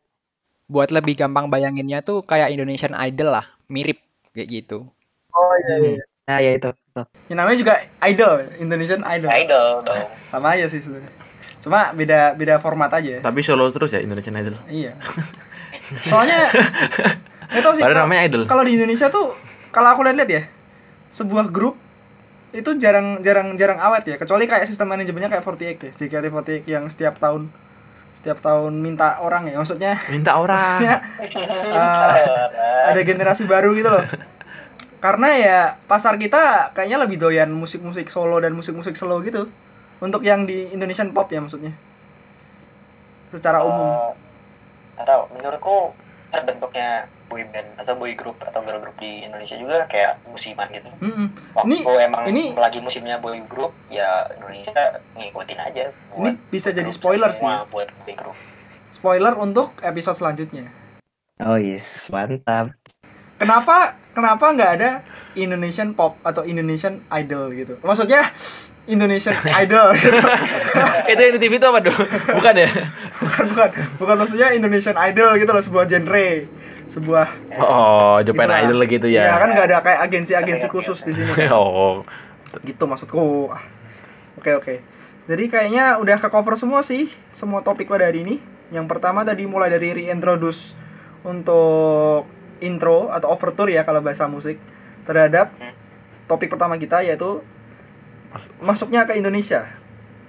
Buat 0.66 0.90
lebih 0.90 1.20
gampang 1.20 1.54
bayanginnya 1.54 2.02
tuh 2.02 2.26
kayak 2.26 2.50
Indonesian 2.50 2.98
Idol 2.98 3.36
lah, 3.36 3.46
mirip 3.70 4.02
kayak 4.34 4.50
gitu. 4.50 4.88
Oh 5.36 5.54
iya 5.68 5.76
iya. 5.84 6.04
nah 6.24 6.40
ya 6.40 6.52
itu. 6.56 6.72
Yang 7.28 7.38
namanya 7.38 7.58
juga 7.60 7.74
Idol, 8.08 8.34
Indonesian 8.56 9.04
Idol. 9.04 9.30
Idol 9.36 9.84
dong. 9.84 10.08
Sama 10.32 10.56
aja 10.56 10.72
sih 10.72 10.80
sebenarnya. 10.80 11.12
Cuma 11.62 11.94
beda 11.94 12.34
beda 12.34 12.58
format 12.58 12.90
aja. 12.92 13.22
Tapi 13.22 13.40
solo 13.42 13.70
terus 13.70 13.90
ya 13.90 14.02
Indonesian 14.02 14.34
Idol. 14.36 14.58
Iya. 14.66 14.98
Soalnya 16.02 16.50
tahu 17.64 17.74
sih. 17.76 17.82
Padahal 17.82 17.96
kalau- 17.96 18.06
namanya 18.06 18.22
Idol. 18.26 18.44
Kalau 18.46 18.64
di 18.66 18.74
Indonesia 18.76 19.08
tuh 19.08 19.34
kalau 19.70 19.94
aku 19.94 20.02
lihat-lihat 20.02 20.30
ya, 20.30 20.44
sebuah 21.10 21.48
grup 21.48 21.78
itu 22.52 22.68
jarang 22.76 23.24
jarang 23.24 23.56
jarang 23.56 23.80
awet 23.80 24.04
ya, 24.04 24.16
kecuali 24.18 24.44
kayak 24.44 24.68
sistem 24.68 24.92
manajemennya 24.92 25.32
kayak 25.32 25.40
48 25.40 25.88
ya, 25.88 25.92
JKT48 25.96 26.68
yang 26.68 26.84
setiap 26.86 27.16
tahun 27.16 27.48
setiap 28.12 28.44
tahun 28.44 28.76
minta 28.76 29.18
orang 29.18 29.48
ya, 29.48 29.56
maksudnya 29.56 29.96
Minta 30.12 30.36
orang. 30.36 30.60
maksudnya 30.60 30.96
eh, 31.72 32.16
ada 32.92 33.02
generasi 33.02 33.48
baru 33.48 33.72
gitu 33.72 33.88
loh. 33.88 34.04
Karena 35.06 35.34
ya 35.34 35.58
pasar 35.88 36.20
kita 36.20 36.76
kayaknya 36.76 37.02
lebih 37.02 37.18
doyan 37.18 37.50
musik-musik 37.50 38.12
solo 38.12 38.38
dan 38.38 38.52
musik-musik 38.52 38.94
slow 38.94 39.24
gitu. 39.24 39.48
Untuk 40.02 40.22
yang 40.22 40.44
di 40.44 40.66
Indonesian 40.68 41.14
pop 41.14 41.30
ya 41.30 41.40
maksudnya. 41.40 41.72
Secara 43.30 43.62
umum. 43.62 43.88
Eh, 43.88 44.12
atau 44.98 45.30
menurutku 45.32 45.94
terbentuknya 46.30 47.06
boy 47.26 47.48
band 47.48 47.80
atau 47.80 47.96
boy 47.96 48.12
group 48.12 48.36
atau 48.40 48.60
girl 48.60 48.80
group 48.80 48.96
di 48.98 49.24
Indonesia 49.24 49.56
juga 49.56 49.88
kayak 49.88 50.20
musiman 50.28 50.68
gitu. 50.68 50.90
Mm-mm. 51.00 51.28
Waktu 51.54 51.68
Ini 51.70 51.78
emang 52.02 52.22
ini- 52.28 52.52
lagi 52.54 52.80
musimnya 52.80 53.18
boy 53.18 53.40
group 53.46 53.72
ya 53.88 54.28
Indonesia 54.32 54.74
ngikutin 55.14 55.60
aja. 55.60 55.84
Ini 56.12 56.30
bisa 56.50 56.72
jadi 56.72 56.90
spoiler 56.90 57.32
semua 57.32 57.64
buat 57.68 57.88
boy 58.04 58.14
group. 58.14 58.36
spoiler 58.92 59.34
untuk 59.34 59.80
episode 59.82 60.14
selanjutnya. 60.14 60.68
oh 61.42 61.58
yes 61.58 62.06
mantap 62.08 62.70
Kenapa 63.42 63.98
kenapa 64.14 64.54
nggak 64.54 64.72
ada 64.78 64.90
Indonesian 65.34 65.98
pop 65.98 66.14
atau 66.22 66.46
Indonesian 66.46 67.02
idol 67.10 67.50
gitu? 67.52 67.82
Maksudnya 67.82 68.30
Indonesian 68.92 69.34
idol 69.64 69.96
gitu. 69.96 70.20
itu 71.12 71.20
yang 71.24 71.34
di 71.36 71.40
TV 71.40 71.54
itu 71.56 71.66
apa 71.66 71.80
dong? 71.80 71.96
Bukan 72.36 72.54
ya? 72.60 72.70
bukan 73.22 73.46
bukan 73.54 73.70
bukan 73.96 74.16
maksudnya 74.18 74.52
Indonesian 74.52 74.98
idol 74.98 75.38
gitu 75.38 75.52
loh 75.54 75.64
sebuah 75.64 75.86
genre 75.88 76.30
sebuah 76.90 77.28
Oh, 77.62 78.18
Japan 78.20 78.50
Gitulah. 78.52 78.62
Idol 78.68 78.80
gitu 78.90 79.08
ya 79.08 79.24
ya. 79.30 79.36
kan 79.40 79.50
nggak 79.54 79.68
ada 79.70 79.78
kayak 79.80 80.00
agensi-agensi 80.10 80.68
khusus 80.68 81.06
di 81.06 81.14
sini 81.16 81.30
oh. 81.54 82.02
gitu 82.66 82.84
maksudku 82.84 83.48
oke 84.36 84.52
oke 84.58 84.76
jadi 85.30 85.44
kayaknya 85.48 85.86
udah 86.02 86.18
ke 86.20 86.28
cover 86.28 86.58
semua 86.58 86.82
sih 86.84 87.08
semua 87.32 87.62
topik 87.62 87.88
pada 87.88 88.10
hari 88.10 88.26
ini 88.26 88.36
yang 88.74 88.90
pertama 88.90 89.22
tadi 89.22 89.46
mulai 89.48 89.70
dari 89.70 89.94
reintroduce 89.94 90.74
untuk 91.22 92.26
intro 92.60 93.14
atau 93.14 93.30
overture 93.32 93.70
ya 93.70 93.86
kalau 93.86 94.02
bahasa 94.02 94.26
musik 94.26 94.58
terhadap 95.06 95.54
topik 96.26 96.50
pertama 96.50 96.76
kita 96.76 97.06
yaitu 97.06 97.40
masuknya 98.60 99.04
ke 99.04 99.14
Indonesia. 99.16 99.68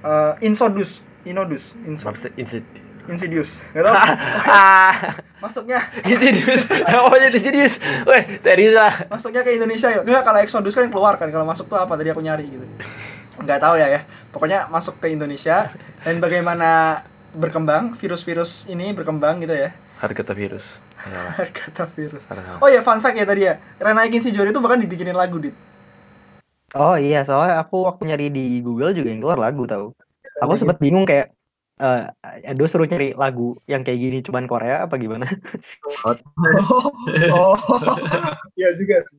Eh, 0.03 0.33
insodus 0.43 1.01
inodus 1.23 1.79
Inso- 1.87 2.11
Maksud 2.11 2.35
insid. 2.35 2.67
insidious. 3.07 3.67
Nggak 3.71 3.83
tahu. 3.87 3.95
Masuknya. 5.43 5.79
Insidious. 6.03 6.63
Oh, 7.03 7.15
jadi 7.15 7.35
insidious. 7.35 7.75
Weh, 8.07 8.39
serius 8.39 8.75
lah. 8.75 8.95
masuknya 9.11 9.43
ke 9.43 9.55
Indonesia 9.55 9.91
ya 9.91 9.99
enggak 10.01 10.23
kalau 10.23 10.39
Exodus 10.39 10.75
kan 10.75 10.87
keluar 10.87 11.19
kan. 11.19 11.27
Kalau 11.31 11.43
masuk 11.43 11.67
tuh 11.67 11.79
apa 11.79 11.95
tadi 11.95 12.11
aku 12.11 12.23
nyari 12.23 12.47
gitu. 12.47 12.63
Nggak 13.43 13.59
tahu 13.59 13.75
ya 13.75 13.91
ya. 13.91 14.01
Pokoknya 14.31 14.67
masuk 14.67 14.99
ke 14.99 15.11
Indonesia. 15.11 15.67
Dan 16.03 16.19
bagaimana 16.19 17.03
berkembang 17.35 17.95
virus-virus 17.95 18.67
ini 18.67 18.95
berkembang 18.95 19.43
gitu 19.43 19.55
ya. 19.55 19.75
Hari 19.99 20.15
kata 20.15 20.31
virus. 20.31 20.63
Ayolah, 21.03 21.35
kata 21.51 21.87
virus. 21.91 22.27
Oh 22.59 22.71
ya 22.71 22.83
fun 22.83 23.03
fact 23.03 23.19
ya 23.19 23.27
tadi 23.27 23.47
ya. 23.47 23.59
Renaikin 23.79 24.23
si 24.23 24.31
Jori 24.31 24.51
itu 24.51 24.63
bahkan 24.63 24.79
dibikinin 24.79 25.15
lagu 25.15 25.39
dit 25.39 25.55
oh 26.77 26.97
iya 26.97 27.25
soalnya 27.27 27.61
aku 27.61 27.85
waktu 27.89 28.03
nyari 28.09 28.27
di 28.33 28.61
Google 28.65 28.97
juga 28.97 29.09
yang 29.13 29.21
keluar 29.21 29.39
lagu 29.41 29.65
tahu 29.69 29.93
aku 30.41 30.53
sempat 30.57 30.81
bingung 30.81 31.05
kayak 31.05 31.33
eh 31.83 32.05
Edo 32.47 32.69
suruh 32.69 32.87
cari 32.87 33.11
lagu 33.17 33.59
yang 33.67 33.83
kayak 33.83 33.99
gini 33.99 34.19
cuman 34.23 34.47
Korea 34.47 34.87
apa 34.87 34.95
gimana 35.01 35.27
oh. 36.07 37.57
Iya 38.61 38.71
juga 38.77 39.03
sih. 39.09 39.19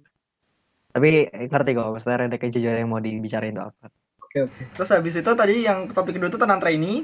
tapi 0.93 1.27
ngerti 1.49 1.71
kok 1.73 1.89
maksudnya 1.89 2.17
Rendekan 2.23 2.53
Jujur 2.53 2.73
yang 2.77 2.87
mau 2.87 3.01
dibicarain 3.01 3.51
itu 3.51 3.61
apa 3.61 3.89
Oke 4.23 4.49
oke. 4.49 4.61
terus 4.77 4.89
habis 4.93 5.13
itu 5.17 5.31
tadi 5.33 5.65
yang 5.65 5.89
topik 5.89 6.17
kedua 6.17 6.29
itu 6.29 6.37
tentang 6.37 6.61
trainee 6.61 7.01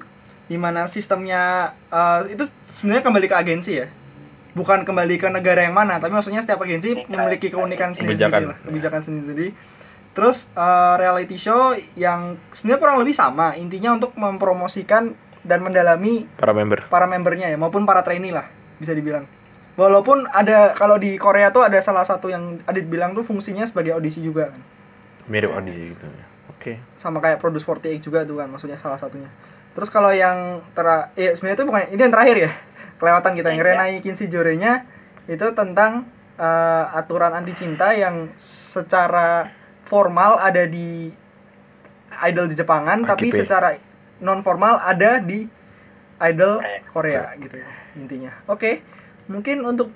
di 0.49 0.57
mana 0.57 0.85
sistemnya 0.89 1.73
eh, 1.89 2.33
itu 2.37 2.45
sebenarnya 2.69 3.03
kembali 3.05 3.27
ke 3.29 3.35
agensi 3.37 3.71
ya 3.81 3.87
bukan 4.53 4.81
kembali 4.81 5.15
ke 5.21 5.27
negara 5.29 5.61
yang 5.65 5.75
mana 5.77 6.01
tapi 6.01 6.13
maksudnya 6.13 6.41
setiap 6.41 6.61
agensi 6.65 7.05
memiliki 7.05 7.53
keunikan 7.53 7.93
sendiri-sendiri 7.93 8.29
Kebijakan. 8.29 8.49
lah 8.49 8.57
kebijakan 8.65 9.01
sendiri-sendiri 9.05 9.49
terus 10.19 10.51
eh, 10.51 10.93
reality 10.99 11.39
show 11.39 11.71
yang 11.95 12.35
sebenarnya 12.51 12.79
kurang 12.83 12.97
lebih 12.99 13.15
sama 13.15 13.55
intinya 13.55 13.95
untuk 13.95 14.11
mempromosikan 14.19 15.15
dan 15.39 15.63
mendalami 15.63 16.27
Para 16.35 16.51
member. 16.51 16.91
para 16.91 17.07
membernya 17.07 17.47
ya 17.47 17.55
maupun 17.55 17.87
para 17.87 18.03
trainee 18.03 18.35
lah 18.35 18.51
bisa 18.75 18.91
dibilang 18.91 19.23
walaupun 19.79 20.27
ada 20.27 20.75
kalau 20.75 20.99
di 20.99 21.15
Korea 21.15 21.55
tuh 21.55 21.63
ada 21.63 21.79
salah 21.79 22.03
satu 22.03 22.27
yang 22.27 22.59
Adit 22.67 22.91
bilang 22.91 23.15
tuh 23.15 23.23
fungsinya 23.23 23.63
sebagai 23.63 23.95
audisi 23.95 24.19
juga 24.19 24.51
kan 24.51 24.59
Mirip 25.31 25.55
audisi 25.55 25.95
gitu. 25.95 26.03
ya. 26.03 26.25
Oke. 26.51 26.73
sama 26.99 27.23
kayak 27.23 27.39
Produce 27.39 27.63
48 27.63 28.03
juga 28.03 28.27
tuh 28.27 28.43
kan 28.43 28.51
maksudnya 28.51 28.75
salah 28.75 28.99
satunya 28.99 29.31
terus 29.71 29.87
kalau 29.87 30.11
yang 30.11 30.59
tera 30.75 31.15
eh 31.15 31.31
sebenarnya 31.31 31.55
itu 31.55 31.63
bukan 31.63 31.81
itu 31.95 32.01
yang 32.03 32.11
terakhir 32.11 32.35
ya 32.35 32.51
kelewatan 32.99 33.31
kita 33.31 33.47
yang 33.55 33.61
Renai 33.63 34.03
Kinsey 34.03 34.27
Jorenya 34.27 34.83
itu 35.31 35.47
tentang 35.55 36.03
eh, 36.35 36.85
aturan 36.91 37.31
anti 37.31 37.55
cinta 37.55 37.95
yang 37.95 38.27
secara 38.35 39.55
formal 39.89 40.37
ada 40.37 40.69
di 40.69 41.09
idol 42.29 42.45
di 42.45 42.53
Jepangan 42.53 43.09
tapi 43.09 43.33
AKP. 43.33 43.41
secara 43.41 43.73
non 44.21 44.45
formal 44.45 44.77
ada 44.77 45.17
di 45.17 45.49
idol 46.21 46.61
Korea 46.93 47.33
gitu 47.41 47.57
ya 47.57 47.69
intinya 47.97 48.31
oke 48.45 48.85
mungkin 49.25 49.65
untuk 49.65 49.89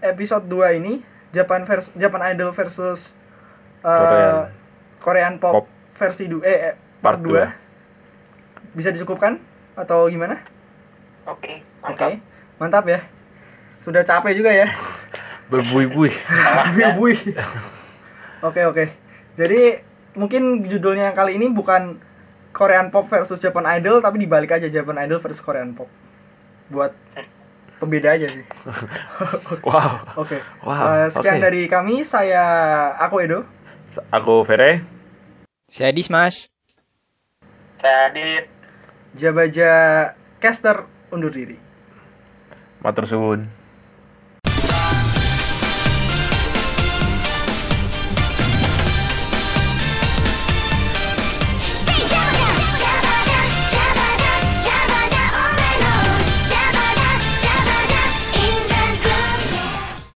episode 0.00 0.48
2 0.48 0.80
ini 0.80 1.04
Japan 1.36 1.68
vers 1.68 1.92
Japan 1.92 2.32
Idol 2.32 2.48
versus 2.56 3.12
eh, 3.84 3.92
Korean. 3.92 4.36
Korean 5.04 5.34
pop, 5.36 5.52
Pop. 5.52 5.66
versi 5.92 6.24
2 6.32 6.40
eh, 6.40 6.72
eh, 6.72 6.74
part 7.04 7.20
Part 7.20 7.52
2 8.72 8.76
bisa 8.76 8.92
disukupkan 8.92 9.40
atau 9.72 10.08
gimana? 10.08 10.40
Oke, 11.24 11.64
Oke, 11.84 12.20
mantap. 12.60 12.84
mantap 12.84 12.84
ya. 12.88 13.00
Sudah 13.80 14.04
capek 14.04 14.36
juga 14.36 14.52
ya. 14.52 14.68
Berbui-bui. 15.48 16.12
Bui. 16.96 17.16
Oke 18.46 18.62
oke. 18.68 19.05
Jadi 19.36 19.84
mungkin 20.16 20.64
judulnya 20.64 21.12
kali 21.12 21.36
ini 21.36 21.52
bukan 21.52 22.00
Korean 22.50 22.88
pop 22.88 23.04
versus 23.04 23.36
Japan 23.36 23.68
Idol 23.76 24.00
tapi 24.00 24.16
dibalik 24.16 24.48
aja 24.50 24.66
Japan 24.66 24.96
Idol 25.04 25.20
versus 25.20 25.44
Korean 25.44 25.76
pop. 25.76 25.92
Buat 26.72 26.96
pembeda 27.76 28.16
aja 28.16 28.26
sih. 28.26 28.42
Wow. 29.62 30.16
Oke. 30.16 30.40
Wow, 30.64 31.04
Eh, 31.04 31.08
sekian 31.12 31.36
oke. 31.38 31.44
dari 31.44 31.68
kami. 31.68 32.00
Saya 32.00 32.42
aku 32.96 33.20
Edo. 33.20 33.44
Aku 34.08 34.40
Vere. 34.42 34.80
Saya 35.68 35.92
Dismas. 35.92 36.48
Saya 37.76 38.08
Adit. 38.08 38.48
Jabaja 39.12 39.70
caster 40.38 40.84
undur 41.08 41.32
diri. 41.32 41.56
Matur 42.80 43.04
suwun. 43.04 43.48